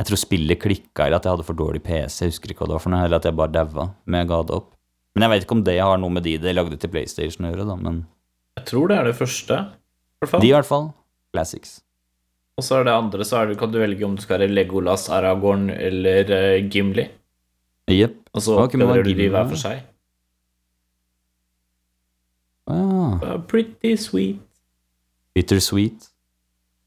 Jeg 0.00 0.08
tror 0.08 0.18
spillet 0.18 0.58
klikka, 0.58 1.04
eller 1.04 1.20
at 1.20 1.26
jeg 1.26 1.36
hadde 1.36 1.46
for 1.46 1.54
dårlig 1.54 1.82
PC, 1.84 2.24
jeg 2.24 2.32
husker 2.32 2.50
ikke 2.50 2.64
hva 2.64 2.70
det 2.70 2.74
var 2.74 2.82
for 2.82 2.94
noe, 2.94 3.04
eller 3.06 3.20
at 3.20 3.26
jeg 3.28 3.38
bare 3.38 3.54
daua, 3.54 3.84
men 4.08 4.22
jeg 4.22 4.30
ga 4.32 4.38
det 4.48 4.56
opp. 4.56 4.72
Men 5.14 5.26
jeg 5.26 5.30
vet 5.30 5.44
ikke 5.44 5.54
om 5.58 5.66
det 5.68 5.76
har 5.78 6.00
noe 6.00 6.14
med 6.16 6.24
de 6.26 6.32
de 6.42 6.54
lagde 6.56 6.78
til 6.80 6.90
PlayStation 6.90 7.46
å 7.46 7.52
gjøre, 7.52 7.68
da, 7.68 7.76
men 7.78 8.00
Jeg 8.58 8.66
tror 8.70 8.90
det 8.90 8.96
er 8.98 9.10
det 9.10 9.18
første. 9.18 9.58
De 10.22 10.48
i 10.48 10.54
hvert 10.54 10.68
fall. 10.68 10.90
Classics. 11.32 11.80
Og 12.60 12.66
så 12.66 12.78
er 12.78 12.86
det 12.86 12.92
andre, 12.94 13.24
så 13.24 13.46
det, 13.48 13.56
kan 13.58 13.72
du 13.72 13.78
velge 13.80 14.04
om 14.04 14.14
du 14.16 14.22
skal 14.22 14.42
være 14.42 14.52
Legolas, 14.52 15.08
Aragorn 15.10 15.70
eller 15.72 16.28
uh, 16.28 16.68
Gimli. 16.70 17.06
Jepp. 17.90 18.18
Og 18.32 18.44
så 18.44 18.56
er 18.56 18.66
oppgraderer 18.66 19.08
du 19.08 19.14
de 19.16 19.28
hver 19.32 19.48
for 19.48 19.60
seg. 19.60 19.82
Ah, 22.70 23.18
Uh, 23.22 23.38
pretty 23.48 23.96
sweet. 23.96 24.38
bittersweet. 25.34 26.08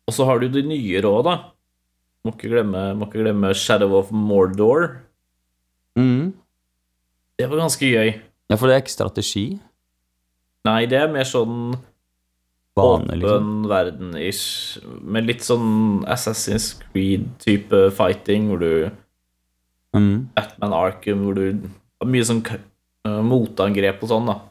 Og 0.07 0.13
så 0.13 0.25
har 0.25 0.39
du 0.39 0.47
de 0.49 0.61
nye 0.65 1.01
råd, 1.01 1.25
da. 1.25 1.35
Må 2.25 2.33
ikke, 2.33 2.49
glemme, 2.49 2.81
må 2.97 3.07
ikke 3.07 3.21
glemme 3.21 3.53
Shadow 3.53 3.93
of 3.99 4.11
Mordor. 4.11 5.01
Mm. 5.97 6.33
Det 7.37 7.49
var 7.49 7.61
ganske 7.61 7.89
gøy. 7.89 8.13
Ja, 8.49 8.55
for 8.55 8.67
det 8.69 8.75
er 8.75 8.83
ikke 8.83 8.93
strategi. 8.93 9.45
Nei, 10.65 10.85
det 10.89 10.97
er 10.97 11.11
mer 11.13 11.27
sånn 11.29 11.75
Bane, 12.75 13.05
åpen 13.07 13.19
liksom. 13.21 13.51
verden-ish. 13.71 14.45
Med 15.01 15.25
litt 15.29 15.43
sånn 15.45 16.03
Assassin's 16.11 16.73
Creed-type 16.91 17.91
fighting, 17.95 18.49
hvor 18.51 18.59
du 18.59 18.91
Mm. 19.95 20.27
Batman 20.35 20.73
Arkham, 20.75 21.21
hvor 21.23 21.35
du 21.37 21.69
har 22.01 22.07
mye 22.11 22.25
sånn 22.27 22.41
eh, 22.51 23.21
motangrep 23.23 24.01
og 24.03 24.09
sånn, 24.09 24.25
da. 24.27 24.41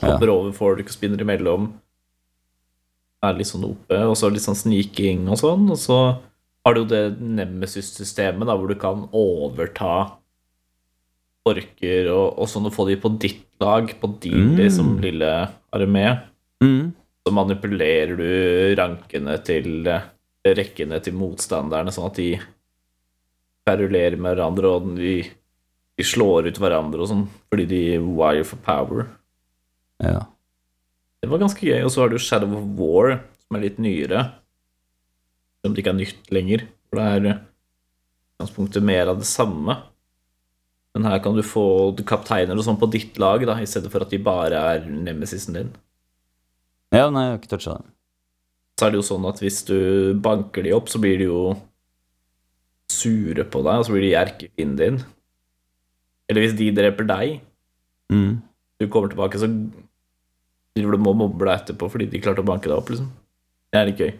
Ja. 0.00 0.14
Hopper 0.14 0.30
over 0.32 0.52
folk 0.56 0.80
og 0.80 0.88
spinner 0.94 1.20
imellom. 1.20 1.66
Er 3.22 3.34
litt 3.34 3.50
sånn 3.50 3.66
oppe, 3.68 3.98
og 4.08 4.16
så 4.16 4.30
litt 4.32 4.40
sånn 4.46 4.56
sniking 4.56 5.26
og 5.28 5.36
sånn. 5.36 5.66
Og 5.74 5.76
så 5.76 5.98
har 6.64 6.72
du 6.74 6.80
jo 6.80 6.86
det 6.88 7.20
Nemesis-systemet, 7.20 8.46
da, 8.46 8.56
hvor 8.56 8.68
du 8.72 8.76
kan 8.80 9.04
overta 9.12 10.14
orker 11.48 12.08
og, 12.12 12.38
og 12.38 12.48
sånn, 12.50 12.66
og 12.68 12.74
få 12.76 12.86
de 12.88 12.96
på 13.00 13.10
ditt 13.20 13.44
lag, 13.60 13.92
på 14.00 14.10
din 14.20 14.54
Mm. 14.54 14.56
liksom 14.56 15.00
lille 15.02 15.48
armé. 15.72 16.22
Mm. 16.62 16.94
Så 17.28 17.32
manipulerer 17.36 18.16
du 18.16 18.28
rankene 18.78 19.34
til 19.44 19.84
eh, 19.84 20.06
rekkene 20.56 20.96
til 21.04 21.12
motstanderne, 21.20 21.92
sånn 21.92 22.06
at 22.08 22.16
de 22.16 22.30
perulerer 23.68 24.16
med 24.16 24.32
hverandre, 24.32 24.70
og 24.78 24.94
de, 24.96 25.18
de 26.00 26.06
slår 26.08 26.48
ut 26.48 26.60
hverandre 26.62 27.04
og 27.04 27.10
sånn, 27.10 27.26
fordi 27.52 27.66
de 27.68 27.80
wire 28.00 28.46
for 28.48 28.62
power. 28.64 29.10
Ja. 30.00 30.22
Det 31.20 31.28
var 31.28 31.42
ganske 31.42 31.68
gøy. 31.68 31.82
Og 31.84 31.92
så 31.92 32.00
har 32.00 32.14
du 32.14 32.16
Shadow 32.16 32.54
of 32.56 32.70
War, 32.78 33.18
som 33.44 33.58
er 33.58 33.66
litt 33.66 33.82
nyere. 33.82 34.22
Som 35.60 35.74
det 35.76 35.84
ikke 35.84 35.92
er 35.92 35.98
nytt 35.98 36.32
lenger. 36.32 36.64
For 36.88 37.02
det 37.02 37.08
er 37.10 37.26
i 37.26 37.34
utgangspunktet 37.34 38.86
mer 38.88 39.12
av 39.12 39.20
det 39.20 39.28
samme. 39.28 39.76
Men 40.96 41.10
her 41.10 41.20
kan 41.20 41.36
du 41.36 41.44
få 41.44 41.66
kapteiner 42.08 42.56
og 42.56 42.64
sånn 42.64 42.80
på 42.80 42.88
ditt 42.88 43.20
lag, 43.20 43.44
da, 43.44 43.58
i 43.60 43.68
stedet 43.68 43.92
for 43.92 44.06
at 44.06 44.16
de 44.16 44.22
bare 44.22 44.64
er 44.78 44.88
nemesisen 44.88 45.60
din. 45.60 45.76
Ja, 46.94 47.08
nei, 47.10 47.22
jeg 47.26 47.32
har 47.34 47.38
ikke 47.40 47.50
toucha 47.54 47.74
dem. 47.78 47.88
Så 48.78 48.86
er 48.86 48.90
det 48.94 49.00
jo 49.00 49.06
sånn 49.08 49.26
at 49.28 49.40
hvis 49.42 49.62
du 49.66 49.76
banker 50.22 50.62
de 50.62 50.72
opp, 50.76 50.88
så 50.88 51.00
blir 51.02 51.18
de 51.18 51.26
jo 51.28 51.40
sure 52.92 53.44
på 53.50 53.62
deg, 53.66 53.80
og 53.80 53.86
så 53.86 53.94
blir 53.94 54.04
de 54.06 54.14
erkefienden 54.18 54.78
din. 54.78 55.00
Eller 56.28 56.44
hvis 56.44 56.56
de 56.58 56.70
dreper 56.76 57.06
deg, 57.08 57.40
Mm. 58.10 58.40
du 58.80 58.86
kommer 58.88 59.08
tilbake, 59.10 59.36
så 59.38 59.48
driver 60.76 60.92
du 60.96 60.98
må 61.02 61.12
mobbe 61.16 61.44
deg 61.44 61.58
etterpå 61.60 61.90
fordi 61.90 62.06
de 62.10 62.20
klarte 62.20 62.40
å 62.40 62.46
banke 62.46 62.64
deg 62.70 62.76
opp, 62.78 62.88
liksom. 62.88 63.10
Det 63.72 63.80
er 63.80 63.86
litt 63.90 63.98
gøy. 63.98 64.12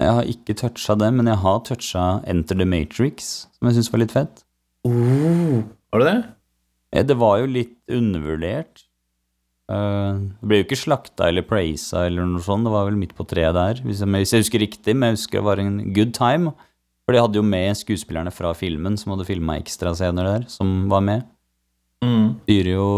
Jeg 0.00 0.12
har 0.14 0.24
ikke 0.24 0.54
toucha 0.54 0.94
det, 0.98 1.12
men 1.14 1.26
jeg 1.26 1.36
har 1.42 1.60
toucha 1.60 2.22
Enter 2.26 2.54
the 2.54 2.64
Matrix, 2.66 3.46
som 3.58 3.68
jeg 3.68 3.76
syns 3.78 3.90
var 3.92 3.98
litt 4.00 4.12
fett. 4.12 4.44
Har 4.84 5.98
du 6.00 6.04
det? 6.04 6.24
Eh, 6.92 7.02
Det 7.02 7.16
var 7.16 7.38
jo 7.38 7.46
litt 7.46 7.76
undervurdert. 7.88 8.84
Eh, 9.68 10.20
det 10.40 10.48
ble 10.48 10.60
jo 10.62 10.66
ikke 10.66 10.80
slakta 10.80 11.28
eller 11.28 11.44
praisa 11.44 12.06
eller 12.08 12.24
noe 12.24 12.44
sånt, 12.44 12.64
det 12.64 12.72
var 12.72 12.86
vel 12.88 12.96
midt 13.00 13.12
på 13.16 13.26
treet 13.28 13.56
der, 13.56 13.82
hvis 13.84 14.00
jeg, 14.00 14.08
hvis 14.14 14.32
jeg 14.32 14.44
husker 14.46 14.64
riktig, 14.64 14.94
men 14.96 15.12
jeg 15.12 15.18
husker 15.18 15.40
det 15.40 15.48
var 15.50 15.62
en 15.62 15.76
good 15.96 16.14
time. 16.16 16.54
For 17.04 17.16
de 17.16 17.20
hadde 17.24 17.40
jo 17.40 17.44
med 17.44 17.76
skuespillerne 17.76 18.32
fra 18.34 18.52
filmen 18.56 18.96
som 19.00 19.14
hadde 19.14 19.24
filma 19.28 19.56
ekstrascener 19.60 20.26
der, 20.28 20.48
som 20.52 20.90
var 20.92 21.04
med. 21.04 21.24
Mm. 22.04 22.34
Styrer 22.44 22.74
jo 22.74 22.88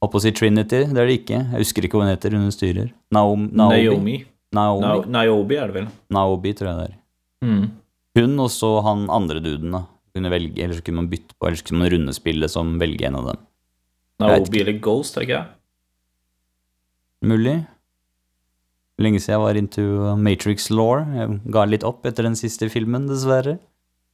Opposite 0.00 0.38
Holdt 0.38 0.38
på 0.38 0.40
Trinity, 0.40 0.80
det 0.94 1.02
er 1.02 1.10
det 1.10 1.16
ikke. 1.18 1.40
Jeg 1.42 1.60
husker 1.64 1.84
ikke 1.84 1.98
hva 1.98 2.06
hun 2.06 2.12
heter, 2.12 2.36
hun 2.38 2.54
styrer. 2.54 2.88
Naom, 3.12 3.48
Naomi. 3.52 3.84
Naomi. 3.84 4.16
Naomi? 4.54 4.86
Na 4.86 5.24
Naomi 5.24 5.58
er 5.58 5.68
det 5.68 5.76
vel. 5.76 5.88
Naomi, 6.14 6.54
tror 6.56 6.70
jeg 6.70 6.78
det 6.78 6.86
er. 6.86 6.96
Mm. 7.44 7.64
Hun 8.18 8.44
og 8.44 8.50
så 8.54 8.70
han 8.86 9.04
andre 9.12 9.42
duden, 9.44 9.74
da. 9.76 9.82
Kunne 10.16 10.32
velge, 10.32 10.62
eller 10.64 10.78
så 10.78 10.86
kunne 10.86 11.02
man 11.02 11.10
bytte 11.10 11.36
på, 11.36 11.48
eller 11.48 11.60
så 11.60 11.68
kunne 11.68 11.82
man 11.82 11.92
rundespille 11.92 12.48
som 12.48 12.76
velge 12.80 13.10
en 13.10 13.18
av 13.18 13.28
dem. 13.32 13.44
Naomi 14.22 14.62
eller 14.62 14.80
Ghost, 14.82 15.18
er 15.18 15.24
det 15.24 15.28
ikke 15.28 15.42
det? 15.42 15.57
Mulig. 17.24 17.56
Lenge 18.98 19.20
siden 19.22 19.36
jeg 19.36 19.42
var 19.44 19.58
into 19.60 19.84
Matrix 20.18 20.68
Law. 20.74 21.04
Jeg 21.14 21.38
ga 21.54 21.64
litt 21.70 21.84
opp 21.86 22.06
etter 22.08 22.26
den 22.26 22.36
siste 22.38 22.68
filmen, 22.72 23.06
dessverre. 23.10 23.58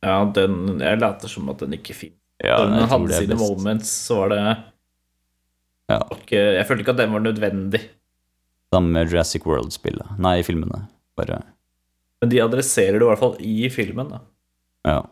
Ja, 0.05 0.19
den, 0.37 0.79
jeg 0.85 1.01
later 1.01 1.31
som 1.33 1.49
at 1.53 1.63
den 1.65 1.73
ikke 1.79 1.97
finnes. 1.97 2.19
Ja, 2.45 2.59
den 2.67 2.89
hadde 2.91 3.15
sine 3.17 3.37
moments, 3.41 3.89
så 4.09 4.19
var 4.25 4.33
det 4.35 4.41
Ja. 5.89 6.01
ikke, 6.17 6.37
Jeg 6.59 6.67
følte 6.67 6.83
ikke 6.85 6.91
at 6.97 7.01
den 7.01 7.13
var 7.13 7.21
nødvendig. 7.25 7.81
Sammen 8.75 8.93
med 8.93 9.09
Jurassic 9.09 9.47
World-spillet. 9.47 10.19
Nei, 10.19 10.43
filmene. 10.43 10.89
Bare 11.17 11.43
Men 12.21 12.29
de 12.33 12.41
adresserer 12.43 12.99
det 12.99 13.03
i 13.07 13.09
hvert 13.11 13.21
fall 13.21 13.37
i 13.41 13.69
filmen, 13.71 14.09
da. 14.11 14.21
Ja. 14.85 15.03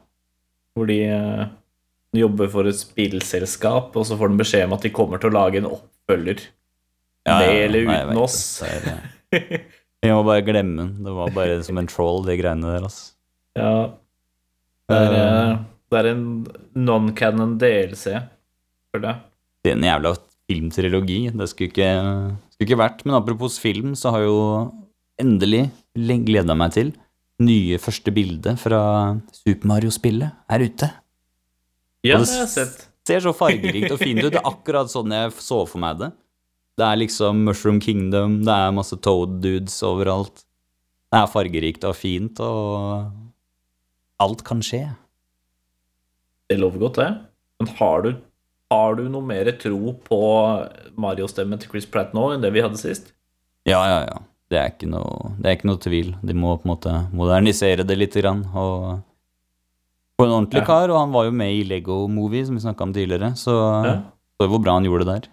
Hvor 0.74 0.86
de 0.88 0.98
eh, 1.04 1.46
jobber 2.16 2.48
for 2.50 2.66
et 2.68 2.76
spillselskap, 2.76 3.94
og 3.96 4.04
så 4.08 4.16
får 4.18 4.32
de 4.32 4.40
beskjed 4.42 4.64
om 4.66 4.72
at 4.76 4.82
de 4.82 4.90
kommer 4.90 5.20
til 5.20 5.30
å 5.30 5.36
lage 5.38 5.60
en 5.60 5.68
oppfølger. 5.70 6.40
Ja, 7.26 7.38
Med 7.38 7.48
ja, 7.48 7.64
eller 7.66 7.86
uten 7.86 8.10
nei, 8.10 8.18
oss. 8.22 8.38
det. 8.62 8.94
Det 9.32 9.38
er, 9.38 9.64
eh, 10.02 10.14
må 10.16 10.22
bare 10.26 10.44
glemme 10.46 10.82
den. 10.82 10.94
Det 11.06 11.16
var 11.18 11.34
bare 11.34 11.60
som 11.66 11.78
en 11.78 11.90
troll, 11.90 12.24
de 12.26 12.36
greiene 12.40 12.72
der, 12.74 12.86
altså. 12.88 13.12
Ja. 13.58 13.74
Det 14.90 14.98
er, 14.98 15.14
eh, 15.18 15.52
det 15.92 16.00
er 16.00 16.10
en 16.10 16.24
non-canon 16.88 17.56
DLC, 17.60 18.16
føler 18.92 19.08
jeg. 19.12 19.22
Det 19.62 19.70
er 19.72 19.78
en 19.78 19.86
jævla 19.86 20.14
filmtrilogi. 20.50 21.20
Det 21.30 21.48
skulle 21.52 21.70
ikke, 21.70 21.90
skulle 22.52 22.68
ikke 22.68 22.80
vært. 22.82 23.04
Men 23.06 23.18
apropos 23.20 23.60
film, 23.62 23.94
så 23.98 24.10
har 24.14 24.26
jo 24.26 24.38
endelig 25.22 25.68
gleda 25.94 26.56
meg 26.58 26.74
til 26.74 26.92
nye 27.42 27.78
første 27.82 28.12
bilde 28.14 28.54
fra 28.60 28.80
Super 29.34 29.70
Mario-spillet 29.70 30.34
er 30.52 30.64
ute. 30.66 30.88
Ja, 32.02 32.18
det 32.18 32.26
har 32.28 32.42
jeg 32.44 32.50
sett. 32.50 32.82
ser 33.06 33.22
så 33.24 33.32
fargerikt 33.36 33.94
og 33.94 34.00
fint 34.02 34.22
ut. 34.22 34.32
Det 34.34 34.40
er 34.40 34.48
akkurat 34.50 34.90
sånn 34.90 35.14
jeg 35.14 35.34
så 35.38 35.62
for 35.70 35.82
meg 35.82 36.00
det. 36.00 36.10
Det 36.78 36.84
er 36.86 36.96
liksom 37.02 37.42
Mushroom 37.44 37.80
Kingdom, 37.84 38.38
det 38.46 38.52
er 38.54 38.72
masse 38.72 38.96
Toad 39.04 39.40
Dudes 39.44 39.74
overalt. 39.84 40.44
Det 41.12 41.18
er 41.20 41.28
fargerikt 41.28 41.84
og 41.84 41.94
fint, 41.98 42.40
og 42.40 43.10
alt 44.22 44.42
kan 44.48 44.62
skje. 44.64 44.86
Det 46.48 46.56
lover 46.60 46.80
godt, 46.86 47.00
det. 47.02 47.10
Men 47.60 47.68
har 47.78 48.02
du, 48.06 48.10
har 48.72 48.96
du 48.96 49.02
noe 49.12 49.24
mer 49.24 49.50
tro 49.60 49.92
på 50.06 50.20
Mario-stemmen 51.00 51.60
til 51.60 51.70
Chris 51.74 51.86
Pratt 51.88 52.14
nå 52.16 52.30
enn 52.34 52.42
det 52.44 52.52
vi 52.56 52.64
hadde 52.64 52.80
sist? 52.80 53.12
Ja, 53.68 53.82
ja, 53.86 54.00
ja. 54.08 54.18
Det 54.52 54.58
er 54.60 54.72
ikke 54.72 54.88
noe, 54.92 55.30
det 55.40 55.48
er 55.48 55.54
ikke 55.56 55.68
noe 55.70 55.80
tvil. 55.80 56.10
De 56.28 56.34
må 56.36 56.56
på 56.60 56.66
en 56.66 56.72
måte 56.74 56.92
modernisere 57.16 57.86
det 57.88 57.96
litt 58.00 58.16
grann, 58.20 58.42
og 58.52 59.00
på 60.20 60.26
en 60.26 60.34
ordentlig 60.38 60.60
Ja. 60.60 60.66
kar, 60.68 60.90
og 60.92 60.98
han 61.00 61.12
var 61.12 61.24
jo 61.28 61.36
med 61.36 61.52
i 61.52 61.62
Lego 61.64 62.06
Movie, 62.08 62.44
som 62.44 62.56
vi 62.56 62.64
snakka 62.64 62.84
om 62.84 62.92
tidligere, 62.92 63.32
så 63.36 63.54
Ja. 63.84 63.94
så 64.40 64.48
hvor 64.48 64.60
bra 64.62 64.74
han 64.76 64.84
gjorde 64.84 65.04
det 65.06 65.14
der. 65.22 65.28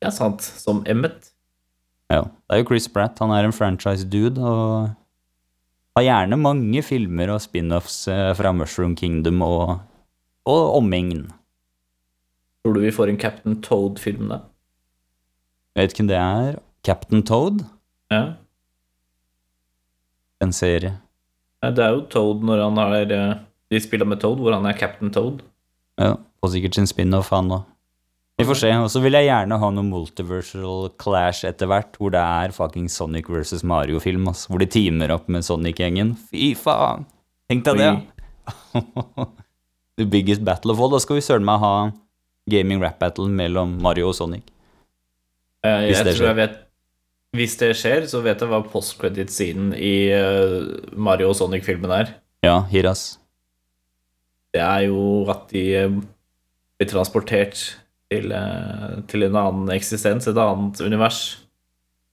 Er 0.00 0.12
sant. 0.14 0.42
Som 0.42 0.82
Emmet. 0.88 1.30
Ja. 2.10 2.22
Det 2.24 2.56
er 2.56 2.62
jo 2.62 2.68
Chris 2.72 2.88
Pratt, 2.90 3.18
han 3.22 3.30
er 3.34 3.46
en 3.46 3.54
franchise-dude, 3.54 4.40
og 4.42 4.88
har 5.98 6.06
gjerne 6.06 6.38
mange 6.40 6.82
filmer 6.86 7.30
og 7.34 7.42
spin-offs 7.44 8.00
eh, 8.10 8.30
fra 8.38 8.50
Mushroom 8.56 8.96
Kingdom 8.98 9.42
og, 9.46 9.76
og 10.48 10.62
omegn. 10.80 11.28
Tror 12.64 12.74
du 12.76 12.80
vi 12.82 12.92
får 12.92 13.12
en 13.12 13.20
Captain 13.20 13.60
Toad-film 13.64 14.28
da? 14.32 14.40
Jeg 15.76 15.84
vet 15.84 15.94
ikke 15.94 16.02
hvem 16.02 16.10
det 16.10 16.18
er. 16.20 16.58
Captain 16.84 17.22
Toad? 17.28 17.62
Ja. 18.10 18.22
En 20.42 20.52
serie. 20.56 20.96
Nei, 21.60 21.70
Det 21.76 21.84
er 21.84 21.94
jo 21.94 22.02
Toad 22.10 22.42
når 22.48 22.62
han 22.64 22.78
har 22.80 22.94
eh, 23.12 23.32
De 23.70 23.80
spiller 23.84 24.08
med 24.08 24.20
Toad, 24.22 24.40
hvor 24.40 24.56
han 24.56 24.66
er 24.66 24.76
Captain 24.80 25.12
Toad. 25.14 25.42
Ja, 26.00 26.14
Får 26.40 26.54
sikkert 26.54 26.78
sin 26.78 26.88
spin-off, 26.88 27.28
han 27.36 27.52
òg. 27.52 27.66
Vi 28.40 28.48
får 28.48 28.58
se. 28.62 28.70
Og 28.80 28.88
så 28.92 29.02
vil 29.04 29.16
jeg 29.18 29.28
gjerne 29.28 29.58
ha 29.62 29.70
noe 29.76 29.86
multiversal 29.86 30.90
clash 31.00 31.46
etter 31.48 31.68
hvert, 31.70 31.96
hvor 32.00 32.12
det 32.14 32.20
er 32.22 32.54
fucking 32.56 32.88
Sonic 32.92 33.28
versus 33.30 33.62
Mario-film, 33.66 34.28
altså, 34.32 34.50
Hvor 34.50 34.62
de 34.62 34.68
teamer 34.70 35.12
opp 35.14 35.28
med 35.32 35.44
Sonic-gjengen. 35.46 36.14
Fy 36.30 36.54
faen! 36.58 37.06
Tenk 37.50 37.66
deg 37.66 37.80
det. 37.82 37.92
The 40.00 40.06
biggest 40.08 40.44
battle 40.46 40.72
of 40.72 40.80
all. 40.80 40.92
Da 40.94 41.00
skal 41.02 41.18
vi 41.18 41.24
søren 41.24 41.44
meg 41.44 41.60
ha 41.60 41.74
gaming 42.50 42.80
rap 42.82 42.98
battle 43.02 43.28
mellom 43.28 43.76
Mario 43.84 44.10
og 44.10 44.16
Sonic. 44.16 44.46
Hvis 45.60 45.98
Jeg 45.98 46.04
tror 46.06 46.16
skjer. 46.16 46.26
jeg 46.30 46.38
vet 46.38 46.54
Hvis 47.36 47.56
det 47.60 47.68
skjer, 47.76 48.06
så 48.10 48.22
vet 48.24 48.40
jeg 48.40 48.48
hva 48.50 48.62
post-credit-siden 48.72 49.74
i 49.76 50.10
uh, 50.16 50.64
Mario 50.96 51.28
og 51.30 51.36
Sonic-filmen 51.38 51.92
er. 51.94 52.14
Ja, 52.42 52.62
Hiras. 52.72 53.18
Det 54.50 54.62
er 54.64 54.88
jo 54.88 55.28
at 55.30 55.44
de 55.52 55.62
eh, 55.78 55.92
blir 56.80 56.88
transportert 56.90 57.60
til, 58.10 58.32
eh, 58.34 59.00
til 59.10 59.26
en 59.28 59.38
annen 59.38 59.72
eksistens, 59.74 60.26
et 60.28 60.40
annet 60.40 60.80
univers. 60.82 61.20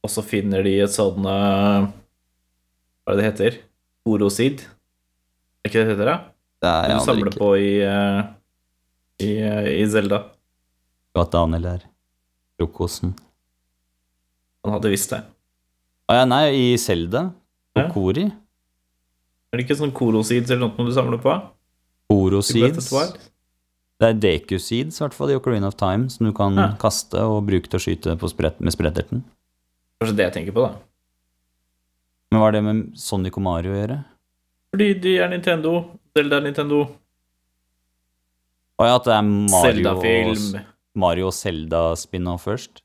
Og 0.05 0.11
så 0.13 0.23
finner 0.23 0.63
de 0.63 0.77
et 0.85 0.93
sånn 0.93 1.25
eh, 1.25 1.87
Hva 3.03 3.13
er 3.13 3.17
det 3.17 3.23
det 3.23 3.29
heter? 3.31 3.59
Orosid? 4.07 4.61
Er 5.63 5.71
ikke 5.71 5.81
det 5.81 5.87
det 5.87 5.95
heter, 5.95 6.11
da? 6.11 6.17
Det 6.61 6.73
er 6.73 6.93
Du 6.93 7.05
samler 7.05 7.31
ikke 7.31 7.41
på 7.41 7.51
i 7.59 7.71
eh, 7.81 8.19
i, 9.17 9.31
i 9.81 9.85
Zelda. 9.89 10.21
Godt 11.17 11.33
Daniel 11.33 11.65
er. 11.73 11.85
Frokosten. 12.57 13.15
Han 14.63 14.75
hadde 14.75 14.91
visst 14.93 15.13
det. 15.13 15.23
Å 16.07 16.19
ja, 16.19 16.27
nei, 16.29 16.43
i 16.53 16.67
Selda. 16.79 17.27
Ja. 17.77 17.87
Kori. 17.93 18.27
Er 19.51 19.59
det 19.59 19.65
ikke 19.65 19.77
sånn 19.79 19.93
Koroseeds 19.95 20.53
eller 20.53 20.69
noe 20.69 20.85
du 20.87 20.93
samler 20.93 21.21
på? 21.23 21.33
I 22.13 22.61
Det 23.99 24.07
er 24.11 24.19
Deku-seeds, 24.21 24.99
i 24.99 25.03
hvert 25.03 25.15
fall, 25.17 25.31
i 25.33 25.37
Ocarina 25.39 25.67
of 25.71 25.75
Time, 25.79 26.09
som 26.13 26.27
du 26.27 26.33
kan 26.37 26.55
Ja. 26.55 26.67
kaste 26.77 27.17
og 27.17 27.47
bruke 27.47 27.67
til 27.67 27.79
å 27.79 27.81
skyte 27.81 28.17
på 28.21 28.29
sprett, 28.29 28.59
med 28.61 28.71
spretterten. 28.75 29.23
Kanskje 29.99 30.15
det 30.17 30.25
jeg 30.27 30.33
tenker 30.35 30.53
på, 30.53 30.67
da. 30.67 30.75
Men 32.31 32.39
hva 32.39 32.45
har 32.45 32.51
det 32.51 32.63
med 32.63 32.83
Sonic 32.97 33.37
og 33.37 33.43
Mario 33.43 33.71
å 33.73 33.79
gjøre? 33.87 33.97
Fordi 34.75 34.89
de 35.01 35.17
er 35.17 35.29
Nintendo. 35.29 35.71
Zelda 36.15 36.37
er 36.37 36.41
Nintendo. 36.41 36.81
Å 38.79 38.85
ja, 38.85 38.95
at 38.99 39.05
det 39.05 39.13
er 39.15 39.23
Mario 39.23 39.93
og. 39.95 40.61
Mario 40.97 41.27
og 41.31 41.33
Zelda 41.33 41.81
spin-off 41.97 42.45
først? 42.45 42.81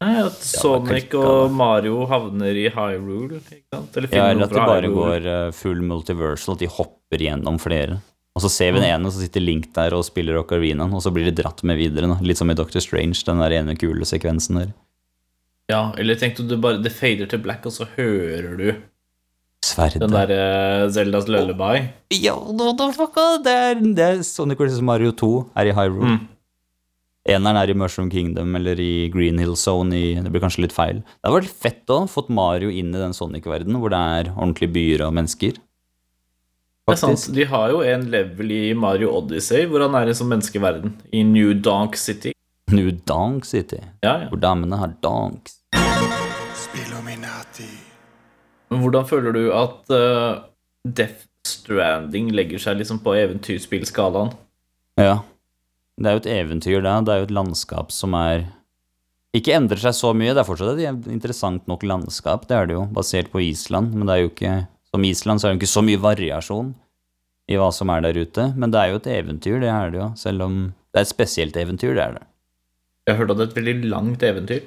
Nei, 0.00 0.14
at 0.24 0.32
Sonic 0.32 1.12
ja, 1.12 1.20
og. 1.20 1.50
Mario 1.52 2.06
havner 2.08 2.56
i 2.56 2.68
Hyrule, 2.72 3.38
ikke 3.44 3.62
sant? 3.74 3.96
Eller 3.96 4.08
Ja, 4.16 4.30
eller 4.32 4.44
at 4.48 4.50
det 4.50 4.56
bare 4.66 4.88
Hyrule. 4.88 4.94
går 5.20 5.26
eh, 5.26 5.50
full 5.52 5.82
multiversal, 5.82 6.54
at 6.54 6.58
de 6.64 6.66
hopper 6.66 7.18
gjennom 7.18 7.60
flere. 7.60 8.00
Og 8.40 8.46
så 8.46 8.52
ser 8.54 8.70
vi 8.72 8.80
den 8.80 8.88
ene, 8.88 9.04
og 9.04 9.12
så 9.12 9.20
sitter 9.20 9.42
Link 9.44 9.66
der 9.76 9.92
og 9.92 10.06
spiller 10.06 10.38
Ocarinaen, 10.40 10.94
og 10.96 11.02
så 11.04 11.12
blir 11.12 11.26
de 11.28 11.34
dratt 11.42 11.60
med 11.68 11.76
videre. 11.76 12.08
Da. 12.08 12.16
Litt 12.24 12.40
som 12.40 12.48
i 12.48 12.56
Doctor 12.56 12.80
Strange, 12.80 13.20
den 13.26 13.42
der 13.42 13.58
ene 13.58 13.76
kule 13.76 14.08
sekvensen 14.08 14.62
der. 14.62 14.70
Ja, 15.68 15.90
eller 16.00 16.16
tenk 16.16 16.40
du 16.40 16.56
bare 16.56 16.80
det 16.80 16.94
fader 16.96 17.28
til 17.28 17.42
black, 17.44 17.68
og 17.68 17.76
så 17.76 17.84
hører 17.98 18.56
du 18.56 18.66
Sverdet. 19.60 20.00
den 20.00 20.16
derre 20.16 20.88
Zeldas 20.88 21.28
lullaby? 21.28 21.84
Ja, 22.16 22.32
what 22.32 22.80
the 22.80 22.90
fuck, 22.96 23.20
ah, 23.20 23.36
det 23.44 23.52
er, 23.52 23.74
det 24.00 24.06
er 24.06 24.22
Sonic 24.24 24.58
vs. 24.58 24.80
Mario 24.80 25.12
2 25.12 25.30
er 25.60 25.68
i 25.68 25.76
Hyrule. 25.76 26.16
Mm. 26.16 26.28
Eneren 27.28 27.60
er 27.60 27.68
i 27.68 27.76
Mushroom 27.76 28.08
Kingdom 28.10 28.56
eller 28.56 28.80
i 28.80 29.10
Green 29.12 29.36
Hill 29.38 29.52
Zone 29.60 29.92
i 29.92 30.14
Det 30.16 30.32
blir 30.32 30.40
kanskje 30.40 30.64
litt 30.64 30.72
feil. 30.72 31.02
Det 31.04 31.28
hadde 31.28 31.42
vært 31.42 31.58
fett 31.66 31.92
å 31.92 32.06
fått 32.08 32.32
Mario 32.32 32.72
inn 32.72 32.94
i 32.94 33.02
den 33.02 33.12
Sonic-verdenen 33.12 33.76
hvor 33.82 33.92
det 33.92 34.00
er 34.00 34.32
ordentlige 34.32 34.72
byer 34.72 35.04
og 35.04 35.18
mennesker. 35.18 35.60
Det 36.90 36.96
er 36.98 37.00
sant. 37.02 37.26
De 37.36 37.46
har 37.48 37.70
jo 37.72 37.80
en 37.86 38.04
level 38.12 38.52
i 38.54 38.62
Mario 38.74 39.12
Odyssey 39.18 39.66
hvor 39.70 39.84
han 39.86 39.94
er 39.98 40.10
i 40.10 40.12
en 40.14 40.18
sånn 40.20 40.30
menneskeverden. 40.32 40.94
I 41.14 41.22
New 41.26 41.54
Donk 41.54 41.96
City. 42.00 42.34
New 42.70 42.92
Donk 43.08 43.46
City, 43.48 43.80
Ja, 44.04 44.12
ja. 44.24 44.28
hvor 44.30 44.38
damene 44.42 44.76
har 44.78 44.92
donks. 45.02 45.56
Spilluminati. 46.60 47.66
Men 48.70 48.82
hvordan 48.84 49.08
føler 49.08 49.34
du 49.34 49.42
at 49.56 49.90
uh, 49.90 50.44
Death 50.86 51.26
Stranding 51.48 52.30
legger 52.36 52.60
seg 52.62 52.78
liksom 52.78 53.00
på 53.02 53.14
eventyrspillskalaen? 53.18 54.30
Ja. 55.00 55.20
Det 56.00 56.08
er 56.08 56.16
jo 56.16 56.22
et 56.22 56.30
eventyr, 56.32 56.78
det. 56.84 56.94
Det 57.08 57.12
er 57.14 57.22
jo 57.22 57.28
et 57.28 57.34
landskap 57.36 57.90
som 57.92 58.14
er 58.16 58.46
Ikke 59.36 59.52
endrer 59.54 59.78
seg 59.78 59.94
så 59.94 60.12
mye. 60.16 60.32
Det 60.34 60.42
er 60.42 60.48
fortsatt 60.48 60.78
et 60.80 61.10
interessant 61.12 61.66
nok 61.70 61.84
landskap, 61.86 62.48
det 62.50 62.56
er 62.56 62.70
det 62.70 62.74
jo, 62.78 62.86
basert 62.94 63.28
på 63.30 63.42
Island. 63.44 63.92
Men 63.94 64.08
det 64.08 64.14
er 64.16 64.22
jo 64.24 64.30
ikke 64.32 64.54
Som 64.94 65.06
Island 65.06 65.40
så 65.40 65.48
er 65.48 65.54
det 65.54 65.60
ikke 65.60 65.70
så 65.70 65.84
mye 65.86 66.00
variasjon 66.02 66.72
i 67.50 67.58
hva 67.58 67.70
som 67.74 67.90
er 67.94 68.04
der 68.06 68.18
ute. 68.18 68.48
Men 68.58 68.72
det 68.74 68.80
er 68.80 68.92
jo 68.92 69.00
et 69.00 69.10
eventyr, 69.14 69.58
det 69.62 69.70
er 69.70 69.92
det 69.92 70.00
jo. 70.00 70.08
Selv 70.18 70.46
om 70.46 70.60
det 70.90 71.02
er 71.02 71.06
et 71.06 71.12
spesielt 71.12 71.58
eventyr, 71.58 71.94
det 71.94 72.04
er 72.04 72.16
det. 72.18 72.24
Jeg 73.06 73.14
har 73.14 73.22
hørt 73.22 73.34
at 73.34 73.40
det 73.40 73.44
er 73.44 73.50
et 73.50 73.60
veldig 73.60 73.90
langt 73.90 74.24
eventyr. 74.26 74.64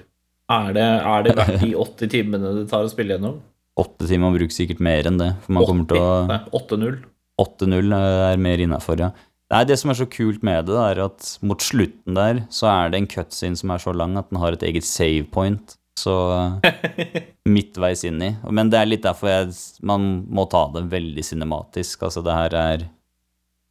Er 0.53 0.71
det, 0.76 0.84
er 0.84 1.26
det 1.26 1.36
verdt 1.39 1.61
de 1.63 1.74
80 1.80 2.11
timene 2.11 2.55
det 2.59 2.63
tar 2.71 2.86
å 2.86 2.91
spille 2.91 3.15
gjennom? 3.15 3.38
Åtte 3.80 4.05
timer 4.05 4.28
man 4.28 4.36
bruker 4.38 4.53
sikkert 4.53 4.82
mer 4.86 5.07
enn 5.09 5.19
det. 5.19 5.30
For 5.45 5.55
man 5.57 5.67
kommer 5.67 5.88
til 5.89 6.01
å 6.03 6.39
8-0. 6.59 6.97
8-0 7.41 7.95
er 7.97 8.41
mer 8.41 8.61
innafor, 8.61 8.99
ja. 9.01 9.13
Nei, 9.53 9.63
det 9.69 9.78
som 9.82 9.91
er 9.91 9.97
så 9.99 10.07
kult 10.09 10.43
med 10.45 10.67
det, 10.69 10.76
er 10.80 10.99
at 11.03 11.30
mot 11.45 11.61
slutten 11.61 12.17
der 12.17 12.43
så 12.53 12.69
er 12.71 12.93
det 12.93 13.01
en 13.01 13.09
cutscene 13.09 13.59
som 13.59 13.74
er 13.74 13.82
så 13.82 13.93
lang 13.95 14.15
at 14.17 14.30
den 14.32 14.39
har 14.41 14.55
et 14.55 14.65
eget 14.65 14.86
save 14.88 15.26
point. 15.34 15.76
Så 15.99 16.13
eh, 16.65 17.19
midtveis 17.45 18.03
inn 18.07 18.21
i. 18.23 18.31
Men 18.49 18.71
det 18.73 18.79
er 18.79 18.89
litt 18.89 19.05
derfor 19.05 19.31
jeg, 19.31 19.53
man 19.85 20.23
må 20.29 20.47
ta 20.51 20.65
det 20.73 20.87
veldig 20.91 21.25
cinematisk. 21.25 22.07
Altså, 22.07 22.23
det 22.25 22.37
her 22.37 22.57
er 22.59 22.87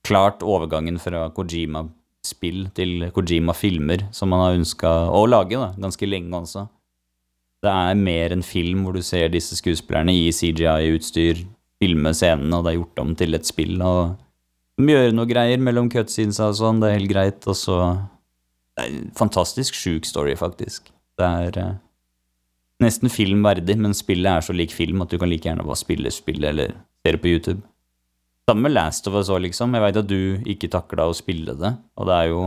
klart 0.06 0.42
overgangen 0.42 0.98
fra 1.02 1.28
Kojima-spill 1.34 2.68
til 2.76 3.08
Kojima-filmer, 3.14 4.08
som 4.14 4.32
man 4.32 4.46
har 4.46 4.58
ønska 4.58 4.92
å 5.10 5.24
lage, 5.30 5.58
da, 5.58 5.72
ganske 5.82 6.08
lenge 6.08 6.42
også. 6.42 6.66
Det 7.62 7.70
er 7.70 7.98
mer 7.98 8.34
en 8.34 8.42
film 8.42 8.82
hvor 8.82 8.96
du 8.98 9.04
ser 9.06 9.30
disse 9.30 9.54
skuespillerne 9.58 10.14
i 10.18 10.30
CGI-utstyr 10.34 11.44
filme 11.82 12.12
scenene, 12.14 12.58
og 12.58 12.64
det 12.64 12.72
er 12.72 12.80
gjort 12.80 13.02
om 13.02 13.12
til 13.18 13.38
et 13.38 13.46
spill. 13.46 13.76
og 13.82 14.16
De 14.78 14.90
gjør 14.90 15.14
noe 15.14 15.30
greier 15.30 15.62
mellom 15.62 15.90
cutscenes 15.92 16.40
og 16.42 16.56
sånn, 16.58 16.82
det 16.82 16.90
er 16.90 16.98
helt 16.98 17.12
greit. 17.12 17.46
Og 17.46 17.58
så 17.58 17.78
Det 18.72 18.86
er 18.86 18.88
en 18.88 19.10
fantastisk 19.12 19.76
sjuk 19.76 20.06
story, 20.08 20.34
faktisk. 20.38 20.88
Det 21.20 21.26
er 21.28 21.74
nesten 22.82 23.10
filmverdig, 23.12 23.76
men 23.80 23.94
spillet 23.96 24.30
er 24.30 24.44
så 24.44 24.54
lik 24.56 24.74
film 24.74 25.04
at 25.04 25.12
du 25.12 25.18
kan 25.20 25.30
like 25.30 25.48
gjerne 25.48 25.64
bare 25.66 25.80
spille 25.80 26.10
spillet 26.12 26.50
eller 26.50 26.74
se 26.74 27.14
det 27.14 27.22
på 27.22 27.30
YouTube. 27.32 27.62
Sammen 28.48 28.66
med 28.66 28.74
Last 28.74 29.06
of 29.06 29.16
Us 29.18 29.30
òg, 29.30 29.44
liksom. 29.46 29.74
Jeg 29.74 29.84
veit 29.84 30.00
at 30.00 30.10
du 30.10 30.42
ikke 30.50 30.70
takla 30.72 31.06
å 31.08 31.16
spille 31.16 31.54
det, 31.58 31.72
og 31.96 32.08
det 32.10 32.18
er 32.18 32.30
jo 32.32 32.42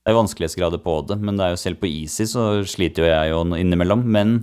det 0.00 0.14
er 0.14 0.16
vanskelighetsgrader 0.16 0.80
på 0.80 0.94
det, 1.06 1.18
men 1.20 1.36
det 1.36 1.44
er 1.44 1.52
jo 1.52 1.60
selv 1.60 1.80
på 1.82 1.88
Easy 1.90 2.24
så 2.26 2.44
sliter 2.66 3.04
jo 3.04 3.10
jeg 3.10 3.32
jo 3.34 3.42
innimellom. 3.60 4.00
Men 4.08 4.38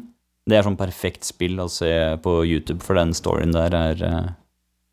det 0.48 0.60
er 0.60 0.68
sånn 0.68 0.78
perfekt 0.80 1.26
spill 1.28 1.58
å 1.60 1.66
se 1.72 1.92
på 2.24 2.36
YouTube, 2.46 2.84
for 2.86 3.00
den 3.00 3.16
storyen 3.18 3.56
der 3.56 3.74
er 3.76 4.04
eh, 4.06 4.28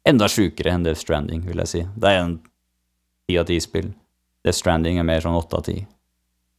enda 0.09 0.29
sjukere 0.31 0.73
enn 0.73 0.87
Death 0.87 1.05
Stranding, 1.05 1.45
vil 1.47 1.61
jeg 1.63 1.71
si. 1.71 1.83
Det 2.01 2.11
er 2.11 2.23
en 2.23 2.39
ti 3.29 3.37
av 3.39 3.47
ti-spill. 3.51 3.93
Death 4.45 4.59
Stranding 4.63 4.99
er 4.99 5.07
mer 5.07 5.23
sånn 5.25 5.37
åtte 5.37 5.61
av 5.61 5.69
ti. 5.69 5.77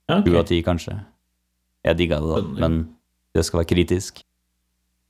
Sju 0.06 0.38
av 0.38 0.46
ti, 0.48 0.62
kanskje. 0.66 1.00
Jeg 1.86 2.00
digga 2.00 2.22
det, 2.22 2.30
da, 2.30 2.62
men 2.62 2.78
det 3.36 3.44
skal 3.46 3.62
være 3.62 3.72
kritisk. 3.74 4.24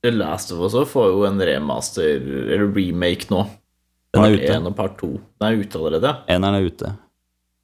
The 0.04 0.12
Last 0.12 0.52
of 0.54 0.60
Us 0.66 0.76
får 0.90 1.08
jo 1.12 1.24
en 1.26 1.40
remaster, 1.42 2.20
eller 2.20 2.68
remake 2.74 3.30
nå. 3.32 3.46
Den 4.14 4.26
er 4.26 4.36
ute. 4.36 4.52
1 4.58 4.68
og 4.70 4.76
part 4.78 4.94
2. 5.00 5.10
Den 5.40 5.48
er 5.48 5.64
ute 5.64 5.80
allerede. 5.80 6.12
Eneren 6.32 6.58
er 6.58 6.68
ute. 6.68 6.92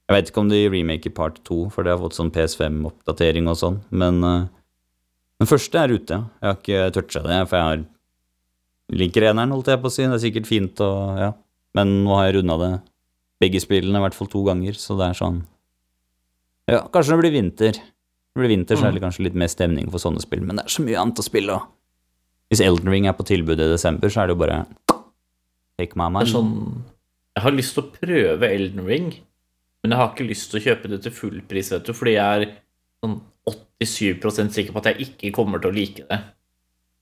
Jeg 0.09 0.17
vet 0.17 0.31
ikke 0.31 0.43
om 0.43 0.51
de 0.51 0.65
remaker 0.69 1.15
part 1.15 1.39
to, 1.47 1.65
for 1.73 1.87
det 1.87 1.95
har 1.95 2.01
fått 2.03 2.17
sånn 2.19 2.33
PS5-oppdatering 2.35 3.47
og 3.49 3.57
sånn, 3.57 3.79
men 3.95 4.19
eh, 4.27 4.49
den 5.41 5.49
første 5.49 5.79
er 5.79 5.95
ute, 5.95 6.19
ja. 6.19 6.27
Jeg 6.43 6.49
har 6.51 6.59
ikke 6.59 6.91
toucha 6.99 7.23
det, 7.25 7.39
for 7.51 7.59
jeg 7.59 7.69
har 7.69 7.85
liker 8.93 9.29
eneren, 9.31 9.55
holdt 9.55 9.71
jeg 9.73 9.81
på 9.83 9.89
å 9.89 9.95
si. 9.95 10.05
Det 10.05 10.19
er 10.19 10.25
sikkert 10.27 10.51
fint 10.51 10.83
og 10.85 11.23
ja. 11.23 11.31
Men 11.77 11.95
nå 12.05 12.13
har 12.19 12.29
jeg 12.29 12.37
runda 12.37 12.59
det 12.61 12.73
begge 13.41 13.63
spillene 13.63 13.97
i 13.99 14.05
hvert 14.05 14.17
fall 14.17 14.29
to 14.31 14.43
ganger, 14.45 14.77
så 14.77 14.99
det 14.99 15.09
er 15.09 15.19
sånn 15.19 15.41
Ja, 16.71 16.83
kanskje 16.93 17.15
det 17.15 17.21
blir 17.23 17.35
vinter. 17.35 17.79
Det 18.33 18.41
blir 18.41 18.53
vinter, 18.55 18.79
så 18.81 18.89
er 18.89 18.95
det 18.97 19.03
kanskje 19.03 19.27
litt 19.27 19.37
mer 19.37 19.51
stemning 19.53 19.91
for 19.93 20.01
sånne 20.01 20.23
spill, 20.25 20.41
men 20.47 20.57
det 20.57 20.65
er 20.65 20.73
så 20.73 20.85
mye 20.85 21.01
annet 21.01 21.21
å 21.21 21.25
spille, 21.27 21.57
og 21.59 22.53
hvis 22.53 22.63
Elden 22.65 22.89
Ring 22.93 23.09
er 23.09 23.17
på 23.17 23.27
tilbud 23.29 23.61
i 23.61 23.69
desember, 23.69 24.13
så 24.13 24.23
er 24.23 24.31
det 24.31 24.37
jo 24.37 24.41
bare 24.43 24.63
Take 25.81 25.97
my 25.97 26.09
mind. 26.13 26.29
sånn 26.29 26.51
Jeg 27.37 27.45
har 27.47 27.55
lyst 27.57 27.77
til 27.77 27.85
å 27.85 27.93
prøve 27.95 28.49
Elden 28.49 28.87
Ring, 28.89 29.11
men 29.83 29.95
jeg 29.95 30.01
har 30.01 30.11
ikke 30.13 30.29
lyst 30.29 30.53
til 30.53 30.61
å 30.61 30.65
kjøpe 30.67 30.91
det 30.93 31.03
til 31.05 31.15
full 31.17 31.39
pris, 31.49 31.73
vet 31.73 31.85
du, 31.89 31.93
fordi 31.97 32.17
jeg 32.17 32.47
er 32.47 32.55
sånn 33.03 33.19
87 33.83 34.53
sikker 34.55 34.73
på 34.73 34.83
at 34.83 34.93
jeg 34.93 35.09
ikke 35.09 35.33
kommer 35.35 35.61
til 35.61 35.73
å 35.73 35.77
like 35.77 36.05
det. 36.09 36.19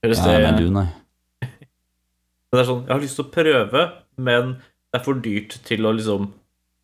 Høres 0.01 0.23
Ja, 0.23 0.31
det 0.31 0.43
men 0.47 0.59
du, 0.59 0.69
nei. 0.73 0.87
Det 2.51 2.59
er 2.59 2.67
sånn, 2.67 2.83
jeg 2.87 2.95
har 2.95 3.03
lyst 3.03 3.19
til 3.19 3.27
å 3.27 3.33
prøve, 3.35 3.83
men 4.19 4.55
det 4.91 4.99
er 4.99 5.03
for 5.05 5.19
dyrt 5.23 5.59
til 5.67 5.87
å 5.87 5.93
liksom 5.95 6.31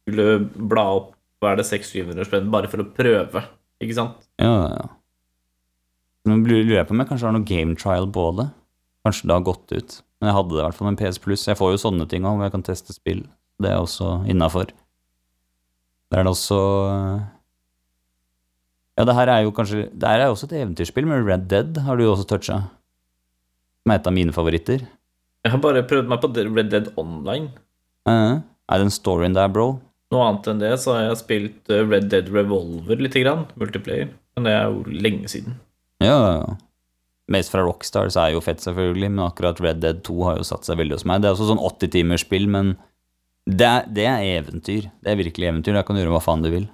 skulle 0.07 0.37
bla 0.55 0.85
opp 0.99 1.13
hva 1.41 1.51
er 1.51 1.59
det 1.59 1.67
600-700 1.67 2.27
spenn 2.29 2.51
bare 2.53 2.69
for 2.71 2.81
å 2.83 2.87
prøve, 2.95 3.41
ikke 3.83 3.97
sant? 3.97 4.27
Ja, 4.41 4.53
ja. 4.73 4.87
Nå 6.27 6.41
lurer 6.43 6.73
jeg 6.79 6.87
på 6.87 6.95
om 6.95 7.01
jeg 7.03 7.09
kanskje 7.11 7.29
har 7.29 7.35
noe 7.37 7.47
game 7.47 7.77
trial 7.79 8.09
på 8.11 8.25
det. 8.39 8.49
Kanskje 9.07 9.29
det 9.29 9.35
har 9.37 9.45
gått 9.47 9.71
ut. 9.71 9.97
Men 10.19 10.31
jeg 10.31 10.37
hadde 10.39 10.55
det 10.55 10.59
i 10.59 10.65
hvert 10.65 10.77
fall 10.77 10.89
med 10.89 10.95
en 10.95 10.99
PS 10.99 11.21
Plus. 11.23 11.45
Jeg 11.47 11.59
får 11.59 11.73
jo 11.75 11.79
sånne 11.85 12.07
ting 12.11 12.25
òg, 12.25 12.35
hvor 12.39 12.47
jeg 12.47 12.55
kan 12.55 12.65
teste 12.67 12.95
spill. 12.95 13.23
Det 13.61 13.71
er 13.71 13.79
også 13.79 14.17
innafor. 14.29 14.73
Det 16.11 16.19
er 16.19 16.27
det 16.27 16.31
også 16.31 16.57
Ja, 18.97 19.03
det 19.05 19.15
her 19.17 19.27
er 19.27 19.41
jo 19.43 19.51
kanskje 19.51 19.89
Det 19.91 20.07
her 20.07 20.21
er 20.21 20.29
jo 20.29 20.35
også 20.37 20.47
et 20.47 20.53
eventyrspill 20.61 21.07
men 21.09 21.25
Red 21.27 21.49
Dead, 21.51 21.79
har 21.83 21.97
du 21.97 22.05
jo 22.05 22.13
også 22.13 22.27
toucha. 22.29 22.61
Som 23.83 23.93
er 23.93 23.99
et 23.99 24.07
av 24.07 24.15
mine 24.15 24.35
favoritter. 24.35 24.85
Jeg 25.45 25.53
har 25.53 25.63
bare 25.63 25.83
prøvd 25.87 26.09
meg 26.11 26.21
på 26.23 26.31
Red 26.35 26.71
Dead 26.73 26.87
Online. 26.99 27.51
Eh, 28.07 28.39
er 28.43 28.81
den 28.81 28.91
storyen 28.91 29.35
der, 29.35 29.47
bro? 29.51 29.77
Noe 30.13 30.27
annet 30.29 30.47
enn 30.51 30.61
det 30.61 30.71
så 30.79 30.93
har 30.95 31.09
jeg 31.09 31.19
spilt 31.19 31.73
eh, 31.73 31.83
Red 31.83 32.07
Dead 32.11 32.29
Revolver 32.31 33.01
lite 33.03 33.23
grann, 33.25 33.43
multiplayer. 33.59 34.13
Men 34.37 34.47
det 34.47 34.53
er 34.55 34.69
jo 34.71 34.97
lenge 35.07 35.31
siden. 35.31 35.57
Ja, 36.03 36.15
ja. 36.37 36.55
Mest 37.27 37.51
fra 37.51 37.65
Rockstar 37.65 38.07
så 38.13 38.21
er 38.23 38.35
jo 38.37 38.43
fett, 38.43 38.61
selvfølgelig, 38.63 39.09
men 39.11 39.25
akkurat 39.25 39.59
Red 39.59 39.81
Dead 39.83 39.99
2 40.07 40.19
har 40.23 40.37
jo 40.39 40.45
satt 40.47 40.67
seg 40.67 40.79
veldig 40.79 40.95
hos 40.95 41.03
meg. 41.09 41.19
Det 41.19 41.27
er 41.27 41.35
også 41.35 41.49
sånn 41.49 41.59
80-timersspill, 41.59 42.47
men 42.53 42.77
det 43.47 43.67
er, 43.67 43.89
det 43.91 44.05
er 44.07 44.29
eventyr. 44.37 44.87
Det 45.03 45.11
er 45.11 45.19
virkelig 45.19 45.49
eventyr. 45.49 45.75
Der 45.75 45.83
kan 45.87 45.97
du 45.97 46.03
gjøre 46.03 46.15
hva 46.15 46.23
faen 46.23 46.45
du 46.45 46.51
vil. 46.53 46.69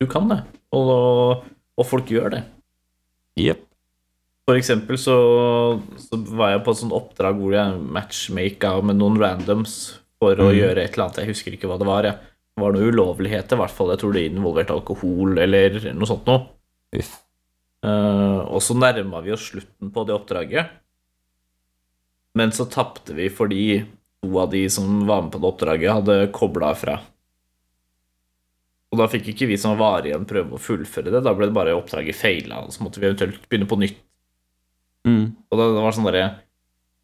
Du 0.00 0.08
kan 0.10 0.24
det, 0.32 0.40
og, 0.74 1.44
og 1.76 1.86
folk 1.86 2.08
gjør 2.10 2.32
det. 2.38 2.42
Jepp. 3.38 3.66
For 4.48 4.58
eksempel 4.58 4.98
så, 4.98 5.14
så 6.00 6.18
var 6.34 6.56
jeg 6.56 6.64
på 6.64 6.72
et 6.72 6.80
sånt 6.80 6.96
oppdrag 6.96 7.36
hvor 7.38 7.52
jeg 7.54 7.76
matchmaka 7.94 8.72
med 8.82 8.98
noen 8.98 9.20
randoms 9.20 9.76
for 10.22 10.38
å 10.38 10.50
mm. 10.50 10.56
gjøre 10.56 10.84
et 10.84 10.94
eller 10.94 11.08
annet. 11.08 11.20
Jeg 11.22 11.32
husker 11.32 11.56
ikke 11.56 11.70
hva 11.70 11.80
det 11.80 11.88
var. 11.88 12.08
Ja. 12.08 12.14
Det 12.52 12.62
var 12.62 12.74
noe 12.76 12.92
ulovligheter, 12.92 13.56
i 13.56 13.62
hvert 13.62 13.74
fall. 13.74 13.92
Jeg 13.94 14.02
tror 14.02 14.14
det 14.16 14.26
involverte 14.28 14.76
alkohol 14.76 15.40
eller 15.40 15.78
noe 15.96 16.08
sånt 16.08 16.28
noe. 16.28 16.44
Uff. 16.98 17.14
Eh, 17.82 18.40
og 18.46 18.60
så 18.62 18.76
nærma 18.78 19.22
vi 19.24 19.32
oss 19.34 19.48
slutten 19.50 19.90
på 19.94 20.04
det 20.06 20.14
oppdraget. 20.14 20.76
Men 22.38 22.52
så 22.54 22.68
tapte 22.70 23.16
vi 23.16 23.28
fordi 23.32 23.64
to 24.22 24.36
av 24.38 24.52
de 24.52 24.62
som 24.70 25.02
var 25.08 25.24
med 25.24 25.32
på 25.34 25.40
det 25.42 25.48
oppdraget, 25.48 25.96
hadde 25.98 26.18
kobla 26.34 26.70
fra. 26.78 27.00
Og 28.92 29.00
da 29.00 29.08
fikk 29.08 29.32
ikke 29.32 29.48
vi 29.48 29.58
som 29.60 29.78
var 29.80 30.04
igjen, 30.06 30.28
prøve 30.28 30.58
å 30.58 30.60
fullføre 30.60 31.10
det. 31.10 31.24
Da 31.24 31.32
ble 31.36 31.48
det 31.48 31.56
bare 31.56 31.74
oppdraget 31.74 32.18
feila, 32.18 32.60
og 32.66 32.74
så 32.74 32.84
måtte 32.84 33.00
vi 33.00 33.08
eventuelt 33.08 33.48
begynne 33.48 33.68
på 33.68 33.80
nytt. 33.80 34.00
Mm. 35.08 35.24
Og 35.50 35.58
da, 35.58 35.68
det 35.72 35.82
var 35.82 35.96
sånn 35.96 36.06
derre 36.06 36.26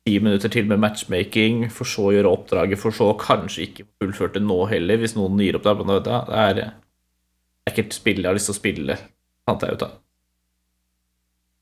ti 0.09 0.17
minutter 0.25 0.53
til 0.53 0.69
med 0.71 0.81
matchmaking, 0.81 1.67
for 1.75 1.89
så 1.89 2.09
å 2.09 2.17
gjøre 2.17 2.33
oppdraget, 2.33 2.81
for 2.81 2.97
så 2.97 3.13
kanskje 3.21 3.67
ikke 3.69 3.89
fullført 4.01 4.39
det 4.39 4.45
nå 4.47 4.63
heller, 4.73 5.01
hvis 5.01 5.17
noen 5.19 5.41
gir 5.45 5.59
opp 5.59 5.69
der. 5.69 5.79
Men 5.79 5.93
det 5.93 6.17
er, 6.17 6.59
det 6.59 6.67
er 7.69 7.75
ikke 7.75 7.87
et 7.87 7.99
spill 7.99 8.23
jeg 8.23 8.31
har 8.31 8.39
lyst 8.39 8.51
til 8.51 8.57
å 8.57 8.61
spille, 8.63 8.99
fant 9.49 9.65
jeg 9.65 9.77
ut 9.77 9.87
av. 9.87 9.97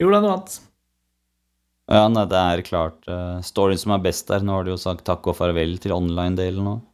Gjorde 0.01 0.18
deg 0.18 0.26
noe 0.26 0.34
annet? 0.36 0.59
Ja, 1.86 2.03
nei, 2.11 2.26
det 2.26 2.38
er 2.40 2.66
klart 2.66 3.07
uh, 3.07 3.38
storyen 3.47 3.80
som 3.80 3.94
er 3.94 4.03
best 4.03 4.26
der. 4.28 4.42
Nå 4.44 4.59
har 4.59 4.66
du 4.66 4.72
jo 4.72 4.80
sagt 4.80 5.07
takk 5.07 5.26
og 5.30 5.38
farvel 5.38 5.76
til 5.82 5.94
online-delen 5.94 6.70
òg. 6.74 6.84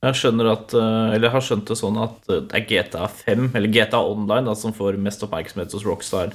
Jeg 0.00 0.16
skjønner 0.16 0.48
at, 0.54 0.72
uh, 0.72 1.10
eller 1.12 1.28
jeg 1.28 1.34
har 1.34 1.44
skjønt 1.44 1.68
det 1.68 1.76
sånn 1.76 1.98
at 2.00 2.30
eh, 2.32 2.40
det 2.48 2.56
er 2.56 2.62
GTA 2.70 3.08
5, 3.12 3.50
eller 3.58 3.68
GTA 3.68 4.00
Online, 4.00 4.46
da, 4.48 4.54
som 4.56 4.72
får 4.72 4.96
mest 4.96 5.26
oppmerksomhet 5.26 5.76
hos 5.76 5.84
Rockstar. 5.84 6.32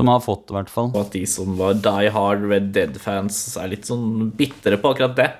Som 0.00 0.10
har 0.12 0.24
fått, 0.24 0.48
i 0.50 0.56
hvert 0.56 0.72
fall. 0.72 0.90
Og 0.94 1.00
at 1.04 1.14
de 1.14 1.22
som 1.28 1.54
var 1.58 1.78
Die 1.84 2.12
Hard 2.14 2.44
Red 2.48 2.70
Dead-fans, 2.76 3.38
er 3.60 3.72
litt 3.72 3.88
sånn 3.88 4.30
bitre 4.36 4.80
på 4.80 4.94
akkurat 4.94 5.16
det. 5.18 5.30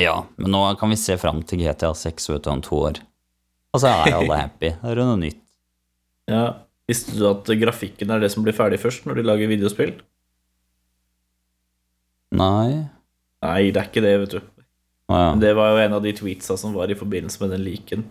Ja, 0.00 0.20
men 0.40 0.54
nå 0.54 0.62
kan 0.80 0.90
vi 0.90 0.98
se 0.98 1.18
fram 1.20 1.42
til 1.46 1.62
GTA 1.62 1.92
6 1.94 2.32
vet 2.32 2.46
du, 2.46 2.52
om 2.54 2.62
to 2.64 2.78
år. 2.88 3.02
Og 3.74 3.82
så 3.82 3.90
er 3.90 4.16
alle 4.16 4.44
happy. 4.46 4.74
Det 4.82 4.94
er 4.94 5.02
jo 5.02 5.08
noe 5.10 5.20
nytt. 5.20 5.42
Ja, 6.30 6.44
Visste 6.88 7.14
du 7.16 7.24
at 7.30 7.48
grafikken 7.60 8.12
er 8.12 8.20
det 8.20 8.30
som 8.34 8.44
blir 8.44 8.56
ferdig 8.56 8.80
først 8.82 9.06
når 9.08 9.18
de 9.18 9.24
lager 9.24 9.48
videospill? 9.48 9.94
Nei 12.34 12.84
Nei, 13.44 13.70
det 13.72 13.80
er 13.80 13.88
ikke 13.90 14.00
det, 14.00 14.12
vet 14.22 14.34
du. 14.38 14.44
Ah, 15.12 15.18
ja. 15.20 15.32
Det 15.36 15.50
var 15.52 15.74
jo 15.74 15.80
en 15.82 15.94
av 15.98 16.04
de 16.04 16.14
tweetsa 16.16 16.56
som 16.56 16.72
var 16.72 16.88
i 16.88 16.96
forbindelse 16.96 17.42
med 17.42 17.50
den 17.52 17.60
leaken 17.60 18.04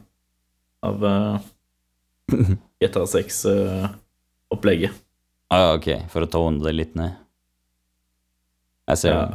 av 0.85 1.01
uh, 1.01 1.39
GTA 2.77 3.05
6-opplegget. 3.09 4.02
Å 5.53 5.59
ja, 5.59 5.73
ok, 5.77 5.89
for 6.09 6.25
å 6.25 6.29
tone 6.29 6.63
det 6.63 6.73
litt 6.75 6.95
ned. 6.99 7.17
Jeg 8.89 9.01
ser 9.03 9.13
Ja. 9.13 9.25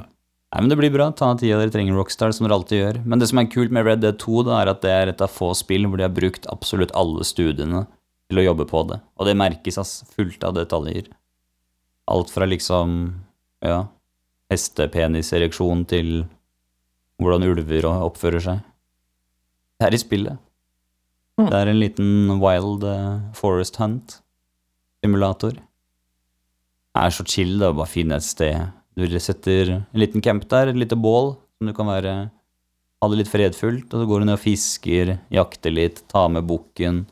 Nei, 0.49 0.63
men 0.63 0.71
det 0.73 0.79
blir 0.81 0.93
bra. 0.93 1.11
Ta 1.13 1.35
tida 1.37 1.59
dere 1.61 1.73
trenger 1.73 1.93
Rockstar, 1.99 2.33
som 2.33 2.47
dere 2.47 2.57
alltid 2.57 2.79
gjør. 2.81 2.99
Men 3.05 3.21
det 3.21 3.29
som 3.29 3.39
er 3.41 3.51
kult 3.53 3.71
med 3.75 3.85
Red 3.85 4.01
Dead 4.01 4.17
2, 4.17 4.47
da, 4.49 4.63
er 4.63 4.71
at 4.73 4.81
det 4.81 4.91
er 4.91 5.11
et 5.11 5.21
av 5.21 5.29
få 5.29 5.51
spill 5.53 5.85
hvor 5.85 6.01
de 6.01 6.07
har 6.07 6.15
brukt 6.15 6.49
absolutt 6.49 6.95
alle 6.97 7.27
studiene 7.29 7.83
til 8.31 8.41
å 8.41 8.45
jobbe 8.47 8.65
på 8.71 8.81
det. 8.89 8.97
Og 9.21 9.29
det 9.29 9.37
merkes, 9.37 9.77
ass. 9.77 9.93
Fullt 10.17 10.47
av 10.49 10.57
detaljer. 10.57 11.11
Alt 12.09 12.33
fra 12.33 12.49
liksom, 12.49 12.95
ja, 13.61 13.83
hestepenisereksjon 14.49 15.85
til 15.93 16.25
hvordan 17.21 17.45
ulver 17.45 17.91
oppfører 17.93 18.41
seg. 18.41 18.65
Det 19.77 19.91
er 19.91 19.99
i 19.99 20.01
spillet. 20.01 20.41
Mm. 21.39 21.51
Det 21.51 21.61
er 21.61 21.71
en 21.71 21.83
liten 21.83 22.41
wild 22.41 22.89
forest 23.37 23.77
forest 23.77 24.19
hunt-simulator. 24.99 25.53
Det 26.95 27.05
er 27.05 27.11
så 27.11 27.25
chill 27.25 27.59
det 27.59 27.69
å 27.69 27.77
bare 27.77 27.91
finne 27.91 28.17
et 28.17 28.27
sted. 28.27 28.73
Du 28.97 29.07
setter 29.21 29.71
en 29.77 29.85
liten 29.95 30.21
camp 30.21 30.49
der, 30.49 30.69
et 30.69 30.77
lite 30.77 30.97
bål, 30.97 31.37
som 31.59 31.69
du 31.69 31.75
kan 31.75 31.87
være 31.87 32.31
ha 33.01 33.09
det 33.09 33.17
litt 33.21 33.31
fredfullt, 33.31 33.93
og 33.95 34.01
så 34.01 34.07
går 34.09 34.21
du 34.21 34.27
ned 34.27 34.35
og 34.35 34.43
fisker, 34.43 35.19
jakter 35.31 35.71
litt, 35.71 36.03
tar 36.11 36.29
med 36.29 36.49
bukken, 36.49 37.05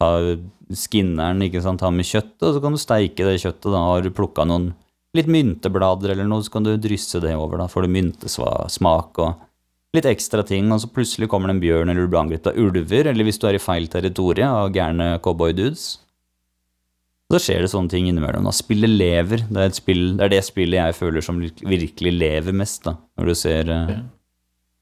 ta 0.00 0.34
skinneren, 0.74 1.44
ikke 1.46 1.62
sant, 1.62 1.78
ta 1.78 1.92
med 1.94 2.08
kjøttet, 2.08 2.42
og 2.42 2.56
så 2.56 2.62
kan 2.62 2.74
du 2.74 2.80
steike 2.80 3.22
det 3.28 3.38
kjøttet. 3.38 3.70
Da 3.70 3.84
har 3.86 4.02
du 4.02 4.10
plukka 4.10 4.42
noen 4.48 4.72
litt 5.14 5.30
mynteblader 5.30 6.16
eller 6.16 6.26
noe, 6.26 6.42
så 6.42 6.56
kan 6.56 6.66
du 6.66 6.74
drysse 6.74 7.20
det 7.22 7.36
over. 7.38 7.60
Da 7.60 7.68
får 7.70 7.86
du 7.86 7.94
myntesmak 7.94 9.22
og 9.22 9.46
litt 9.94 10.08
ekstra 10.10 10.42
ting, 10.42 10.72
og 10.74 10.82
så 10.82 10.90
plutselig 10.90 11.30
kommer 11.30 11.52
det 11.52 11.60
en 11.60 11.62
bjørn 11.62 11.92
eller 11.92 12.02
du 12.02 12.10
blir 12.10 12.24
angrepet 12.24 12.50
av 12.50 12.58
ulver, 12.58 13.12
eller 13.12 13.28
hvis 13.28 13.38
du 13.38 13.46
er 13.46 13.60
i 13.60 13.62
feil 13.62 13.86
territorium 13.92 14.58
av 14.64 14.74
gærne 14.74 15.12
cowboydudes. 15.22 16.01
Så 17.32 17.38
skjer 17.40 17.62
det 17.64 17.70
sånne 17.72 17.88
ting 17.88 18.10
innimellom. 18.10 18.44
da. 18.44 18.52
Spillet 18.52 18.90
lever. 18.92 19.46
Det 19.48 19.62
er, 19.64 19.70
spill, 19.72 20.02
det 20.18 20.26
er 20.26 20.34
det 20.34 20.42
spillet 20.44 20.76
jeg 20.76 20.96
føler 20.98 21.24
som 21.24 21.38
virkelig 21.40 22.12
lever 22.12 22.56
mest, 22.56 22.82
da. 22.84 22.98
Når 23.16 23.30
du 23.30 23.34
ser 23.40 23.70
uh, 23.72 23.92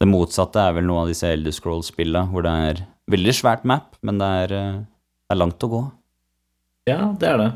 Det 0.00 0.08
motsatte 0.10 0.58
er 0.58 0.74
vel 0.74 0.88
noen 0.88 1.04
av 1.04 1.12
disse 1.12 1.30
Elder 1.30 1.54
Scrolls-spillene, 1.54 2.26
hvor 2.32 2.42
det 2.46 2.54
er 2.66 2.84
veldig 3.10 3.34
svært 3.38 3.66
map, 3.68 3.94
men 4.02 4.18
det 4.18 4.30
er, 4.42 4.54
uh, 4.56 4.80
det 4.82 5.36
er 5.36 5.38
langt 5.38 5.66
å 5.66 5.70
gå. 5.70 5.82
Ja, 6.90 7.02
det 7.20 7.28
er 7.28 7.38
det. 7.38 7.50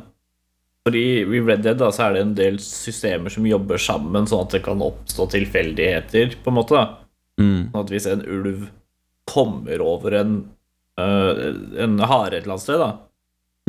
For 0.84 0.98
i 1.00 1.40
Red 1.40 1.64
Dead 1.64 1.80
da, 1.80 1.88
så 1.96 2.06
er 2.06 2.14
det 2.14 2.22
en 2.22 2.36
del 2.38 2.60
systemer 2.62 3.32
som 3.32 3.48
jobber 3.48 3.80
sammen, 3.80 4.28
sånn 4.30 4.44
at 4.46 4.54
det 4.54 4.62
kan 4.66 4.84
oppstå 4.84 5.26
tilfeldigheter, 5.32 6.38
på 6.44 6.52
en 6.52 6.58
måte. 6.60 6.84
Mm. 7.40 7.72
Sånn 7.72 7.82
at 7.82 7.92
hvis 7.96 8.08
en 8.12 8.22
ulv 8.22 8.68
kommer 9.26 9.82
over 9.82 10.20
en, 10.20 10.38
uh, 11.00 11.50
en 11.82 11.98
hare 12.04 12.36
et 12.36 12.44
eller 12.44 12.54
annet 12.54 12.66
sted, 12.68 12.78
da, 12.78 12.92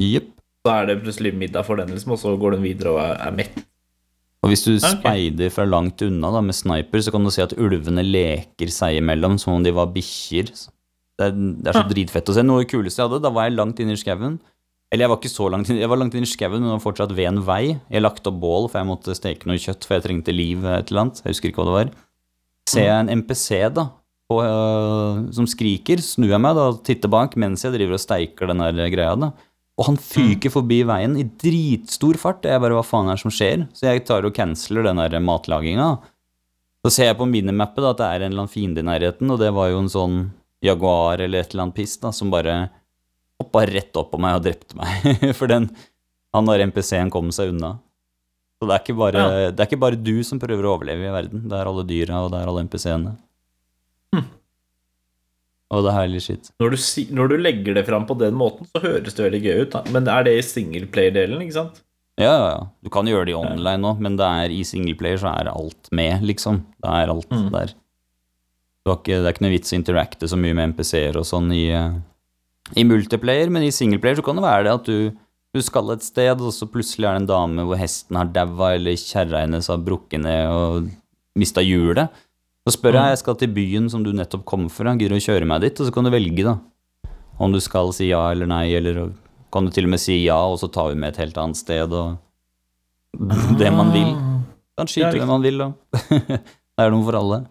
Jepp. 0.04 0.32
Så 0.66 0.74
er 0.74 0.90
det 0.90 1.02
plutselig 1.04 1.32
middag 1.38 1.66
for 1.68 1.78
den, 1.78 1.94
liksom, 1.94 2.16
og 2.16 2.22
så 2.22 2.34
går 2.42 2.58
den 2.58 2.66
videre 2.66 2.96
og 2.96 3.02
er, 3.04 3.20
er 3.28 3.36
mett. 3.38 3.60
Og 4.46 4.52
hvis 4.52 4.66
du 4.66 4.76
okay. 4.76 4.98
speider 4.98 5.52
fra 5.54 5.66
langt 5.66 6.02
unna 6.06 6.30
da, 6.34 6.42
med 6.46 6.58
sniper, 6.58 7.02
så 7.02 7.14
kan 7.14 7.26
du 7.26 7.32
se 7.34 7.42
at 7.46 7.56
ulvene 7.58 8.04
leker 8.06 8.70
seg 8.74 9.00
imellom 9.00 9.40
som 9.42 9.56
om 9.56 9.64
de 9.66 9.74
var 9.74 9.90
bikkjer. 9.94 10.52
Det 11.18 11.30
det 11.34 11.72
er 11.72 11.80
så 11.80 11.86
dritfett 11.90 12.30
å 12.30 12.36
se. 12.36 12.44
Noe 12.46 12.60
av 12.60 12.66
det 12.66 12.70
kuleste 12.74 13.02
jeg 13.02 13.10
hadde, 13.10 13.24
da 13.24 13.32
var 13.34 13.48
jeg 13.48 13.56
langt 13.58 13.82
inne 13.82 13.96
i 13.96 14.02
skauen. 14.02 14.38
Eller 14.94 15.06
jeg 15.06 15.12
var 15.12 15.18
ikke 15.18 15.34
så 15.34 15.48
langt 15.50 15.70
inn, 15.72 15.80
jeg 15.82 15.90
var 15.90 15.98
langt 15.98 16.14
inne 16.18 16.30
i 16.30 16.30
skauen, 16.30 16.60
men 16.60 16.70
det 16.70 16.76
var 16.76 16.84
fortsatt 16.84 17.14
ved 17.18 17.30
en 17.32 17.42
vei. 17.48 17.64
Jeg 17.90 18.06
lagt 18.06 18.30
opp 18.30 18.38
bål, 18.42 18.70
for 18.70 18.82
jeg 18.82 18.90
måtte 18.92 19.18
steke 19.18 19.50
noe 19.50 19.62
kjøtt, 19.62 19.88
for 19.88 19.98
jeg 19.98 20.06
trengte 20.06 20.36
liv 20.36 20.62
et 20.62 20.94
eller 20.94 21.08
annet. 21.08 21.24
Jeg 21.24 21.34
husker 21.34 21.50
ikke 21.50 21.64
hva 21.64 21.70
det 21.70 21.78
var. 21.80 21.94
Ser 22.70 22.86
jeg 22.86 23.00
en 23.00 23.12
NPC 23.22 23.50
da, 23.74 23.88
på, 24.30 24.40
øh, 24.46 25.26
som 25.38 25.50
skriker, 25.50 26.02
snur 26.06 26.34
jeg 26.34 26.42
meg 26.42 26.58
da 26.58 26.70
og 26.72 26.80
titter 26.86 27.12
bak 27.14 27.34
mens 27.42 27.66
jeg 27.66 27.74
driver 27.74 27.98
og 27.98 28.02
steiker 28.02 28.50
den 28.54 28.62
der 28.62 28.94
greia 28.94 29.18
da. 29.26 29.34
Og 29.76 29.90
han 29.90 29.98
fyker 30.00 30.54
forbi 30.54 30.78
veien 30.88 31.18
i 31.20 31.26
dritstor 31.28 32.16
fart. 32.22 32.46
og 32.46 32.52
Jeg 32.54 32.62
bare, 32.64 32.78
hva 32.78 32.84
faen 32.88 33.10
er 33.12 33.18
det 33.18 33.24
som 33.26 33.34
skjer? 33.34 33.66
Så 33.76 33.90
jeg 33.90 34.06
tar 34.08 34.24
og 34.28 34.32
canceler 34.38 34.88
den 34.88 35.02
der 35.02 35.18
matlaginga. 35.20 35.90
Så 36.86 36.92
ser 36.96 37.10
jeg 37.10 37.18
på 37.20 37.28
minimappet 37.28 37.84
da, 37.84 37.92
at 37.92 38.00
det 38.00 38.08
er 38.08 38.24
en 38.24 38.32
eller 38.32 38.46
annen 38.46 38.54
fiende 38.54 38.80
i 38.84 38.88
nærheten, 38.88 39.32
og 39.34 39.40
det 39.42 39.50
var 39.58 39.72
jo 39.74 39.82
en 39.82 39.90
sånn 39.92 40.18
jaguar 40.64 41.20
eller 41.26 41.42
et 41.44 41.52
eller 41.52 41.66
annet 41.66 41.76
piss 41.82 41.98
da, 42.00 42.12
som 42.16 42.32
bare 42.32 42.70
hoppa 43.42 43.66
rett 43.68 43.98
opp 44.00 44.14
på 44.14 44.20
meg 44.22 44.38
og 44.38 44.46
drepte 44.46 44.78
meg. 44.80 45.10
For 45.40 45.52
den, 45.52 45.68
han 46.36 46.48
der 46.48 46.64
MPC-en 46.70 47.12
kom 47.12 47.34
seg 47.36 47.52
unna. 47.52 47.74
Så 48.56 48.70
det 48.70 48.78
er, 48.78 48.84
ikke 48.86 48.96
bare, 49.02 49.20
Ja. 49.28 49.52
det 49.52 49.60
er 49.60 49.68
ikke 49.68 49.82
bare 49.82 50.00
du 50.00 50.14
som 50.24 50.40
prøver 50.40 50.64
å 50.64 50.78
overleve 50.78 51.10
i 51.10 51.12
verden. 51.12 51.44
Det 51.52 51.58
er 51.60 51.68
alle 51.68 51.84
dyra, 51.90 52.22
og 52.24 52.32
det 52.32 52.40
er 52.40 52.48
alle 52.54 52.64
MPC-ene. 52.70 53.16
Hm. 54.16 54.24
Og 55.74 55.82
det 55.84 55.90
er 55.92 55.98
herlig 55.98 56.22
shit. 56.22 56.52
Når 56.62 56.76
du, 56.76 56.78
når 57.18 57.32
du 57.32 57.36
legger 57.42 57.74
det 57.80 57.86
fram 57.88 58.06
på 58.06 58.18
den 58.20 58.36
måten, 58.38 58.68
så 58.70 58.82
høres 58.84 59.16
det 59.18 59.26
veldig 59.26 59.42
gøy 59.48 59.62
ut, 59.64 59.72
da. 59.74 59.82
Men 59.96 60.08
er 60.14 60.28
det 60.28 60.36
i 60.38 60.44
singleplayer-delen, 60.46 61.42
ikke 61.42 61.58
sant? 61.58 61.82
Ja, 62.22 62.30
ja, 62.32 62.50
ja. 62.54 62.60
Du 62.86 62.92
kan 62.94 63.10
gjøre 63.10 63.26
det 63.28 63.34
i 63.34 63.40
online 63.40 63.90
òg, 63.90 64.00
men 64.06 64.16
det 64.20 64.28
er 64.44 64.54
i 64.54 64.62
singleplayer 64.64 65.18
så 65.20 65.34
er 65.34 65.50
alt 65.52 65.90
med, 65.92 66.22
liksom. 66.30 66.62
Det 66.80 66.92
er 67.02 67.12
alt 67.12 67.34
Mm. 67.34 67.50
der. 67.52 67.74
Ikke, 68.86 69.18
det 69.18 69.26
er 69.26 69.34
ikke 69.34 69.46
noe 69.48 69.56
vits 69.56 69.74
å 69.74 69.78
interacte 69.80 70.28
så 70.30 70.38
mye 70.38 70.54
med 70.54 70.76
MPC-er 70.76 71.18
og 71.18 71.26
sånn 71.26 71.50
i, 71.52 71.64
eh, 71.74 71.96
i 72.78 72.84
multiplayer, 72.86 73.50
men 73.50 73.66
i 73.66 73.72
singleplayer 73.74 74.20
så 74.22 74.24
kan 74.28 74.38
det 74.38 74.46
være 74.46 74.64
det 74.68 74.74
at 74.78 74.86
du, 74.86 75.18
du 75.56 75.62
skal 75.66 75.90
et 75.96 76.06
sted, 76.06 76.38
og 76.40 76.54
så 76.54 76.68
plutselig 76.70 77.08
er 77.10 77.18
det 77.18 77.24
en 77.24 77.32
dame 77.34 77.66
hvor 77.66 77.82
hesten 77.82 78.16
har 78.20 78.30
daua, 78.30 78.76
eller 78.78 78.94
kjerra 79.02 79.42
hennes 79.42 79.68
har 79.74 79.82
brukket 79.82 80.22
ned 80.22 80.54
og 80.54 80.92
mista 81.36 81.64
hjulet. 81.66 82.14
Så 82.66 82.80
spør 82.80 82.96
jeg, 82.98 83.14
jeg 83.14 83.22
skal 83.22 83.36
til 83.38 83.52
byen 83.54 83.88
som 83.94 84.02
du 84.02 84.10
nettopp 84.16 84.42
kom 84.50 84.64
fra, 84.74 84.96
gidder 84.98 85.14
du 85.14 85.22
å 85.22 85.26
kjøre 85.28 85.46
meg 85.46 85.62
dit? 85.62 85.78
Og 85.78 85.86
så 85.86 85.94
kan 85.94 86.08
du 86.08 86.10
velge, 86.10 86.42
da. 86.48 86.56
Om 87.38 87.54
du 87.54 87.60
skal 87.62 87.92
si 87.94 88.08
ja 88.10 88.24
eller 88.34 88.50
nei, 88.50 88.64
eller 88.74 89.12
kan 89.54 89.68
du 89.68 89.74
til 89.76 89.86
og 89.86 89.94
med 89.94 90.02
si 90.02 90.16
ja, 90.24 90.40
og 90.50 90.58
så 90.58 90.72
tar 90.74 90.90
vi 90.90 90.98
med 90.98 91.14
et 91.14 91.20
helt 91.22 91.38
annet 91.38 91.60
sted, 91.60 91.94
og 91.94 92.18
det 93.62 93.70
man 93.70 93.94
vil. 93.94 94.10
Kan 94.76 94.90
Ja, 94.90 94.92
skyte 94.92 95.14
hvem 95.20 95.30
man 95.30 95.46
vil, 95.46 95.62
da. 95.62 95.70
det 96.34 96.88
er 96.88 96.92
noe 96.92 97.06
for 97.06 97.22
alle. 97.22 97.42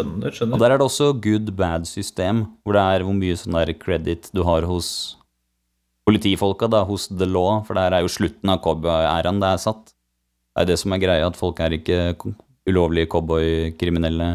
Skjønner, 0.00 0.32
skjønner. 0.32 0.56
Og 0.56 0.64
der 0.64 0.72
er 0.72 0.80
det 0.80 0.88
også 0.88 1.12
good-bad-system, 1.28 2.44
hvor 2.64 2.80
det 2.80 2.88
er 2.96 3.04
hvor 3.04 3.20
mye 3.20 3.36
sånn 3.36 3.60
der 3.60 3.76
credit 3.76 4.32
du 4.32 4.46
har 4.48 4.64
hos 4.70 4.92
politifolka, 6.08 6.72
da, 6.72 6.86
hos 6.88 7.10
the 7.12 7.28
law, 7.28 7.60
for 7.68 7.76
der 7.76 7.92
er 7.98 8.08
jo 8.08 8.16
slutten 8.16 8.48
av 8.48 8.64
cowboy-æraen 8.64 9.44
det 9.44 9.52
er 9.52 9.66
satt. 9.68 9.92
Det 10.56 10.64
er 10.64 10.72
det 10.72 10.80
som 10.80 10.96
er 10.96 11.04
greia, 11.04 11.28
at 11.28 11.36
folk 11.36 11.60
er 11.60 11.76
ikke 11.76 12.14
ulovlige 12.70 13.10
cowboykriminelle 13.12 14.30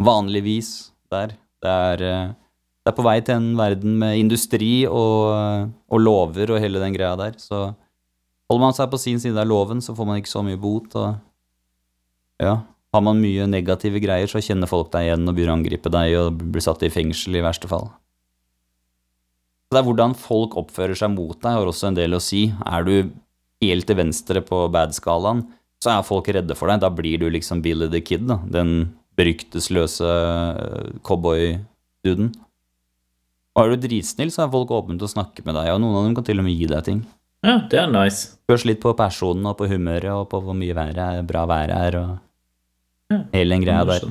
vanligvis 0.00 0.90
der. 1.12 1.34
Det 1.60 1.70
er, 1.70 2.02
eh, 2.06 2.32
det 2.80 2.92
er 2.92 2.96
på 2.96 3.04
vei 3.04 3.18
til 3.20 3.36
en 3.36 3.52
verden 3.58 3.98
med 4.00 4.18
industri 4.18 4.86
og, 4.88 5.70
og 5.90 6.00
lover 6.00 6.56
og 6.56 6.62
hele 6.62 6.80
den 6.82 6.96
greia 6.96 7.16
der, 7.20 7.36
så 7.38 7.70
holder 8.50 8.64
man 8.64 8.76
seg 8.76 8.90
på 8.90 8.98
sin 8.98 9.20
side 9.22 9.38
av 9.38 9.46
loven, 9.46 9.82
så 9.84 9.94
får 9.94 10.08
man 10.08 10.18
ikke 10.18 10.32
så 10.32 10.42
mye 10.42 10.58
bot, 10.58 10.96
og 10.98 12.40
ja, 12.40 12.56
har 12.90 13.02
man 13.04 13.20
mye 13.22 13.46
negative 13.46 14.00
greier, 14.02 14.30
så 14.30 14.42
kjenner 14.42 14.70
folk 14.70 14.90
deg 14.94 15.06
igjen 15.06 15.28
og 15.28 15.36
begynner 15.36 15.54
å 15.54 15.60
angripe 15.60 15.92
deg 15.92 16.16
og 16.18 16.40
blir 16.40 16.64
satt 16.64 16.82
i 16.82 16.90
fengsel 16.90 17.38
i 17.38 17.44
verste 17.44 17.70
fall. 17.70 17.90
Det 19.70 19.78
er 19.78 19.86
hvordan 19.86 20.16
folk 20.18 20.56
oppfører 20.58 20.98
seg 20.98 21.12
mot 21.14 21.36
deg, 21.36 21.52
har 21.54 21.68
også 21.70 21.92
en 21.92 21.98
del 22.00 22.16
å 22.16 22.22
si. 22.24 22.48
Er 22.66 22.82
du 22.88 23.12
helt 23.62 23.86
til 23.86 23.98
venstre 24.00 24.42
på 24.42 24.64
bad-skalaen, 24.74 25.44
så 25.80 25.94
er 25.94 26.02
folk 26.06 26.28
redde 26.28 26.56
for 26.58 26.68
deg. 26.70 26.80
Da 26.82 26.90
blir 26.92 27.18
du 27.22 27.28
liksom 27.32 27.62
Billy 27.64 27.88
the 27.90 28.00
Kid, 28.04 28.26
da. 28.28 28.36
Den 28.52 28.90
beryktesløse 29.16 30.04
øh, 30.06 30.90
cowboy-duden. 31.06 32.30
Og 33.56 33.62
er 33.64 33.72
du 33.74 33.86
dritsnill, 33.88 34.30
så 34.32 34.44
er 34.44 34.52
folk 34.52 34.70
åpne 34.76 34.98
til 35.00 35.08
å 35.08 35.12
snakke 35.12 35.42
med 35.44 35.56
deg, 35.58 35.72
og 35.74 35.80
noen 35.82 35.96
av 35.98 36.04
dem 36.06 36.14
kan 36.18 36.26
til 36.28 36.38
og 36.40 36.46
med 36.46 36.54
gi 36.56 36.68
deg 36.70 36.84
ting. 36.86 37.00
Ja, 37.44 37.56
det 37.72 37.78
er 37.80 37.88
nice. 37.90 38.34
Spørs 38.44 38.66
litt 38.68 38.80
på 38.82 38.92
personen 38.96 39.48
og 39.48 39.56
på 39.58 39.66
humøret 39.70 40.10
og 40.12 40.26
på 40.30 40.42
hvor 40.44 40.56
mye 40.56 40.76
været 40.76 41.00
er, 41.00 41.22
bra 41.26 41.46
været 41.50 41.72
er, 41.76 41.96
og 42.02 42.18
Ja. 43.10 43.24
hele 43.32 43.56
den 43.56 43.64
greia 43.64 43.82
der. 43.88 44.04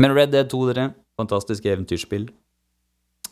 Men 0.00 0.14
Red 0.16 0.30
Dead 0.32 0.48
2, 0.48 0.72
dere. 0.72 0.94
Fantastisk 1.20 1.66
eventyrspill. 1.66 2.28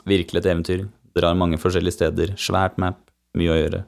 Virkelig 0.04 0.42
et 0.42 0.50
eventyr. 0.52 0.82
Drar 1.16 1.34
mange 1.34 1.56
forskjellige 1.58 1.96
steder. 1.96 2.34
Svært 2.36 2.76
map. 2.78 2.98
Mye 3.34 3.48
å 3.54 3.56
gjøre. 3.56 3.84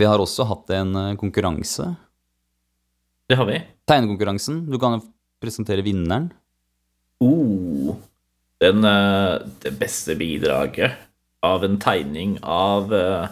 Vi 0.00 0.08
har 0.08 0.22
også 0.22 0.46
hatt 0.48 0.70
en 0.72 0.94
eh, 0.96 1.16
konkurranse. 1.20 1.90
Det 3.28 3.36
har 3.36 3.48
vi. 3.48 3.58
Tegnekonkurransen. 3.90 4.62
Du 4.70 4.78
kan 4.80 4.96
jo 4.96 5.02
presentere 5.42 5.84
vinneren. 5.84 6.30
Oh, 7.20 7.98
den, 8.64 8.84
eh, 8.84 9.34
det 9.60 9.74
beste 9.80 10.16
bidraget 10.16 10.96
av 11.44 11.64
en 11.64 11.76
tegning 11.80 12.38
av 12.44 12.92
uh, 12.92 13.28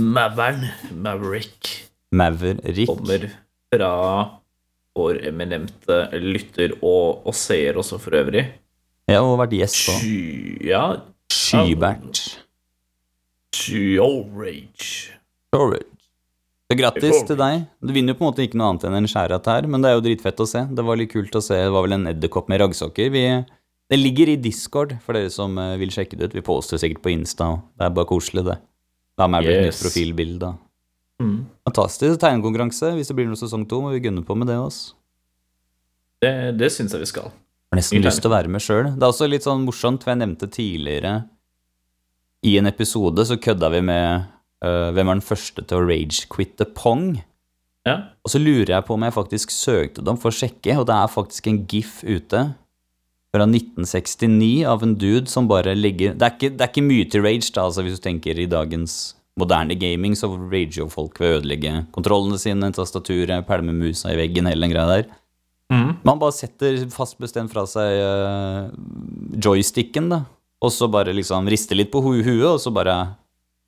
Mavern, 0.00 0.66
Maverick, 0.92 1.70
Maverick. 2.12 2.88
kommer 2.88 3.26
fra 3.72 3.90
vår 4.96 5.20
eminente 5.28 5.98
lytter 6.20 6.76
og, 6.80 7.24
og 7.28 7.36
seer 7.36 7.76
også 7.80 8.00
for 8.00 8.16
øvrig. 8.16 8.46
Ja, 9.08 9.20
og 9.20 9.36
vært 9.42 9.56
gjest 9.58 9.92
òg. 9.92 10.00
Sky, 10.00 10.68
ja, 10.70 10.84
Skybert. 11.32 12.22
Storage. 13.52 15.12
Storage. 15.52 15.93
Så 16.74 16.80
grattis 16.82 17.20
til 17.28 17.38
deg. 17.40 17.64
Du 17.80 17.92
vinner 17.94 18.14
jo 18.14 18.18
på 18.18 18.24
en 18.26 18.30
måte 18.32 18.44
ikke 18.44 18.58
noe 18.60 18.72
annet 18.74 18.84
enn 18.88 18.98
en 18.98 19.08
skjærat 19.10 19.46
her, 19.50 19.66
men 19.70 19.82
det 19.84 19.90
er 19.90 19.96
jo 19.98 20.04
dritfett 20.04 20.42
å 20.42 20.46
se. 20.50 20.64
Det 20.74 20.84
var 20.84 20.98
litt 21.00 21.12
kult 21.14 21.34
å 21.38 21.42
se. 21.44 21.56
Det 21.62 21.70
var 21.74 21.86
vel 21.86 21.96
en 21.96 22.06
edderkopp 22.10 22.50
med 22.52 22.60
raggsokker. 22.64 23.10
Vi, 23.14 23.24
det 23.92 23.98
ligger 24.00 24.32
i 24.34 24.36
Discord 24.40 24.96
for 25.04 25.16
dere 25.16 25.30
som 25.32 25.56
eh, 25.60 25.76
vil 25.80 25.92
sjekke 25.94 26.18
det 26.18 26.30
ut. 26.30 26.36
Vi 26.38 26.44
poster 26.46 26.80
sikkert 26.82 27.02
på 27.04 27.12
Insta. 27.14 27.52
og 27.54 27.62
Det 27.78 27.86
er 27.88 27.94
bare 27.96 28.10
koselig, 28.10 28.44
det. 28.50 28.58
La 29.20 29.28
meg 29.30 29.46
bli 29.46 29.54
et 29.54 29.62
nytt 29.68 29.72
Yes. 29.76 29.82
profilbilde. 29.86 30.50
Mm. 31.22 31.36
Fantastisk 31.68 32.18
tegnekonkurranse. 32.20 32.90
Hvis 32.98 33.08
det 33.12 33.16
blir 33.20 33.28
noe 33.30 33.38
sesong 33.38 33.62
to, 33.70 33.78
må 33.84 33.92
vi 33.94 34.02
gunne 34.02 34.24
på 34.26 34.34
med 34.36 34.50
det 34.50 34.56
også. 34.58 34.96
Det, 36.24 36.32
det 36.58 36.72
syns 36.74 36.92
jeg 36.96 37.04
vi 37.04 37.10
skal. 37.12 37.30
Har 37.70 37.78
nesten 37.78 38.02
lyst 38.02 38.22
til 38.22 38.30
å 38.30 38.34
være 38.34 38.50
med 38.50 38.62
sjøl. 38.62 38.88
Det 38.94 39.02
er 39.02 39.10
også 39.12 39.28
litt 39.30 39.46
sånn 39.46 39.64
morsomt, 39.66 40.02
for 40.04 40.12
jeg 40.14 40.20
nevnte 40.22 40.48
tidligere 40.50 41.14
I 42.44 42.58
en 42.60 42.66
episode 42.70 43.24
så 43.26 43.38
kødda 43.40 43.70
vi 43.72 43.80
med 43.86 44.26
øh, 44.64 44.90
hvem 44.96 45.10
er 45.10 45.20
den 45.20 45.26
første 45.28 45.62
til 45.62 45.78
å 45.78 45.86
rage-quitte 45.86 46.66
Pong. 46.76 47.18
Ja. 47.84 47.96
Og 48.24 48.32
så 48.32 48.40
lurer 48.40 48.72
jeg 48.72 48.86
på 48.88 48.96
om 48.96 49.04
jeg 49.04 49.16
faktisk 49.16 49.52
søkte 49.52 50.04
dem 50.04 50.18
for 50.20 50.32
å 50.32 50.38
sjekke, 50.38 50.78
og 50.80 50.88
det 50.88 50.96
er 50.96 51.12
faktisk 51.12 51.50
en 51.50 51.64
gif 51.68 51.98
ute 52.02 52.46
fra 53.34 53.48
1969 53.48 54.62
av 54.70 54.84
en 54.86 54.94
dude 54.94 55.26
som 55.30 55.48
bare 55.50 55.74
ligger 55.74 56.14
Det 56.14 56.22
er 56.22 56.36
ikke, 56.36 56.52
det 56.54 56.62
er 56.62 56.70
ikke 56.70 56.86
mye 56.86 57.06
til 57.10 57.24
rage, 57.26 57.50
da, 57.50 57.66
altså 57.66 57.82
hvis 57.84 57.98
du 57.98 58.04
tenker 58.04 58.38
i 58.38 58.48
dagens 58.50 59.16
moderne 59.40 59.74
gaming, 59.74 60.14
så 60.14 60.30
rager 60.30 60.84
jo 60.84 60.88
folk 60.92 61.18
ved 61.18 61.32
å 61.32 61.40
ødelegge 61.40 61.74
kontrollene 61.94 62.38
sine, 62.38 62.70
tastaturet, 62.74 63.46
pælme 63.48 63.74
musa 63.74 64.12
i 64.12 64.18
veggen, 64.20 64.46
hele 64.46 64.62
den 64.62 64.74
greia 64.74 64.86
der. 64.90 65.08
Mm. 65.72 65.90
Man 66.06 66.20
bare 66.20 66.36
setter 66.36 66.78
fast 66.94 67.18
bestemt 67.18 67.50
fra 67.50 67.64
seg 67.66 67.98
uh, 67.98 68.70
joysticken, 69.42 70.10
da. 70.12 70.22
og 70.62 70.70
så 70.74 70.86
bare 70.92 71.14
liksom 71.16 71.50
rister 71.50 71.78
litt 71.78 71.90
på 71.90 72.02
hu 72.04 72.20
huet, 72.22 72.46
og 72.52 72.60
så 72.62 72.70
bare 72.74 72.98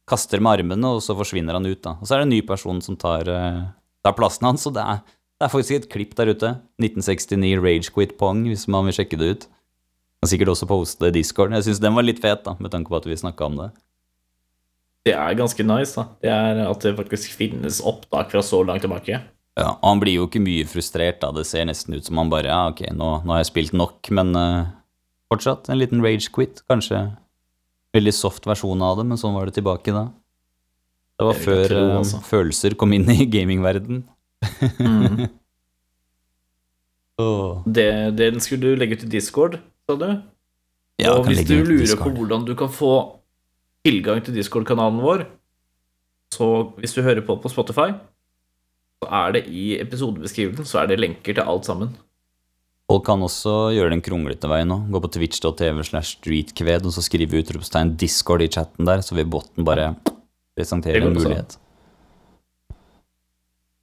kaster 0.06 0.42
med 0.42 0.60
armene, 0.60 0.94
og 0.96 1.02
så 1.04 1.16
forsvinner 1.18 1.58
han 1.58 1.66
ut, 1.66 1.82
da. 1.82 1.96
Og 2.00 2.06
så 2.06 2.16
er 2.16 2.22
det 2.22 2.28
en 2.28 2.34
ny 2.36 2.42
person 2.46 2.80
som 2.84 2.98
tar, 2.98 3.28
eh, 3.28 3.62
tar 4.06 4.14
plassen 4.18 4.46
hans, 4.46 4.66
og 4.68 4.76
det 4.76 4.84
er, 4.84 5.02
det 5.36 5.46
er 5.46 5.52
faktisk 5.52 5.76
et 5.76 5.90
klipp 5.92 6.14
der 6.16 6.30
ute. 6.32 6.52
1969 6.80 7.58
Ragequit 7.60 8.16
Pong, 8.18 8.46
hvis 8.46 8.66
man 8.70 8.86
vil 8.86 8.96
sjekke 8.96 9.18
det 9.18 9.30
ut. 9.30 9.48
Kan 10.22 10.30
sikkert 10.30 10.54
også 10.54 10.68
poste 10.70 11.04
det 11.04 11.12
i 11.12 11.18
Discord. 11.20 11.52
Jeg 11.52 11.66
syns 11.66 11.82
den 11.82 11.96
var 11.98 12.06
litt 12.06 12.22
fet, 12.22 12.44
da, 12.46 12.54
med 12.58 12.72
tanke 12.72 12.92
på 12.92 13.00
at 13.00 13.08
vi 13.08 13.18
snakka 13.18 13.50
om 13.50 13.58
det. 13.60 13.70
Det 15.06 15.14
er 15.14 15.38
ganske 15.38 15.62
nice, 15.62 15.94
da. 15.94 16.06
Det 16.22 16.30
er 16.32 16.62
at 16.66 16.82
det 16.82 16.96
faktisk 16.98 17.34
finnes 17.36 17.82
opptak 17.84 18.32
fra 18.32 18.42
så 18.42 18.62
langt 18.66 18.82
tilbake. 18.86 19.20
Ja, 19.56 19.70
og 19.72 19.84
han 19.86 20.00
blir 20.02 20.18
jo 20.18 20.26
ikke 20.26 20.42
mye 20.42 20.66
frustrert, 20.68 21.20
da. 21.22 21.30
Det 21.34 21.46
ser 21.48 21.68
nesten 21.68 21.94
ut 21.96 22.06
som 22.06 22.18
han 22.20 22.32
bare 22.32 22.50
Ja, 22.50 22.66
ok, 22.72 22.86
nå, 22.94 23.12
nå 23.24 23.34
har 23.34 23.42
jeg 23.42 23.52
spilt 23.52 23.76
nok, 23.76 24.10
men 24.14 24.34
uh, 24.36 24.72
fortsatt 25.32 25.70
en 25.70 25.80
liten 25.80 26.02
rage 26.04 26.30
quit. 26.32 26.62
Kanskje 26.70 27.04
veldig 27.96 28.14
soft 28.14 28.46
versjon 28.48 28.84
av 28.84 29.00
det, 29.00 29.06
men 29.08 29.20
sånn 29.20 29.34
var 29.36 29.48
det 29.48 29.56
tilbake 29.58 29.94
da. 29.94 30.06
Det 31.16 31.26
var 31.26 31.38
Det 31.38 31.44
før 31.46 31.64
tro, 31.70 31.82
eh, 31.82 31.96
altså. 31.96 32.22
følelser 32.28 32.76
kom 32.76 32.92
inn 32.92 33.08
i 33.12 33.26
gamingverden. 33.32 34.02
Mm. 34.78 35.26
oh. 37.24 37.62
Det, 37.64 37.88
den 38.18 38.42
skulle 38.44 38.72
du 38.72 38.80
legge 38.80 38.98
ut 38.98 39.06
i 39.08 39.12
Discord, 39.16 39.60
sa 39.88 39.96
du? 40.00 40.10
Ja, 41.00 41.14
og 41.16 41.28
hvis 41.28 41.44
du 41.44 41.58
lurer 41.60 41.84
Discord. 41.84 42.12
på 42.12 42.20
hvordan 42.20 42.44
du 42.48 42.54
kan 42.56 42.72
få 42.72 42.92
tilgang 43.86 44.22
til 44.24 44.36
Discord-kanalen 44.36 45.00
vår, 45.04 45.26
så 46.34 46.72
hvis 46.80 46.96
du 46.96 47.02
hører 47.06 47.24
på 47.24 47.36
på 47.40 47.52
Spotify, 47.52 47.92
så 49.02 49.08
er 49.12 49.36
det 49.36 49.44
i 49.52 49.76
episodebeskrivelsen 49.80 50.68
så 50.68 50.82
er 50.82 50.90
det 50.90 51.00
lenker 51.00 51.36
til 51.36 51.44
alt 51.44 51.68
sammen. 51.68 51.94
Folk 52.86 53.02
kan 53.08 53.22
også 53.26 53.52
gjøre 53.74 53.90
den 53.96 54.02
kronglete 54.04 54.46
veien 54.50 54.68
nå. 54.70 54.76
Gå 54.94 55.00
på 55.02 55.10
twitch.tv 55.16 55.82
slash 55.88 56.20
streetkved, 56.20 56.86
og 56.86 56.94
så 56.94 57.02
skrive 57.02 57.40
utropstegn 57.42 57.96
Discord 57.98 58.44
i 58.44 58.50
chatten 58.52 58.86
der, 58.86 59.02
så 59.02 59.16
vil 59.18 59.26
botten 59.30 59.66
bare 59.66 59.88
presentere 60.54 61.02
en 61.02 61.16
mulighet. 61.16 61.56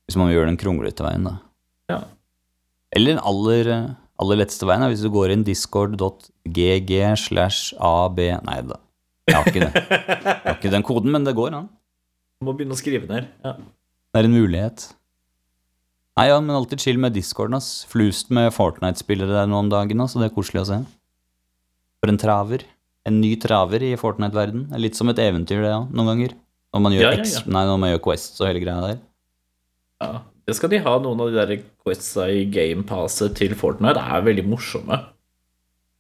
Hvis 0.08 0.20
man 0.20 0.30
vil 0.30 0.38
gjøre 0.38 0.54
den 0.54 0.60
kronglete 0.62 1.04
veien, 1.04 1.28
da. 1.28 1.36
Ja. 1.92 2.00
Eller 2.96 3.16
den 3.16 3.22
aller, 3.28 3.70
aller 4.24 4.40
letteste 4.40 4.68
veien 4.70 4.86
er 4.86 4.94
hvis 4.94 5.04
du 5.04 5.12
går 5.12 5.36
inn 5.36 5.44
discord.gg 5.48 6.96
slash 7.20 7.76
ab 7.84 8.20
Nei 8.24 8.60
da, 8.72 8.80
jeg 9.28 9.36
har 9.36 9.52
ikke 9.52 9.66
det. 9.66 9.72
Jeg 9.84 10.44
har 10.48 10.58
ikke 10.58 10.76
den 10.78 10.88
koden, 10.88 11.12
men 11.12 11.28
det 11.28 11.36
går 11.36 11.60
an. 11.60 11.68
Du 12.40 12.48
må 12.48 12.56
begynne 12.56 12.76
å 12.76 12.80
skrive 12.80 13.08
ned. 13.12 13.28
Ja. 13.44 13.58
Det 14.14 14.22
er 14.22 14.32
en 14.32 14.36
mulighet. 14.36 14.88
Nei, 16.20 16.28
ja, 16.30 16.38
men 16.44 16.54
alltid 16.54 16.84
chill 16.84 17.00
med 17.02 17.16
discorden, 17.16 17.56
ass. 17.58 17.86
Flust 17.90 18.30
med 18.34 18.52
Fortnite-spillere 18.54 19.34
der 19.34 19.48
nå 19.50 19.64
om 19.64 19.70
dagen, 19.72 20.04
så 20.08 20.22
det 20.22 20.30
er 20.30 20.36
koselig 20.36 20.62
å 20.62 20.68
se. 20.70 20.78
For 22.04 22.12
en 22.12 22.20
traver. 22.22 22.68
En 23.10 23.18
ny 23.20 23.34
traver 23.42 23.82
i 23.88 23.96
Fortnite-verden. 24.00 24.68
Er 24.76 24.84
litt 24.84 24.96
som 25.00 25.10
et 25.10 25.18
eventyr, 25.24 25.64
det, 25.66 25.72
ja, 25.74 25.82
noen 25.90 26.12
ganger. 26.12 26.36
Når 26.74 26.82
man 26.86 26.94
gjør, 26.96 27.08
Ja, 27.08 27.18
ja, 27.18 27.26
ja. 27.34 27.42
Nei, 27.54 27.66
når 27.70 27.80
man 27.82 27.92
gjør 27.94 28.04
Quests 28.06 28.42
og 28.42 28.48
hele 28.50 28.62
greia 28.64 28.82
der. 28.86 29.02
ja. 30.02 30.22
Det 30.44 30.58
skal 30.58 30.68
de 30.74 30.80
ha, 30.84 30.98
noen 31.00 31.22
av 31.24 31.30
de 31.32 31.38
der 31.40 31.62
questsa 31.86 32.26
i 32.28 32.42
gamepasset 32.52 33.32
til 33.40 33.54
Fortnite. 33.56 33.94
Det 33.96 34.02
er 34.12 34.26
veldig 34.26 34.44
morsomme. 34.52 34.98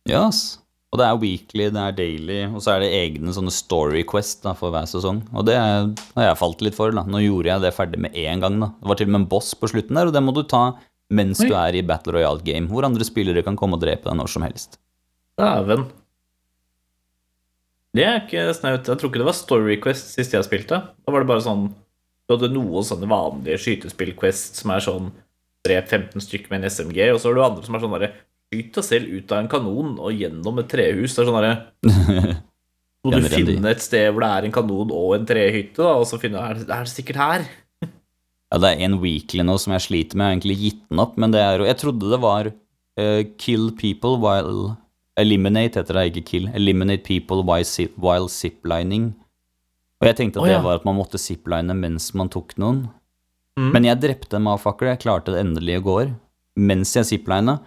Ja, 0.10 0.26
ass. 0.28 0.60
Og 0.94 1.00
det 1.02 1.06
er 1.08 1.18
weekly, 1.18 1.68
det 1.74 1.82
er 1.82 1.96
daily, 1.98 2.40
og 2.54 2.62
så 2.62 2.76
er 2.76 2.84
det 2.84 2.92
egne 2.94 3.34
sånne 3.34 3.50
story 3.54 4.04
quest 4.06 4.44
da, 4.46 4.52
for 4.54 4.70
hver 4.70 4.86
sesong. 4.86 5.24
Og 5.34 5.48
det 5.48 5.56
har 5.58 6.28
jeg 6.28 6.38
falt 6.38 6.62
litt 6.62 6.78
for. 6.78 6.94
da. 6.94 7.02
Nå 7.10 7.24
gjorde 7.24 7.50
jeg 7.50 7.64
det 7.64 7.72
ferdig 7.74 8.02
med 8.06 8.14
én 8.14 8.44
gang. 8.44 8.60
da. 8.62 8.70
Det 8.78 8.92
var 8.92 9.00
til 9.00 9.10
og 9.10 9.16
med 9.16 9.22
en 9.24 9.32
boss 9.32 9.56
på 9.58 9.72
slutten 9.72 9.98
der, 9.98 10.12
og 10.12 10.14
det 10.14 10.22
må 10.22 10.36
du 10.38 10.44
ta 10.46 10.68
mens 11.14 11.42
Oi. 11.42 11.48
du 11.50 11.56
er 11.58 11.80
i 11.80 11.82
Battle 11.86 12.14
Royale 12.14 12.46
game, 12.46 12.70
hvor 12.70 12.86
andre 12.86 13.06
spillere 13.08 13.42
kan 13.46 13.58
komme 13.58 13.80
og 13.80 13.82
drepe 13.82 14.06
deg 14.06 14.20
når 14.20 14.30
som 14.36 14.46
helst. 14.46 14.78
Dæven. 15.42 15.88
Det 17.98 18.06
er 18.06 18.20
ikke 18.22 18.46
snaut. 18.58 18.86
Jeg 18.90 19.02
tror 19.02 19.10
ikke 19.10 19.22
det 19.22 19.30
var 19.30 19.38
Story 19.38 19.80
Quest 19.82 20.14
sist 20.14 20.34
jeg 20.34 20.46
spilte. 20.46 20.78
Da 20.94 21.14
var 21.14 21.26
det 21.26 21.30
bare 21.30 21.46
sånn 21.46 21.72
Du 22.24 22.38
hadde 22.38 22.54
noen 22.54 22.86
sånne 22.88 23.10
vanlige 23.10 23.58
skytespill-quest 23.60 24.62
som 24.62 24.72
er 24.72 24.86
sånn 24.86 25.10
drep 25.68 25.90
15 25.90 26.24
stykker 26.24 26.54
med 26.54 26.62
en 26.64 26.72
SMG, 26.72 27.10
og 27.12 27.20
så 27.20 27.30
har 27.30 27.36
du 27.36 27.42
andre 27.44 27.66
som 27.66 27.76
er 27.76 27.84
sånn 27.84 27.96
derre 27.98 28.14
Skyt 28.54 28.76
deg 28.78 28.86
selv 28.86 29.10
ut 29.10 29.32
av 29.34 29.42
en 29.42 29.50
kanon 29.50 29.94
og 29.98 30.14
gjennom 30.14 30.60
et 30.62 30.70
trehus. 30.70 31.16
Det 31.16 31.24
er 31.24 31.30
sånn 31.30 31.40
derre 31.40 31.56
Må 33.04 33.12
du 33.12 33.26
finner 33.26 33.50
finne 33.50 33.72
et 33.74 33.84
sted 33.84 34.06
hvor 34.14 34.24
det 34.24 34.30
er 34.30 34.46
en 34.48 34.54
kanon 34.56 34.92
og 34.96 35.16
en 35.18 35.26
trehytte, 35.28 35.82
da, 35.82 35.98
og 36.00 36.06
så 36.08 36.20
finne 36.22 36.40
er 36.40 36.62
det, 36.62 36.70
er 36.70 36.86
det 36.86 36.94
sikkert 36.94 37.22
her? 37.24 37.50
Ja, 38.54 38.60
det 38.62 38.70
er 38.70 38.84
en 38.86 39.00
weekly 39.02 39.42
nå 39.42 39.56
som 39.58 39.74
jeg 39.74 39.82
sliter 39.82 40.14
med. 40.14 40.28
Jeg 40.28 40.30
har 40.30 40.36
egentlig 40.36 40.56
gitt 40.62 40.82
den 40.92 41.02
opp, 41.02 41.16
men 41.18 41.32
det 41.34 41.40
er 41.42 41.58
jo 41.58 41.66
Jeg 41.66 41.80
trodde 41.82 42.12
det 42.12 42.20
var 42.22 42.52
uh, 42.54 43.22
kill 43.42 43.72
people 43.80 44.20
while 44.22 44.76
Eliminate 45.18 45.82
heter 45.82 45.98
det, 45.98 46.04
ikke 46.12 46.26
kill. 46.28 46.46
Eliminate 46.54 47.02
people 47.06 47.42
while, 47.42 48.30
ziplining. 48.30 49.12
Og 50.02 50.10
jeg 50.10 50.20
tenkte 50.20 50.42
at 50.42 50.46
oh, 50.46 50.50
ja. 50.50 50.58
det 50.60 50.66
var 50.66 50.80
at 50.82 50.86
man 50.86 50.98
måtte 50.98 51.22
zipline 51.22 51.74
mens 51.78 52.12
man 52.18 52.30
tok 52.34 52.56
noen. 52.62 52.86
Mm. 53.60 53.70
Men 53.76 53.88
jeg 53.90 54.02
drepte 54.02 54.38
en 54.38 54.46
motherfucker, 54.48 54.90
jeg 54.90 55.04
klarte 55.04 55.34
det 55.34 55.44
endelig 55.44 55.78
i 55.78 55.84
går, 55.86 56.14
mens 56.58 56.96
jeg 56.98 57.10
ziplina. 57.10 57.60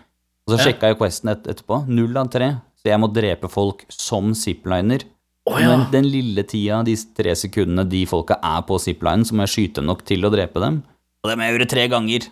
Og 0.46 0.54
så 0.54 0.68
sjekka 0.68 0.92
jeg 0.92 0.98
questen 1.00 1.32
et, 1.32 1.46
etterpå. 1.50 1.80
Null 1.90 2.16
av 2.20 2.28
tre. 2.30 2.52
Så 2.78 2.90
jeg 2.92 3.00
må 3.02 3.08
drepe 3.10 3.48
folk 3.50 3.82
som 3.90 4.30
zipliner. 4.38 5.02
Oh, 5.46 5.56
ja. 5.58 5.72
Men 5.72 5.86
den 5.92 6.06
lille 6.10 6.42
tida, 6.46 6.80
de 6.86 6.94
tre 7.18 7.34
sekundene 7.38 7.84
de 7.90 8.04
folka 8.10 8.36
er 8.42 8.62
på 8.66 8.78
ziplinen, 8.82 9.26
så 9.26 9.34
må 9.34 9.46
jeg 9.46 9.52
skyte 9.54 9.82
nok 9.82 10.04
til 10.06 10.26
å 10.26 10.30
drepe 10.30 10.62
dem. 10.62 10.80
Og 11.22 11.30
det 11.30 11.36
må 11.38 11.46
jeg 11.46 11.56
gjøre 11.56 11.68
tre 11.70 11.86
ganger. 11.90 12.28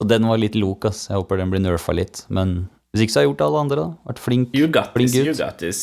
Og 0.00 0.08
den 0.08 0.26
var 0.28 0.40
litt 0.40 0.56
lok, 0.56 0.84
ass. 0.88 1.06
Jeg 1.10 1.16
håper 1.20 1.40
den 1.40 1.52
blir 1.52 1.62
nerfa 1.64 1.92
litt. 1.96 2.24
Men 2.32 2.56
hvis 2.92 3.04
ikke 3.06 3.14
så 3.14 3.20
har 3.20 3.26
jeg 3.26 3.30
gjort 3.34 3.44
alle 3.48 3.62
andre, 3.66 3.84
da. 3.84 4.08
Vært 4.10 4.24
flink. 4.24 4.56
You 4.56 4.68
got 4.72 4.92
Flink 4.96 5.12
this, 5.12 5.28
you 5.28 5.36
got 5.36 5.60
this. 5.60 5.82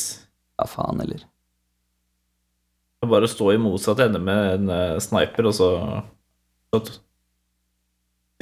Ja, 0.58 0.66
faen, 0.70 1.02
eller. 1.02 1.22
Er 3.02 3.10
Bare 3.10 3.26
å 3.26 3.30
stå 3.30 3.50
i 3.54 3.58
motsatt 3.62 4.02
ende 4.06 4.18
med 4.22 4.52
en 4.58 4.70
eh, 4.74 4.98
sniper, 5.02 5.50
og 5.50 5.54
så 5.58 5.70
så 6.74 6.82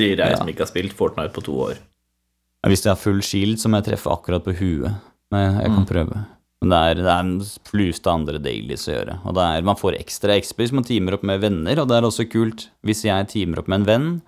sier 0.01 0.17
jeg 0.17 0.31
Ja. 0.33 0.37
som 0.41 0.49
ikke 0.49 0.65
har 0.65 0.71
spilt 0.71 0.95
Fortnite 0.97 1.33
på 1.37 1.43
to 1.45 1.57
år. 1.69 1.81
Hvis 2.67 2.85
jeg 2.85 2.93
har 2.93 3.01
full 3.01 3.21
shield, 3.27 3.59
så 3.59 3.69
må 3.69 3.81
jeg 3.81 3.89
treffe 3.93 4.11
akkurat 4.13 4.45
på 4.47 4.55
huet. 4.55 4.95
Men 5.33 5.59
jeg 5.61 5.67
kan 5.73 5.83
Mm. 5.85 5.89
prøve. 5.89 6.27
Men 6.63 6.71
det 6.71 6.79
er, 6.79 6.95
det 7.03 7.11
er 7.11 7.21
en 7.25 7.41
flust 7.67 8.07
av 8.07 8.21
andre 8.21 8.39
dailies 8.39 8.87
å 8.87 8.93
gjøre. 8.95 9.17
Og 9.27 9.35
det 9.35 9.43
er, 9.43 9.63
man 9.67 9.75
får 9.75 9.97
ekstra 9.99 10.37
XP 10.39 10.59
hvis 10.63 10.73
man 10.73 10.85
teamer 10.85 11.15
opp 11.15 11.25
med 11.25 11.41
venner, 11.43 11.81
og 11.83 11.89
det 11.89 11.97
er 11.97 12.03
også 12.07 12.29
kult. 12.31 12.69
Hvis 12.87 13.03
jeg 13.03 13.27
teamer 13.33 13.59
opp 13.59 13.67
med 13.69 13.81
en 13.81 13.87
venn, 13.89 14.23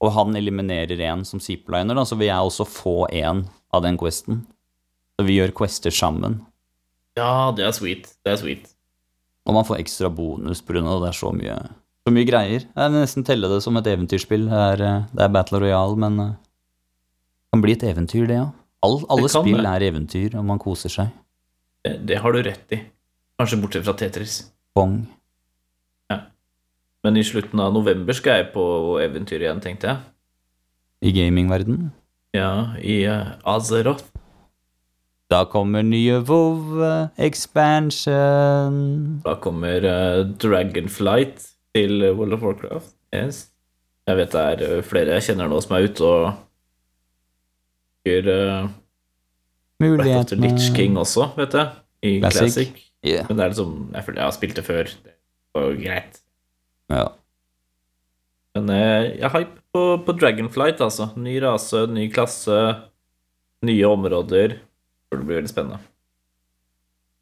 og 0.00 0.12
han 0.12 0.34
eliminerer 0.36 0.98
en 1.10 1.24
som 1.24 1.38
zipliner, 1.40 1.94
da, 1.94 2.04
så 2.04 2.16
vil 2.16 2.28
jeg 2.28 2.36
også 2.48 2.64
få 2.66 3.10
en 3.12 3.44
av 3.74 3.82
den 3.82 3.98
questen. 3.98 4.46
Så 5.20 5.26
vi 5.26 5.36
gjør 5.36 5.52
quester 5.52 5.90
sammen. 5.90 6.40
Ja, 7.16 7.50
det 7.52 7.64
er 7.64 7.72
sweet. 7.72 8.08
Det 8.24 8.32
er 8.32 8.36
sweet. 8.40 8.72
Og 9.46 9.54
man 9.54 9.64
får 9.64 9.78
ekstra 9.84 10.08
bonus 10.14 10.60
pga. 10.62 10.80
det. 10.80 11.00
Det 11.02 11.08
er 11.08 11.20
så 11.20 11.32
mye, 11.32 11.68
så 12.06 12.12
mye 12.12 12.26
greier. 12.28 12.60
Jeg 12.76 12.90
vil 12.92 13.00
nesten 13.00 13.24
telle 13.24 13.48
det 13.48 13.62
som 13.62 13.76
et 13.76 13.84
eventyrspill. 13.84 14.48
Det 14.48 14.80
er, 14.80 14.82
eh, 14.82 15.04
det 15.14 15.22
er 15.24 15.28
Battle 15.28 15.60
Royale, 15.60 15.96
men 15.96 16.20
eh, 16.20 16.32
det 16.32 16.45
kan 17.56 17.64
bli 17.64 17.76
et 17.76 17.84
eventyr, 17.88 18.28
det, 18.28 18.36
ja. 18.36 18.50
All, 18.84 19.00
alle 19.10 19.28
spill 19.32 19.62
det. 19.62 19.70
er 19.72 19.88
eventyr, 19.88 20.36
og 20.36 20.44
man 20.46 20.60
koser 20.62 20.92
seg. 20.92 21.12
Det, 21.86 21.96
det 22.06 22.20
har 22.20 22.34
du 22.34 22.42
rett 22.44 22.76
i. 22.76 22.82
Kanskje 23.40 23.60
bortsett 23.62 23.86
fra 23.88 23.96
Tetris. 23.96 24.42
Bong. 24.76 25.06
Men 27.06 27.14
i 27.20 27.22
slutten 27.22 27.60
av 27.62 27.70
november 27.70 28.16
skal 28.18 28.40
jeg 28.40 28.46
på 28.50 28.62
eventyr 28.98 29.44
igjen, 29.44 29.60
tenkte 29.62 29.92
jeg. 29.92 29.98
I 31.06 31.12
gamingverdenen? 31.14 31.92
Ja, 32.34 32.74
i 32.82 33.04
uh, 33.06 33.36
Azeroth. 33.46 34.08
Da 35.30 35.44
kommer 35.50 35.82
nye 35.86 36.18
WoW 36.22 36.82
eh, 36.86 37.08
expansion. 37.26 38.76
Da 39.24 39.36
kommer 39.42 39.86
uh, 39.86 40.26
Dragonflight 40.42 41.46
til 41.74 42.02
World 42.10 42.34
of 42.38 42.42
Warcraft. 42.46 42.90
Yes. 43.14 43.48
Jeg 44.06 44.18
vet 44.20 44.34
det 44.34 44.42
er 44.42 44.82
flere 44.86 45.14
jeg 45.16 45.28
kjenner 45.30 45.50
nå 45.50 45.62
som 45.62 45.78
er 45.78 45.86
ute 45.86 46.06
og 46.06 46.45
gjør 48.06 48.30
uh, 48.32 48.70
Breath 49.82 50.18
of 50.18 50.30
the 50.30 50.38
Lich 50.40 50.70
King 50.76 50.96
også, 51.00 51.30
vet 51.36 51.54
jeg. 51.54 51.72
I 52.02 52.18
Classic. 52.20 52.40
Classic. 52.40 52.82
Yeah. 53.06 53.26
Men 53.28 53.38
det 53.38 53.44
er 53.44 53.52
liksom 53.52 53.74
Jeg 53.94 54.04
føler 54.06 54.20
jeg 54.20 54.26
har 54.26 54.36
spilt 54.36 54.56
det 54.56 54.64
før. 54.66 54.90
Det 54.90 55.14
var 55.54 55.68
jo 55.70 55.76
greit. 55.80 56.20
Ja. 56.92 57.04
Men 58.56 58.72
eh, 58.72 59.02
jeg 59.18 59.26
er 59.26 59.34
hype 59.34 59.60
på, 59.74 59.82
på 60.06 60.14
Dragonflight, 60.16 60.80
altså. 60.80 61.10
Ny 61.20 61.36
rase, 61.44 61.84
ny 61.92 62.08
klasse, 62.12 62.56
nye 63.66 63.86
områder. 63.90 64.56
Jeg 64.56 65.10
tror 65.10 65.20
det 65.20 65.28
blir 65.28 65.40
veldig 65.42 65.52
spennende. 65.52 65.78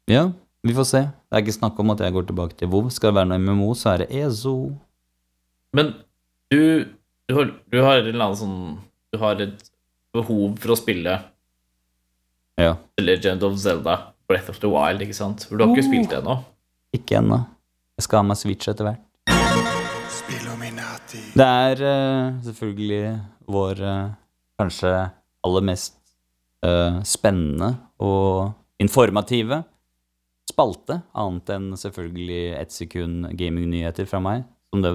ja, 0.09 0.29
vi 0.65 0.73
får 0.73 0.87
se. 0.89 1.01
Det 1.29 1.37
er 1.37 1.43
ikke 1.43 1.59
snakk 1.59 1.79
om 1.81 1.91
at 1.93 2.01
jeg 2.01 2.13
går 2.15 2.27
tilbake 2.29 2.55
til 2.57 2.69
WoW. 2.71 2.89
Skal 2.93 3.11
det 3.11 3.19
være 3.19 3.29
noe 3.33 3.41
MMO, 3.43 3.73
så 3.77 3.91
er 3.93 4.03
det 4.03 4.23
EZO. 4.23 4.55
Men 5.75 5.91
du, 6.53 6.85
du, 7.27 7.35
har, 7.35 7.51
du 7.73 7.81
har 7.83 7.99
en 7.99 8.07
eller 8.07 8.29
annen 8.29 8.39
sånn 8.39 8.59
Du 9.11 9.19
har 9.19 9.41
et 9.43 9.59
behov 10.15 10.57
for 10.63 10.73
å 10.75 10.77
spille 10.79 11.17
Ja. 12.57 12.75
The 12.97 13.03
Legend 13.03 13.43
of 13.43 13.57
Zelda 13.59 13.97
Breath 14.29 14.49
of 14.49 14.59
the 14.63 14.69
Wild, 14.71 15.01
ikke 15.03 15.13
sant? 15.17 15.43
For 15.45 15.57
du 15.59 15.65
har 15.65 15.73
ikke 15.75 15.83
Oh. 15.83 15.89
spilt 15.91 16.09
det 16.09 16.21
ennå. 16.23 16.37
Ikke 16.95 17.17
ennå. 17.19 17.41
Jeg 17.99 18.03
skal 18.07 18.21
ha 18.21 18.23
meg 18.29 18.37
Switch 18.39 18.67
etter 18.71 18.87
hvert. 18.87 19.01
Det 21.35 21.45
er 21.45 21.81
uh, 21.83 22.35
selvfølgelig 22.43 23.01
vår 23.51 23.81
uh, 23.83 24.09
kanskje 24.59 24.91
aller 25.45 25.65
mest 25.67 25.95
uh, 26.65 27.01
spennende 27.05 27.73
og 28.01 28.53
informative 28.81 29.61
spalte, 30.49 31.01
annet 31.17 31.51
enn 31.55 31.69
selvfølgelig 31.79 32.41
ett 32.61 32.71
sekund 32.75 33.27
gamingnyheter 33.37 34.07
fra 34.07 34.21
meg, 34.23 34.45
som 34.71 34.83
det 34.83 34.93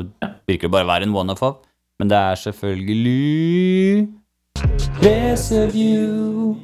virker 0.48 0.70
å 0.70 0.74
bare 0.74 0.88
være 0.88 1.08
en 1.08 1.14
one-off 1.16 1.42
av. 1.46 1.58
Men 2.00 2.08
det 2.12 2.16
er 2.18 2.40
selvfølgelig 2.40 4.08
Review. 5.00 6.56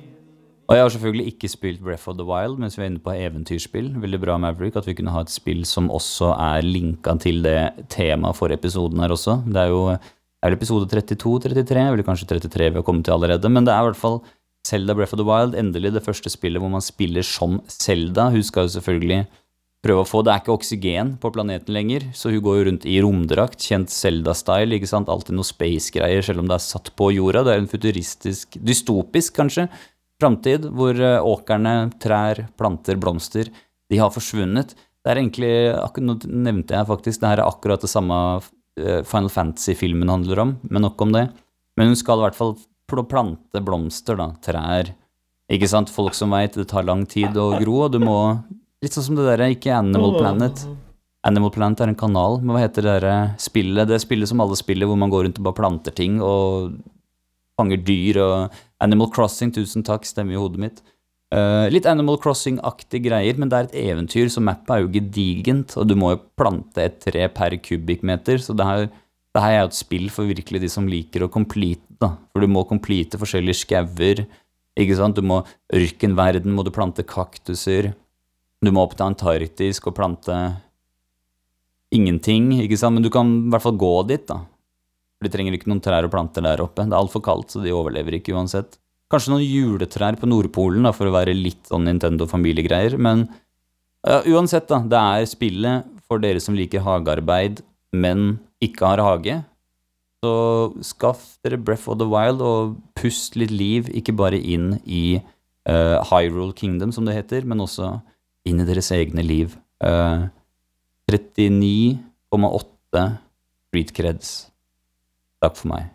Og 0.67 0.77
jeg 0.77 0.83
har 0.83 0.91
selvfølgelig 0.93 1.27
ikke 1.31 1.49
spilt 1.49 1.81
Breath 1.81 2.09
of 2.11 2.19
the 2.19 2.27
Wild 2.27 2.59
mens 2.61 2.75
vi 2.77 2.83
er 2.85 2.91
inne 2.91 3.01
på 3.01 3.15
eventyrspill. 3.15 3.95
Veldig 4.03 4.21
bra, 4.21 4.37
Maverick, 4.37 4.77
at 4.77 4.87
vi 4.87 4.95
kunne 4.99 5.15
ha 5.15 5.23
et 5.25 5.33
spill 5.33 5.65
som 5.65 5.89
også 5.89 6.35
er 6.35 6.67
linka 6.67 7.15
til 7.23 7.41
det 7.47 7.87
temaet 7.89 8.37
for 8.37 8.53
episoden 8.53 9.01
her 9.01 9.15
også. 9.15 9.39
Det 9.47 9.63
er 9.63 9.73
jo 9.73 9.81
er 9.89 10.53
det 10.53 10.59
episode 10.59 10.87
32-33, 10.91 11.79
eller 11.81 12.05
kanskje 12.05 12.29
33 12.35 12.69
vi 12.75 12.81
har 12.81 12.85
kommet 12.85 13.07
til 13.07 13.17
allerede. 13.17 13.49
Men 13.49 13.65
det 13.65 13.73
er 13.73 13.81
i 13.81 13.89
hvert 13.89 14.03
fall 14.03 14.21
Zelda 14.67 14.95
Breath 14.95 15.15
of 15.15 15.23
the 15.23 15.27
Wild, 15.27 15.57
endelig 15.57 15.95
det 15.95 16.05
første 16.05 16.31
spillet 16.31 16.61
hvor 16.61 16.71
man 16.71 16.85
spiller 16.85 17.25
som 17.25 17.61
Zelda. 17.71 18.29
Hun 18.35 18.43
skal 18.43 18.67
jo 18.67 18.75
selvfølgelig 18.77 19.25
prøve 19.87 20.03
å 20.03 20.09
få 20.09 20.23
Det 20.27 20.33
er 20.33 20.43
ikke 20.43 20.57
oksygen 20.57 21.13
på 21.23 21.31
planeten 21.35 21.75
lenger, 21.77 22.09
så 22.17 22.33
hun 22.35 22.43
går 22.45 22.57
jo 22.59 22.65
rundt 22.69 22.87
i 22.91 22.97
romdrakt, 23.05 23.63
kjent 23.63 23.93
Zelda-style, 23.95 24.75
ikke 24.77 24.91
sant. 24.91 25.11
Alltid 25.13 25.39
noe 25.39 25.47
space-greier, 25.47 26.25
selv 26.27 26.43
om 26.43 26.51
det 26.51 26.59
er 26.59 26.65
satt 26.67 26.91
på 26.99 27.13
jorda. 27.15 27.45
Det 27.47 27.55
er 27.55 27.63
en 27.63 27.71
futuristisk, 27.71 28.59
dystopisk 28.59 29.39
kanskje, 29.39 29.69
framtid 30.21 30.67
hvor 30.75 30.97
eh, 30.97 31.21
åkrene, 31.23 31.77
trær, 32.03 32.47
planter, 32.59 32.99
blomster, 33.01 33.51
de 33.87 34.01
har 34.01 34.11
forsvunnet. 34.11 34.75
Det 34.75 35.13
er 35.13 35.21
egentlig, 35.21 35.55
nå 36.03 36.19
nevnte 36.27 36.75
jeg 36.75 36.89
faktisk, 36.89 37.23
det 37.23 37.31
her 37.31 37.45
er 37.45 37.47
akkurat 37.47 37.85
det 37.85 37.93
samme 37.93 38.17
eh, 38.81 39.03
Final 39.07 39.31
Fantasy-filmen 39.31 40.11
handler 40.11 40.43
om, 40.43 40.55
men 40.67 40.87
nok 40.89 41.07
om 41.07 41.15
det. 41.15 41.29
Men 41.79 41.93
hun 41.93 41.99
skal 42.01 42.19
i 42.19 42.27
hvert 42.27 42.39
fall 42.39 42.57
pl- 42.91 43.07
plante 43.07 43.63
blomster, 43.63 44.19
da, 44.19 44.33
trær. 44.43 44.91
Ikke 45.53 45.69
sant, 45.71 45.93
folk 45.95 46.17
som 46.19 46.33
veit 46.35 46.57
det 46.59 46.67
tar 46.73 46.89
lang 46.89 47.05
tid 47.07 47.37
å 47.39 47.53
gro, 47.61 47.85
og 47.85 47.93
du 47.95 48.01
må 48.03 48.19
Litt 48.87 48.95
sånn 48.95 49.09
som 49.09 49.17
det 49.19 49.25
derre, 49.27 49.49
ikke 49.51 49.73
Animal 49.75 50.13
Planet. 50.15 50.61
Animal 51.27 51.51
Planet 51.51 51.81
er 51.83 51.91
en 51.91 51.99
kanal, 51.99 52.37
men 52.39 52.55
hva 52.55 52.61
heter 52.63 52.85
det 52.85 52.93
derre 53.01 53.15
spillet? 53.43 53.89
Det 53.91 53.99
spillet 53.99 54.31
som 54.31 54.39
alle 54.45 54.55
spiller, 54.59 54.87
hvor 54.87 55.01
man 55.01 55.11
går 55.11 55.27
rundt 55.27 55.41
og 55.41 55.49
bare 55.49 55.59
planter 55.59 55.97
ting 55.97 56.21
og 56.23 56.77
fanger 57.59 57.83
dyr 57.83 58.21
og 58.23 58.61
Animal 58.85 59.11
Crossing, 59.11 59.51
tusen 59.57 59.83
takk, 59.83 60.07
stemmer 60.07 60.37
i 60.37 60.39
hodet 60.39 60.63
mitt. 60.63 60.79
Uh, 61.35 61.67
litt 61.73 61.89
Animal 61.91 62.21
Crossing-aktige 62.23 63.09
greier, 63.09 63.43
men 63.43 63.51
det 63.51 63.59
er 63.59 63.67
et 63.67 63.77
eventyr, 63.89 64.31
så 64.31 64.45
mappet 64.45 64.77
er 64.77 64.85
jo 64.85 64.93
gedigent, 64.95 65.75
og 65.75 65.91
du 65.91 65.97
må 65.99 66.15
jo 66.15 66.23
plante 66.39 66.87
et 66.87 67.03
tre 67.03 67.27
per 67.35 67.59
kubikkmeter, 67.59 68.39
så 68.39 68.55
det 68.55 68.71
her, 68.71 68.87
det 69.35 69.43
her 69.43 69.57
er 69.57 69.63
jo 69.65 69.73
et 69.73 69.83
spill 69.83 70.07
for 70.15 70.31
virkelig 70.31 70.63
de 70.63 70.71
som 70.71 70.87
liker 70.87 71.27
å 71.27 71.33
complete, 71.33 71.83
da. 71.99 72.15
For 72.31 72.47
du 72.47 72.53
må 72.55 72.63
complete 72.71 73.19
forskjellige 73.19 73.65
skauer, 73.65 74.29
ikke 74.79 75.01
sant, 75.01 75.19
du 75.19 75.27
må 75.27 75.43
ørkenverden, 75.75 76.55
må 76.55 76.63
du 76.63 76.71
plante 76.71 77.03
kaktuser, 77.03 77.97
du 78.65 78.73
må 78.73 78.85
opp 78.87 78.97
til 78.97 79.07
Antarktis 79.09 79.83
og 79.85 79.95
plante 79.97 80.37
ingenting, 81.95 82.51
ikke 82.65 82.79
sant, 82.81 82.97
men 82.97 83.05
du 83.05 83.13
kan 83.13 83.29
i 83.29 83.51
hvert 83.53 83.65
fall 83.65 83.79
gå 83.79 83.95
dit, 84.09 84.25
da. 84.29 84.41
For 85.17 85.27
de 85.27 85.33
trenger 85.33 85.57
ikke 85.57 85.71
noen 85.71 85.83
trær 85.85 86.07
og 86.07 86.13
planter 86.13 86.45
der 86.45 86.61
oppe. 86.65 86.85
Det 86.85 86.93
er 86.93 86.99
altfor 86.99 87.23
kaldt, 87.25 87.55
så 87.55 87.63
de 87.65 87.73
overlever 87.73 88.19
ikke 88.19 88.35
uansett. 88.37 88.77
Kanskje 89.13 89.33
noen 89.33 89.47
juletrær 89.47 90.19
på 90.19 90.29
Nordpolen, 90.29 90.85
da, 90.85 90.93
for 90.97 91.09
å 91.09 91.15
være 91.15 91.37
litt 91.37 91.71
sånn 91.71 91.87
Nintendo-familiegreier, 91.89 92.99
men 93.01 93.29
ja, 94.07 94.21
uansett, 94.35 94.69
da. 94.71 94.83
Det 94.83 95.03
er 95.21 95.31
spillet 95.31 95.93
for 96.07 96.23
dere 96.23 96.43
som 96.43 96.59
liker 96.59 96.85
hagearbeid, 96.85 97.63
men 97.97 98.37
ikke 98.63 98.91
har 98.93 99.03
hage. 99.05 99.39
Så 100.25 100.35
skaff 100.85 101.37
dere 101.45 101.61
Breath 101.61 101.89
of 101.93 102.01
the 102.01 102.09
Wild 102.09 102.43
og 102.43 102.77
pust 102.99 103.39
litt 103.39 103.55
liv, 103.55 103.91
ikke 103.95 104.15
bare 104.17 104.39
inn 104.39 104.77
i 104.85 105.19
uh, 105.21 106.03
Hyrule 106.11 106.55
Kingdom, 106.57 106.93
som 106.95 107.07
det 107.07 107.17
heter, 107.19 107.47
men 107.47 107.63
også 107.63 107.97
inn 108.47 108.63
i 108.63 108.67
deres 108.69 108.91
egne 108.95 109.25
liv. 109.27 109.57
Uh, 109.83 110.27
39,8 111.11 113.05
street 113.71 113.93
creds. 113.97 114.31
Takk 115.43 115.59
for 115.59 115.71
meg. 115.75 115.91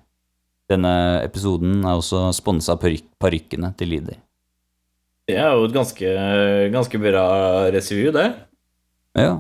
Denne 0.72 0.92
episoden 1.26 1.82
er 1.84 1.98
også 2.00 2.30
sponsa 2.36 2.76
av 2.78 2.84
parykkene 3.20 3.74
til 3.80 3.92
Lider. 3.92 4.20
Det 5.28 5.36
er 5.40 5.52
jo 5.56 5.66
et 5.68 5.76
ganske, 5.76 6.12
ganske 6.74 7.00
bra 7.02 7.26
review, 7.74 8.12
det. 8.16 8.28
Ja, 9.20 9.40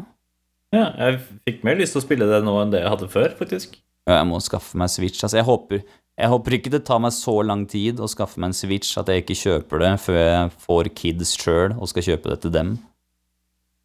Ja, 0.71 0.85
jeg 0.95 1.17
fikk 1.43 1.65
mer 1.67 1.75
lyst 1.75 1.91
til 1.91 1.99
å 1.99 2.03
spille 2.05 2.27
det 2.29 2.37
nå 2.47 2.53
enn 2.61 2.69
det 2.71 2.79
jeg 2.79 2.91
hadde 2.93 3.07
før, 3.11 3.33
faktisk. 3.35 3.73
jeg 4.07 4.27
må 4.29 4.37
skaffe 4.39 4.77
meg 4.79 4.87
Switch. 4.87 5.19
Altså, 5.19 5.41
jeg 5.41 5.43
håper, 5.47 5.81
jeg 6.15 6.29
håper 6.31 6.55
ikke 6.55 6.71
det 6.71 6.85
tar 6.87 7.01
meg 7.03 7.11
så 7.11 7.33
lang 7.43 7.65
tid 7.67 7.99
å 7.99 8.07
skaffe 8.07 8.39
meg 8.39 8.53
en 8.53 8.55
Switch 8.55 8.95
at 8.99 9.11
jeg 9.11 9.23
ikke 9.25 9.35
kjøper 9.35 9.83
det 9.83 9.89
før 9.99 10.19
jeg 10.21 10.53
får 10.63 10.89
kids 10.95 11.33
sjøl 11.35 11.75
og 11.75 11.91
skal 11.91 12.07
kjøpe 12.07 12.31
det 12.31 12.39
til 12.45 12.55
dem. 12.55 12.71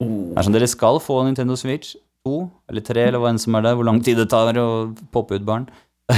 Oh. 0.02 0.34
Det 0.36 0.44
sånn, 0.44 0.56
Dere 0.56 0.68
skal 0.68 1.00
få 1.00 1.22
Nintendo 1.24 1.56
Switch 1.58 1.94
2 2.26 2.36
eller 2.70 2.84
3 2.84 3.06
eller 3.08 3.22
hva 3.22 3.30
enn 3.32 3.40
som 3.40 3.56
er 3.56 3.64
der, 3.64 3.78
hvor 3.78 3.86
lang 3.88 4.02
tid 4.04 4.18
det 4.20 4.28
tar 4.32 4.58
å 4.60 4.68
poppe 5.14 5.38
ut 5.38 5.46
barn. 5.46 5.68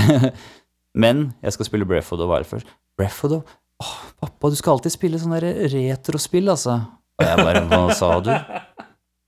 Men 1.02 1.28
jeg 1.44 1.54
skal 1.54 1.68
spille 1.68 1.86
Breath 1.88 2.12
of 2.14 2.20
the 2.20 2.28
Wild 2.28 2.48
først. 2.50 2.68
Breath 2.98 3.24
of 3.26 3.34
the 3.34 3.40
Åh, 3.78 3.98
pappa, 4.18 4.48
du 4.50 4.56
skal 4.58 4.74
alltid 4.74 4.90
spille 4.90 5.18
sånne 5.22 5.38
retrospill, 5.70 6.48
altså. 6.50 6.80
Og 7.18 7.28
jeg 7.28 7.44
bare 7.46 7.60
Hva 7.70 7.94
sa 7.94 8.08
du? 8.26 8.32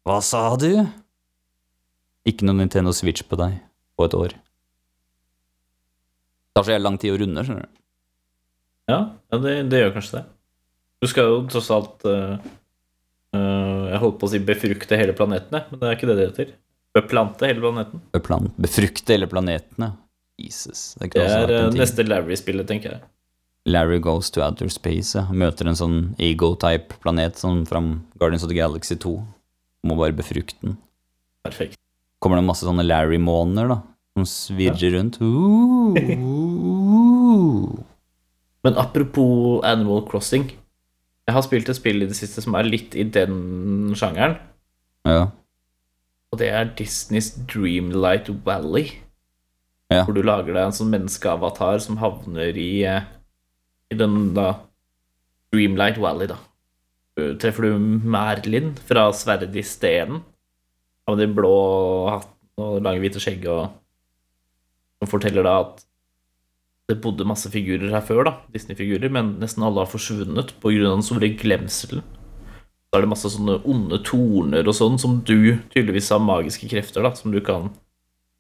Hva 0.08 0.16
sa 0.26 0.40
du? 0.58 0.72
Ikke 2.26 2.48
noe 2.48 2.58
Nintendo 2.58 2.90
Switch 2.96 3.22
på 3.22 3.38
deg 3.38 3.60
på 3.94 4.08
et 4.08 4.16
år. 4.18 4.34
Det 6.50 6.58
tar 6.58 6.66
så 6.66 6.74
jævlig 6.74 6.86
lang 6.88 6.98
tid 6.98 7.14
å 7.14 7.20
runde, 7.22 7.44
skjønner 7.46 7.68
du. 7.68 7.76
Ja, 8.90 9.00
det, 9.38 9.54
det 9.70 9.84
gjør 9.84 9.94
kanskje 9.94 10.16
det. 10.18 10.24
Du 11.00 11.06
skal 11.08 11.30
jo 11.30 11.36
tross 11.52 11.70
alt 11.72 12.04
eh, 12.10 12.48
Jeg 13.36 14.00
holdt 14.02 14.18
på 14.20 14.26
å 14.26 14.30
si 14.32 14.40
befrukte 14.42 14.98
hele 14.98 15.14
planeten, 15.16 15.62
men 15.70 15.80
det 15.80 15.86
er 15.88 15.96
ikke 15.96 16.08
det 16.10 16.16
det 16.18 16.26
heter. 16.30 16.52
Beplante 16.94 17.46
hele 17.46 17.62
planeten. 17.62 18.02
Beplant, 18.14 18.56
Befrukte 18.58 19.14
hele 19.14 19.26
planeten. 19.30 19.92
Jesus. 20.40 20.94
Det, 20.98 21.10
Det 21.14 21.26
er 21.28 21.52
eh, 21.52 21.70
neste 21.76 22.02
Larry-spillet, 22.06 22.66
tenker 22.66 22.96
jeg. 22.96 23.00
Larry 23.68 23.98
goes 24.00 24.30
to 24.30 24.42
outer 24.42 24.68
space, 24.72 25.14
ja. 25.18 25.26
Møter 25.30 25.68
en 25.68 25.76
sånn 25.78 25.98
ego-type 26.18 26.96
planet 27.04 27.36
sånn 27.38 27.66
fra 27.68 27.82
Guardians 28.18 28.42
of 28.46 28.50
the 28.50 28.56
Galaxy 28.56 28.96
2. 28.96 29.12
Må 29.86 29.96
bare 30.00 30.16
befrukte 30.16 30.56
den. 30.64 30.78
Perfekt. 31.46 31.76
Kommer 32.20 32.40
det 32.40 32.48
masse 32.48 32.66
sånne 32.66 32.84
Larry-måner, 32.88 33.68
da, 33.70 33.78
som 34.16 34.26
svirrer 34.28 34.96
rundt. 34.96 35.20
Uh, 35.20 35.94
Men 38.64 38.76
apropos 38.76 39.62
Animal 39.64 40.02
Crossing. 40.08 40.50
Jeg 41.30 41.36
har 41.36 41.44
spilt 41.46 41.68
et 41.70 41.78
spill 41.78 42.02
i 42.02 42.08
det 42.10 42.16
siste 42.18 42.42
som 42.42 42.56
er 42.58 42.66
litt 42.66 42.96
i 42.98 43.04
den 43.06 43.92
sjangeren. 43.94 44.40
ja. 45.06 45.28
Og 46.30 46.38
det 46.38 46.48
er 46.54 46.68
Disneys 46.78 47.32
Dreamlight 47.50 48.28
Valley. 48.46 48.92
Ja. 49.90 50.04
Hvor 50.04 50.14
du 50.14 50.22
lager 50.22 50.54
deg 50.54 50.62
en 50.62 50.74
sånn 50.74 50.92
menneskeavatar 50.92 51.80
som 51.82 51.98
havner 51.98 52.54
i, 52.54 52.84
eh, 52.86 53.06
i 53.90 53.98
den 53.98 54.34
da 54.34 54.60
Dreamlight 55.50 55.98
Valley, 55.98 56.30
da. 56.30 56.38
Treffer 57.42 57.66
du 57.66 57.78
Merlin 58.06 58.76
fra 58.86 59.08
Sverdet 59.10 59.54
i 59.58 59.64
Med 60.06 61.18
den 61.18 61.34
blå 61.34 61.54
hatten 62.08 62.62
og 62.62 62.82
lange, 62.82 63.00
hvite 63.02 63.18
skjegget 63.18 63.50
og 63.50 63.70
Som 65.02 65.10
forteller 65.10 65.42
da 65.42 65.60
at 65.60 65.84
det 66.90 66.98
bodde 67.02 67.26
masse 67.28 67.50
figurer 67.52 67.92
her 67.94 68.02
før, 68.04 68.24
da. 68.26 68.32
Disney-figurer, 68.54 69.12
men 69.12 69.36
nesten 69.40 69.64
alle 69.66 69.84
har 69.84 69.90
forsvunnet 69.90 70.54
pga. 70.60 70.88
den 70.88 71.04
store 71.06 71.30
glemselen. 71.38 72.02
Så 72.90 72.98
er 72.98 73.04
det 73.04 73.10
masse 73.12 73.30
sånne 73.30 73.60
onde 73.70 74.00
torner 74.02 74.66
og 74.66 74.74
sånn 74.74 74.98
som 74.98 75.20
du 75.22 75.58
tydeligvis 75.70 76.10
har 76.10 76.22
magiske 76.24 76.68
krefter, 76.70 77.06
da, 77.06 77.14
som 77.14 77.30
du 77.30 77.38
kan 77.40 77.70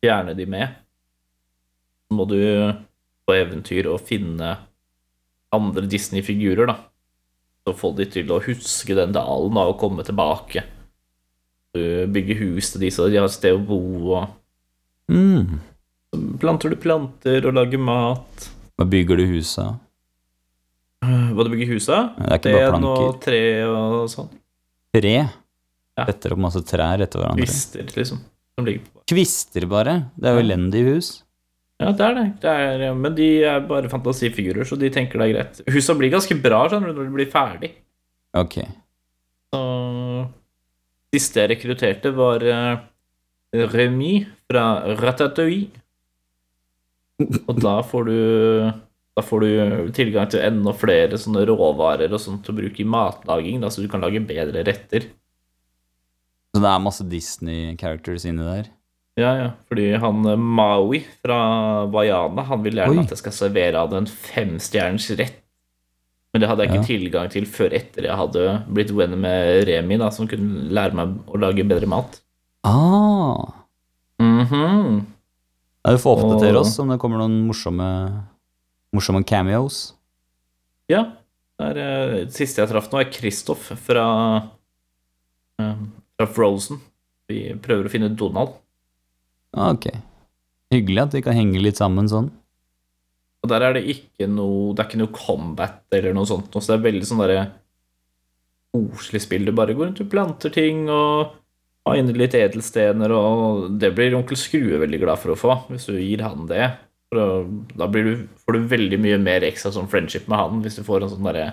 fjerne 0.02 0.34
de 0.34 0.46
med. 0.50 0.74
Så 2.08 2.18
må 2.18 2.26
du 2.26 2.40
på 3.26 3.36
eventyr 3.36 3.86
og 3.86 4.02
finne 4.08 4.56
andre 5.54 5.86
Disney-figurer, 5.86 6.66
da. 6.66 6.76
Så 7.62 7.76
få 7.78 7.92
de 7.94 8.08
til 8.10 8.30
å 8.34 8.42
huske 8.42 8.96
den 8.98 9.14
dalen 9.14 9.54
da, 9.54 9.68
og 9.70 9.78
komme 9.78 10.02
tilbake. 10.06 10.64
Du 11.70 12.06
bygger 12.10 12.42
hus 12.42 12.72
til 12.72 12.82
de, 12.82 12.90
så 12.90 13.06
de 13.06 13.20
har 13.20 13.30
et 13.30 13.38
sted 13.38 13.54
å 13.54 13.62
bo, 13.62 13.80
og 14.18 14.36
Mm. 15.10 15.58
Planter 16.40 16.72
du 16.72 16.76
planter 16.80 17.46
og 17.48 17.54
lager 17.56 17.80
mat. 17.82 18.50
Hva 18.80 18.86
bygger 18.88 19.20
du 19.20 19.26
huset 19.34 19.62
av? 19.64 19.78
Hva 21.00 21.46
du 21.46 21.52
bygger 21.52 21.72
huset 21.74 21.94
av? 21.96 22.10
Det 22.18 22.26
er 22.26 22.40
ikke 22.40 22.54
bare 22.54 22.68
Sten 22.70 22.88
og 22.88 22.98
planker. 22.98 23.22
tre 23.24 23.42
og 23.68 24.10
sånn. 24.12 24.30
Tre? 24.96 25.14
Ja. 26.00 26.06
Setter 26.08 26.34
opp 26.34 26.42
masse 26.46 26.62
trær 26.66 27.04
etter 27.04 27.22
hverandre. 27.22 27.46
Kvister, 27.46 27.88
liksom. 27.96 28.22
Som 28.56 28.68
ligger 28.68 28.86
på 28.86 29.04
Kvister, 29.10 29.66
bare? 29.70 29.96
Det 30.16 30.30
er 30.30 30.36
jo 30.36 30.44
elendig 30.44 30.84
hus. 30.86 31.10
Ja, 31.80 31.94
det 31.96 32.04
er 32.04 32.16
det. 32.18 32.26
det 32.42 32.52
er, 32.52 32.82
ja, 32.90 32.94
men 32.94 33.14
de 33.16 33.28
er 33.48 33.62
bare 33.64 33.88
fantasifigurer, 33.88 34.66
så 34.68 34.76
de 34.76 34.90
tenker 34.92 35.20
det 35.22 35.30
er 35.30 35.32
greit. 35.32 35.62
Husa 35.72 35.96
blir 35.96 36.12
ganske 36.12 36.36
bra 36.42 36.66
skjønner 36.68 36.92
du, 36.92 36.98
når 36.98 37.08
de 37.08 37.14
blir 37.16 37.30
ferdig. 37.32 37.72
Ok. 38.36 38.60
Så 39.50 39.60
Siste 41.10 41.42
jeg 41.42 41.50
rekrutterte, 41.56 42.12
var 42.14 42.44
uh, 42.46 42.82
Remy 43.72 44.12
fra 44.46 44.66
Ratatouille. 45.00 45.79
Og 47.48 47.58
da 47.60 47.76
får 47.86 48.04
du 48.08 48.16
Da 49.18 49.22
får 49.26 49.40
du 49.42 49.48
tilgang 49.96 50.28
til 50.30 50.40
enda 50.46 50.72
flere 50.78 51.18
sånne 51.20 51.42
råvarer 51.48 52.12
og 52.14 52.20
sånt 52.22 52.46
å 52.48 52.54
bruke 52.56 52.80
i 52.80 52.86
matlaging, 52.88 53.58
da, 53.60 53.68
så 53.68 53.82
du 53.82 53.88
kan 53.90 54.00
lage 54.00 54.20
bedre 54.24 54.62
retter. 54.64 55.08
Så 56.54 56.62
det 56.62 56.70
er 56.70 56.82
masse 56.82 57.04
Disney-characters 57.10 58.24
inni 58.30 58.46
der. 58.46 58.70
Ja, 59.18 59.32
ja, 59.36 59.48
fordi 59.68 59.88
han 60.00 60.22
eh, 60.30 60.38
Maui 60.38 61.00
fra 61.20 61.40
Vaiana 61.92 62.44
Han 62.46 62.62
vil 62.64 62.78
gjerne 62.78 62.94
Oi. 62.94 63.02
at 63.04 63.10
jeg 63.12 63.18
skal 63.20 63.34
servere 63.36 63.82
han 63.82 63.98
en 63.98 64.06
femstjerners 64.08 65.10
rett. 65.18 65.36
Men 66.32 66.40
det 66.44 66.48
hadde 66.48 66.62
jeg 66.64 66.70
ikke 66.70 66.80
Ja. 66.80 66.88
tilgang 66.94 67.30
til 67.34 67.44
før 67.50 67.74
etter 67.74 68.06
jeg 68.06 68.16
hadde 68.16 68.44
blitt 68.70 68.94
venn 68.94 69.18
med 69.20 69.66
Remi, 69.68 69.98
da, 69.98 70.08
som 70.14 70.28
kunne 70.30 70.70
lære 70.70 70.94
meg 70.94 71.18
å 71.26 71.40
lage 71.42 71.66
bedre 71.66 71.90
mat. 71.90 72.20
Ah, 72.64 73.50
Mhm. 74.22 75.02
Ja, 75.84 75.92
du 75.94 75.98
får 75.98 76.16
oppdatere 76.18 76.56
Og- 76.56 76.62
oss 76.66 76.78
om 76.78 76.88
det 76.88 76.98
kommer 77.00 77.18
noen 77.18 77.46
morsomme, 77.46 77.88
morsomme 78.94 79.24
cameos. 79.26 79.94
Ja. 80.88 81.12
Det 81.60 81.76
er, 81.76 81.78
eh, 81.78 82.26
siste 82.32 82.62
jeg 82.62 82.68
traff 82.70 82.88
nå, 82.90 83.00
er 83.00 83.10
Kristoff 83.12 83.66
fra, 83.76 84.48
eh, 85.60 85.74
fra 86.16 86.26
Frozen. 86.26 86.80
Vi 87.28 87.54
prøver 87.60 87.84
å 87.84 87.90
finne 87.90 88.16
Donald. 88.16 88.54
Ah, 89.54 89.70
ok. 89.72 89.90
Hyggelig 90.72 91.02
at 91.02 91.12
vi 91.12 91.20
kan 91.22 91.34
henge 91.34 91.60
litt 91.60 91.76
sammen 91.76 92.08
sånn. 92.08 92.30
Og 93.42 93.48
der 93.48 93.62
er 93.62 93.72
det 93.74 93.84
ikke 93.88 94.28
noe 94.28 94.74
Det 94.74 94.84
er 94.84 94.88
ikke 94.88 94.98
noe 95.00 95.12
combat 95.12 95.82
eller 95.92 96.12
noe 96.14 96.24
sånt, 96.26 96.50
så 96.52 96.66
det 96.66 96.78
er 96.78 96.92
veldig 96.92 97.06
sånn 97.08 97.18
derre 97.18 97.52
koselig 98.74 99.20
spill. 99.22 99.44
Du 99.44 99.52
bare 99.52 99.74
går 99.74 99.88
rundt 99.88 100.00
og 100.00 100.10
planter 100.10 100.52
ting 100.52 100.88
og 100.88 101.32
har 101.88 101.96
inn 101.96 102.12
litt 102.14 102.36
edelstener, 102.36 103.12
og 103.16 103.70
det 103.80 103.92
blir 103.96 104.14
onkel 104.18 104.38
Skrue 104.38 104.80
veldig 104.82 105.00
glad 105.02 105.20
for 105.22 105.34
å 105.34 105.38
få, 105.38 105.56
hvis 105.70 105.88
du 105.88 105.96
gir 105.96 106.22
han 106.26 106.46
det. 106.50 106.68
For 107.10 107.20
å, 107.22 107.28
da 107.74 107.88
blir 107.90 108.06
du, 108.06 108.12
får 108.44 108.56
du 108.56 108.68
veldig 108.70 108.98
mye 109.02 109.18
mer 109.22 109.46
ekstra 109.48 109.72
sånn 109.74 109.88
friendship 109.90 110.28
med 110.30 110.38
han 110.38 110.60
hvis 110.62 110.78
du 110.78 110.84
får 110.86 111.06
en 111.06 111.12
sånn 111.14 111.26
derre 111.26 111.48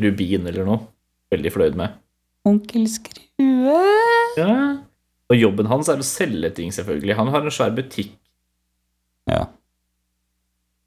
rubin 0.00 0.46
eller 0.48 0.68
noe. 0.68 0.86
Veldig 1.32 1.52
fornøyd 1.52 1.76
med. 1.80 1.98
Onkel 2.48 2.86
Skrue. 2.90 3.82
Ja. 4.38 4.54
Og 5.32 5.38
jobben 5.38 5.68
hans 5.70 5.90
er 5.92 6.00
å 6.00 6.06
selge 6.06 6.52
ting, 6.56 6.72
selvfølgelig. 6.74 7.16
Han 7.18 7.32
har 7.34 7.44
en 7.44 7.54
svær 7.54 7.74
butikk. 7.76 8.14
Ja. 9.30 9.46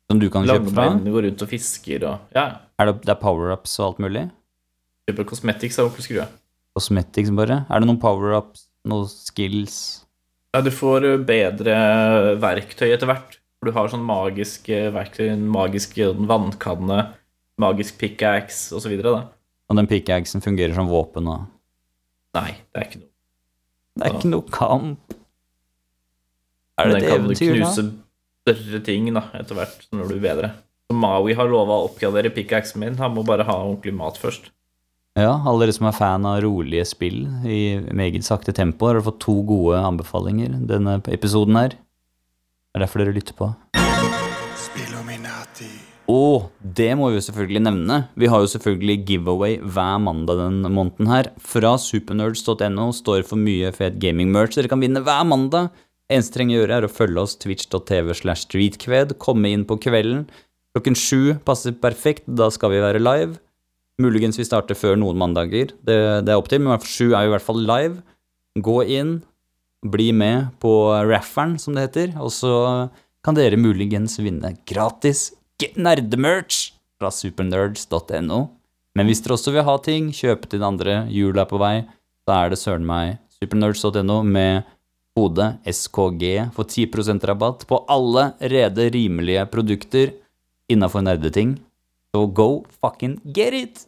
Som 0.09 0.19
du 0.21 0.27
kan 0.29 0.45
kjøpe 0.45 0.69
fra? 0.69 0.89
Langbein 0.89 1.13
går 1.13 1.27
rundt 1.29 1.45
og 1.45 1.49
fisker 1.49 2.03
og 2.09 2.35
Ja. 2.35 2.47
Er 2.77 2.89
det, 2.91 2.97
det 3.05 3.13
er 3.13 3.21
power-ups 3.21 3.77
og 3.79 3.85
alt 3.85 4.01
mulig? 4.03 4.25
Kjøper 5.09 5.29
cosmetics 5.29 5.79
av 5.79 5.89
onkel 5.89 6.05
Skrue. 6.05 6.25
Cosmetics, 6.75 7.31
bare? 7.35 7.63
Er 7.71 7.81
det 7.81 7.87
noen 7.87 8.01
power-ups, 8.01 8.67
noen 8.87 9.07
skills? 9.07 9.77
Ja, 10.55 10.61
du 10.63 10.71
får 10.71 11.07
bedre 11.27 11.75
verktøy 12.43 12.89
etter 12.91 13.09
hvert. 13.09 13.39
Du 13.65 13.71
har 13.73 13.89
sånn 13.89 14.03
magiske 14.05 14.89
verktøy, 14.93 15.29
en 15.33 15.47
magisk 15.51 15.97
ø, 16.03 16.11
vannkanne, 16.29 16.99
magisk 17.61 17.97
pickaxe 18.01 18.75
osv. 18.77 18.93
da. 19.01 19.17
Og 19.71 19.79
den 19.79 19.89
pickaxen 19.89 20.43
fungerer 20.43 20.75
som 20.77 20.91
våpen 20.91 21.31
og 21.31 21.51
Nei, 22.35 22.51
det 22.75 22.81
er 22.81 22.87
ikke 22.89 22.99
noe. 22.99 23.11
Det 23.95 24.03
er 24.05 24.17
ikke 24.17 24.29
noe 24.33 24.51
kamp. 24.51 25.13
Er 26.75 26.89
det 26.89 26.97
den 26.97 27.05
et 27.05 27.07
kan 27.07 27.21
eventyr, 27.23 27.53
da? 27.53 27.69
knuse 27.71 27.85
større 28.43 28.81
ting 28.83 29.07
da, 29.15 29.23
etter 29.39 29.55
hvert, 29.57 29.85
når 29.95 30.03
du 30.03 30.11
blir 30.11 30.23
bedre. 30.27 30.49
Så 30.85 30.97
Maui 30.99 31.33
har 31.39 31.47
lova 31.49 31.79
å 31.79 31.87
oppgradere 31.87 32.33
pickaxen 32.35 32.83
min. 32.83 32.99
Han 32.99 33.15
må 33.15 33.23
bare 33.25 33.47
ha 33.47 33.55
ordentlig 33.63 33.95
mat 33.95 34.19
først. 34.19 34.51
Ja, 35.15 35.37
alle 35.47 35.63
dere 35.63 35.71
som 35.71 35.85
er 35.87 35.95
fan 35.95 36.25
av 36.27 36.41
rolige 36.43 36.83
spill 36.83 37.21
i 37.47 37.77
meget 37.95 38.25
sakte 38.27 38.51
tempo, 38.51 38.89
har 38.89 38.97
fått 38.99 39.21
to 39.23 39.37
gode 39.47 39.79
anbefalinger 39.79 40.57
denne 40.67 40.97
episoden 41.07 41.55
her. 41.55 41.71
Det 41.71 42.75
er 42.75 42.83
derfor 42.83 42.99
dere 42.99 43.15
lytter 43.15 43.37
på. 43.37 43.47
Og 46.11 46.49
det 46.59 46.89
må 46.99 47.07
vi 47.09 47.15
jo 47.15 47.23
selvfølgelig 47.29 47.61
nevne. 47.63 48.01
Vi 48.19 48.27
har 48.27 48.43
jo 48.43 48.49
selvfølgelig 48.51 48.97
giveaway 49.07 49.55
hver 49.63 50.03
mandag 50.03 50.41
denne 50.41 50.69
måneden 50.69 51.07
her. 51.07 51.31
Fra 51.39 51.77
supernerds.no 51.79 52.89
står 52.99 53.23
for 53.23 53.39
mye 53.39 53.71
fet 53.73 53.95
gaming-merch 54.03 54.59
dere 54.59 54.73
kan 54.73 54.83
vinne 54.83 54.99
hver 55.05 55.23
mandag. 55.31 55.71
Eneste 56.11 56.35
trenger 56.35 56.57
å 56.57 56.59
gjøre, 56.59 56.81
er 56.81 56.89
å 56.89 56.91
følge 56.91 57.23
oss 57.23 57.39
twitch.tv 57.39 58.11
slash 58.19 58.49
streetkved. 58.49 59.15
Komme 59.23 59.55
inn 59.55 59.63
på 59.65 59.79
kvelden. 59.79 60.27
Klokken 60.75 60.99
sju 60.99 61.37
passer 61.47 61.71
perfekt, 61.71 62.27
da 62.27 62.51
skal 62.51 62.75
vi 62.75 62.83
være 62.83 62.99
live. 62.99 63.39
Muligens 64.01 64.39
vi 64.39 64.45
starter 64.47 64.75
før 64.75 64.97
noen 64.99 65.19
mandager. 65.19 65.71
Det, 65.85 65.97
det 66.27 66.33
er 66.33 66.39
opp 66.39 66.49
til, 66.51 66.63
men 66.63 66.81
sju 66.83 67.13
er 67.13 67.25
jo 67.25 67.31
i 67.31 67.33
hvert 67.35 67.45
fall 67.45 67.61
live. 67.63 68.01
Gå 68.59 68.77
inn, 68.97 69.17
bli 69.85 70.09
med 70.15 70.51
på 70.63 70.73
rafferen, 71.07 71.55
som 71.61 71.75
det 71.75 71.87
heter, 71.87 72.15
og 72.19 72.31
så 72.33 72.53
kan 73.25 73.37
dere 73.37 73.59
muligens 73.59 74.19
vinne 74.21 74.55
gratis 74.67 75.31
nerdemerch 75.79 76.73
fra 76.99 77.11
supernerds.no. 77.11 78.39
Men 78.95 79.09
hvis 79.09 79.21
dere 79.23 79.35
også 79.35 79.53
vil 79.55 79.65
ha 79.67 79.75
ting, 79.83 80.11
kjøpe 80.15 80.47
til 80.47 80.59
den 80.59 80.67
andre, 80.67 81.03
jula 81.11 81.43
er 81.43 81.49
på 81.49 81.59
vei, 81.59 81.75
så 82.25 82.35
er 82.37 82.51
det 82.51 82.59
søren 82.61 82.87
meg 82.87 83.17
supernerds.no 83.35 84.21
med 84.23 84.67
kode 85.15 85.47
SKG 85.67 86.51
for 86.55 86.67
10% 86.67 87.27
rabatt 87.29 87.65
på 87.69 87.81
alle 87.91 88.29
rede 88.39 88.89
rimelige 88.91 89.45
produkter 89.51 90.11
innafor 90.71 91.05
nerdeting. 91.05 91.55
Så 92.15 92.25
go 92.31 92.63
fucking 92.79 93.19
get 93.35 93.53
it! 93.53 93.87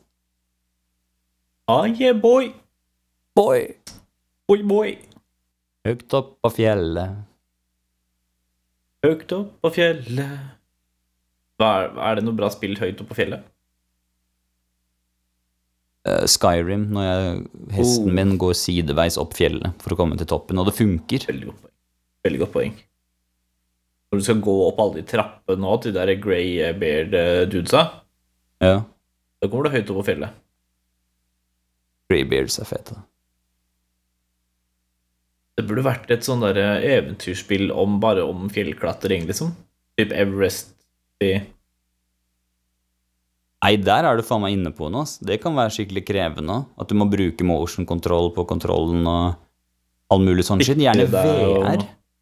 Ah, 1.72 1.86
yeah, 1.88 2.12
boy! 2.12 2.52
Boy! 3.36 3.62
Boy, 4.48 4.64
boy! 4.68 4.90
Høgt 5.88 6.12
opp 6.18 6.34
på 6.44 6.50
fjellet. 6.58 7.22
Høyt 9.06 9.32
opp 9.32 9.54
på 9.64 9.72
fjellet 9.78 10.58
er, 11.64 11.86
er 11.96 12.18
det 12.18 12.24
noe 12.26 12.36
bra 12.36 12.50
spill 12.52 12.76
høyt 12.82 13.00
opp 13.00 13.08
på 13.14 13.18
fjellet? 13.22 13.46
Uh, 16.08 16.26
Skyrim, 16.28 16.84
når 16.98 17.08
jeg, 17.08 17.38
hesten 17.78 18.10
Oh. 18.12 18.16
min 18.20 18.34
går 18.42 18.58
sideveis 18.60 19.16
opp 19.22 19.38
fjellet 19.38 19.72
for 19.84 19.96
å 19.96 20.00
komme 20.02 20.18
til 20.20 20.28
toppen, 20.28 20.60
og 20.60 20.68
det 20.68 20.76
funker. 20.76 21.30
Veldig 21.32 21.48
godt 21.54 21.62
poeng. 21.64 21.78
Veldig 22.28 22.42
godt 22.44 22.54
poeng. 22.58 22.76
Når 24.12 24.20
du 24.20 24.28
skal 24.28 24.44
gå 24.44 24.58
opp 24.68 24.84
alle 24.84 25.00
de 25.00 25.08
trappene 25.14 25.64
nå 25.64 25.80
til 25.80 25.96
de 25.96 26.04
der 26.04 26.20
grey 26.28 26.60
eh, 26.68 27.48
dudesa, 27.48 27.86
Ja. 28.64 28.82
da 29.42 29.50
kommer 29.50 29.68
du 29.68 29.76
høyt 29.76 29.90
opp 29.94 30.00
på 30.02 30.08
fjellet. 30.10 30.34
Greybeards 32.10 32.58
er 32.64 32.70
fete. 32.70 32.96
Det 35.58 35.66
burde 35.66 35.84
vært 35.86 36.12
et 36.14 36.26
sånn 36.26 36.44
der 36.46 36.58
eh, 36.62 36.88
eventyrspill 36.98 37.72
om 37.74 37.98
bare 38.02 38.24
om 38.26 38.48
fjellklatring, 38.54 39.26
liksom. 39.30 39.56
Typ 39.98 40.14
Everest 40.14 40.74
i 41.26 41.40
Nei, 43.58 43.72
der 43.82 44.06
er 44.06 44.20
du 44.20 44.22
faen 44.22 44.44
meg 44.44 44.54
inne 44.54 44.70
på 44.72 44.86
noe. 44.94 45.02
ass. 45.02 45.16
Det 45.18 45.40
kan 45.42 45.56
være 45.58 45.74
skikkelig 45.74 46.04
krevende. 46.06 46.60
At 46.78 46.92
du 46.92 46.96
må 46.96 47.08
bruke 47.10 47.44
motion 47.44 47.88
control 47.90 48.30
på 48.36 48.46
kontrollen 48.48 49.02
og 49.10 49.34
all 50.14 50.22
mulig 50.22 50.46
sånn 50.46 50.62
skitt. 50.62 50.78
Gjerne 50.78 51.08
VR. 51.10 51.82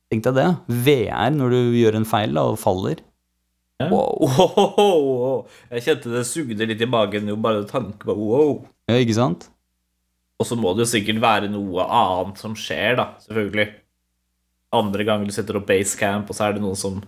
Tenk 0.09 0.23
deg 0.29 0.37
det. 0.39 0.47
VR 0.87 1.35
når 1.35 1.57
du 1.57 1.75
gjør 1.75 1.99
en 1.99 2.07
feil 2.07 2.31
da, 2.39 2.45
og 2.53 2.57
faller. 2.61 3.03
Ja. 3.81 3.89
Wow. 3.91 4.29
Wow. 4.77 5.39
Jeg 5.73 5.83
kjente 5.87 6.13
det 6.13 6.23
sugde 6.29 6.67
litt 6.69 6.81
i 6.81 6.87
magen 6.87 7.27
jo 7.27 7.35
bare 7.39 7.65
tanke 7.69 8.07
på 8.07 8.15
wow. 8.15 8.61
Ja, 8.87 8.99
ikke 9.01 9.17
sant? 9.17 9.49
Og 10.39 10.47
så 10.47 10.57
må 10.59 10.73
det 10.75 10.85
jo 10.85 10.91
sikkert 10.91 11.21
være 11.23 11.49
noe 11.51 11.83
annet 11.83 12.39
som 12.41 12.55
skjer, 12.59 12.97
da, 12.99 13.05
selvfølgelig. 13.23 13.69
Andre 14.75 15.05
ganger 15.07 15.29
du 15.29 15.35
setter 15.35 15.59
opp 15.59 15.67
basecamp, 15.69 16.31
og 16.31 16.35
så 16.35 16.47
er 16.47 16.57
det 16.57 16.63
noen 16.63 16.79
som 16.79 16.99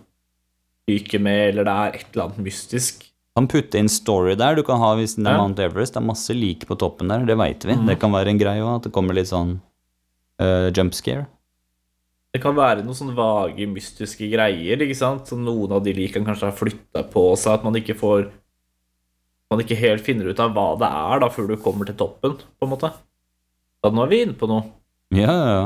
ryker 0.88 1.20
med, 1.24 1.49
eller 1.51 1.68
det 1.68 1.74
er 1.76 1.97
et 1.99 2.07
eller 2.13 2.30
annet 2.30 2.45
mystisk. 2.45 3.03
Kan 3.38 3.49
putte 3.51 3.78
inn 3.78 3.91
story 3.91 4.38
der. 4.39 4.55
Du 4.57 4.63
kan 4.65 4.80
ha 4.82 4.93
hvis 4.97 5.18
det 5.18 5.28
er 5.28 5.36
Ja. 5.36 5.41
Mount 5.43 5.59
Everest. 5.61 5.93
Det 5.93 6.01
er 6.01 6.07
masse 6.07 6.34
like 6.34 6.65
på 6.65 6.78
toppen 6.80 7.11
der, 7.11 7.26
det 7.28 7.38
veit 7.38 7.68
vi. 7.68 7.76
Mm. 7.76 7.86
Det 7.91 7.99
kan 7.99 8.15
være 8.15 8.32
en 8.34 8.39
greie 8.39 8.63
òg, 8.63 8.78
at 8.80 8.88
det 8.88 8.93
kommer 8.95 9.13
litt 9.13 9.30
sånn 9.30 9.59
uh, 10.41 10.72
jump 10.72 10.95
scare. 10.97 11.28
Det 12.38 12.44
kan 12.44 12.54
være 12.54 12.84
noen 12.86 12.94
sånne 12.94 13.16
vage, 13.18 13.66
mystiske 13.66 14.28
greier, 14.30 14.78
ikke 14.86 14.96
sant? 14.98 15.26
Som 15.26 15.40
noen 15.42 15.72
av 15.74 15.80
de 15.82 15.90
likene 15.98 16.28
kanskje 16.28 16.52
har 16.52 16.54
flytta 16.54 17.02
på 17.10 17.24
seg, 17.34 17.56
at 17.58 17.64
man 17.66 17.80
ikke 17.80 17.98
får 17.98 18.28
Man 19.50 19.64
ikke 19.64 19.78
helt 19.80 20.04
finner 20.04 20.28
ut 20.28 20.42
av 20.44 20.52
hva 20.52 20.74
det 20.76 20.88
er 20.92 21.22
da, 21.24 21.30
før 21.32 21.46
du 21.48 21.54
kommer 21.64 21.88
til 21.88 21.96
toppen, 21.96 22.34
på 22.36 22.68
en 22.68 22.72
måte. 22.74 22.90
Da 23.80 23.90
nå 23.96 24.04
er 24.04 24.10
vi 24.12 24.20
inne 24.26 24.36
på 24.36 24.50
noe. 24.52 24.66
Ja, 25.16 25.32
ja, 25.32 25.62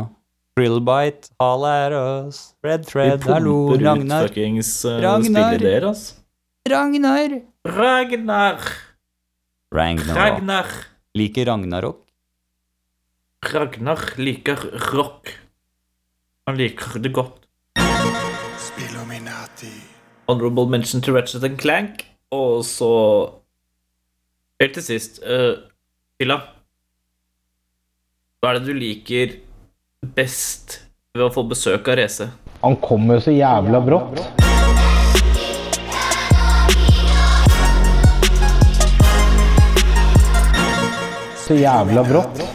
er 0.61 1.97
oss. 1.97 2.53
Red 2.61 2.85
Thread, 2.85 3.25
hallo, 3.25 3.55
pumper 3.71 3.81
ut 3.81 3.87
Ragnar. 3.89 4.29
fuckings 4.29 4.71
uh, 4.85 4.99
Ragnar. 5.01 5.57
Der, 5.65 5.89
altså. 5.89 6.21
Ragnar! 6.69 7.37
Ragnar! 7.65 8.71
Ragnar. 9.73 10.21
Ragnar! 10.21 10.73
Liker 11.17 11.49
Ragnarok. 11.49 12.05
Ragnar 13.49 14.05
liker 14.21 14.61
rock. 14.93 15.33
Han 16.51 16.57
liker 16.59 16.99
det 16.99 17.09
godt. 17.15 17.45
Spilluminati. 18.59 19.71
Honorable 20.27 20.65
mention 20.67 21.01
to 21.01 21.13
Ratchet 21.15 21.43
and 21.43 21.59
Clank. 21.59 22.03
Og 22.31 22.65
så 22.65 22.89
Helt 24.59 24.73
til 24.73 24.83
sist, 24.83 25.21
uh, 25.23 25.63
Tilla. 26.19 26.41
Hva 28.43 28.51
er 28.51 28.59
det 28.59 28.67
du 28.67 28.75
liker 28.75 29.37
best 30.19 30.81
ved 31.15 31.29
å 31.29 31.31
få 31.31 31.47
besøk 31.47 31.87
av 31.87 32.01
Reze? 32.01 32.27
Han 32.59 32.75
kommer 32.83 33.21
jo 33.21 33.29
så 33.29 33.39
jævla 33.39 33.79
brått. 33.87 34.25
Så 41.47 41.63
jævla 41.63 42.03
brått. 42.11 42.50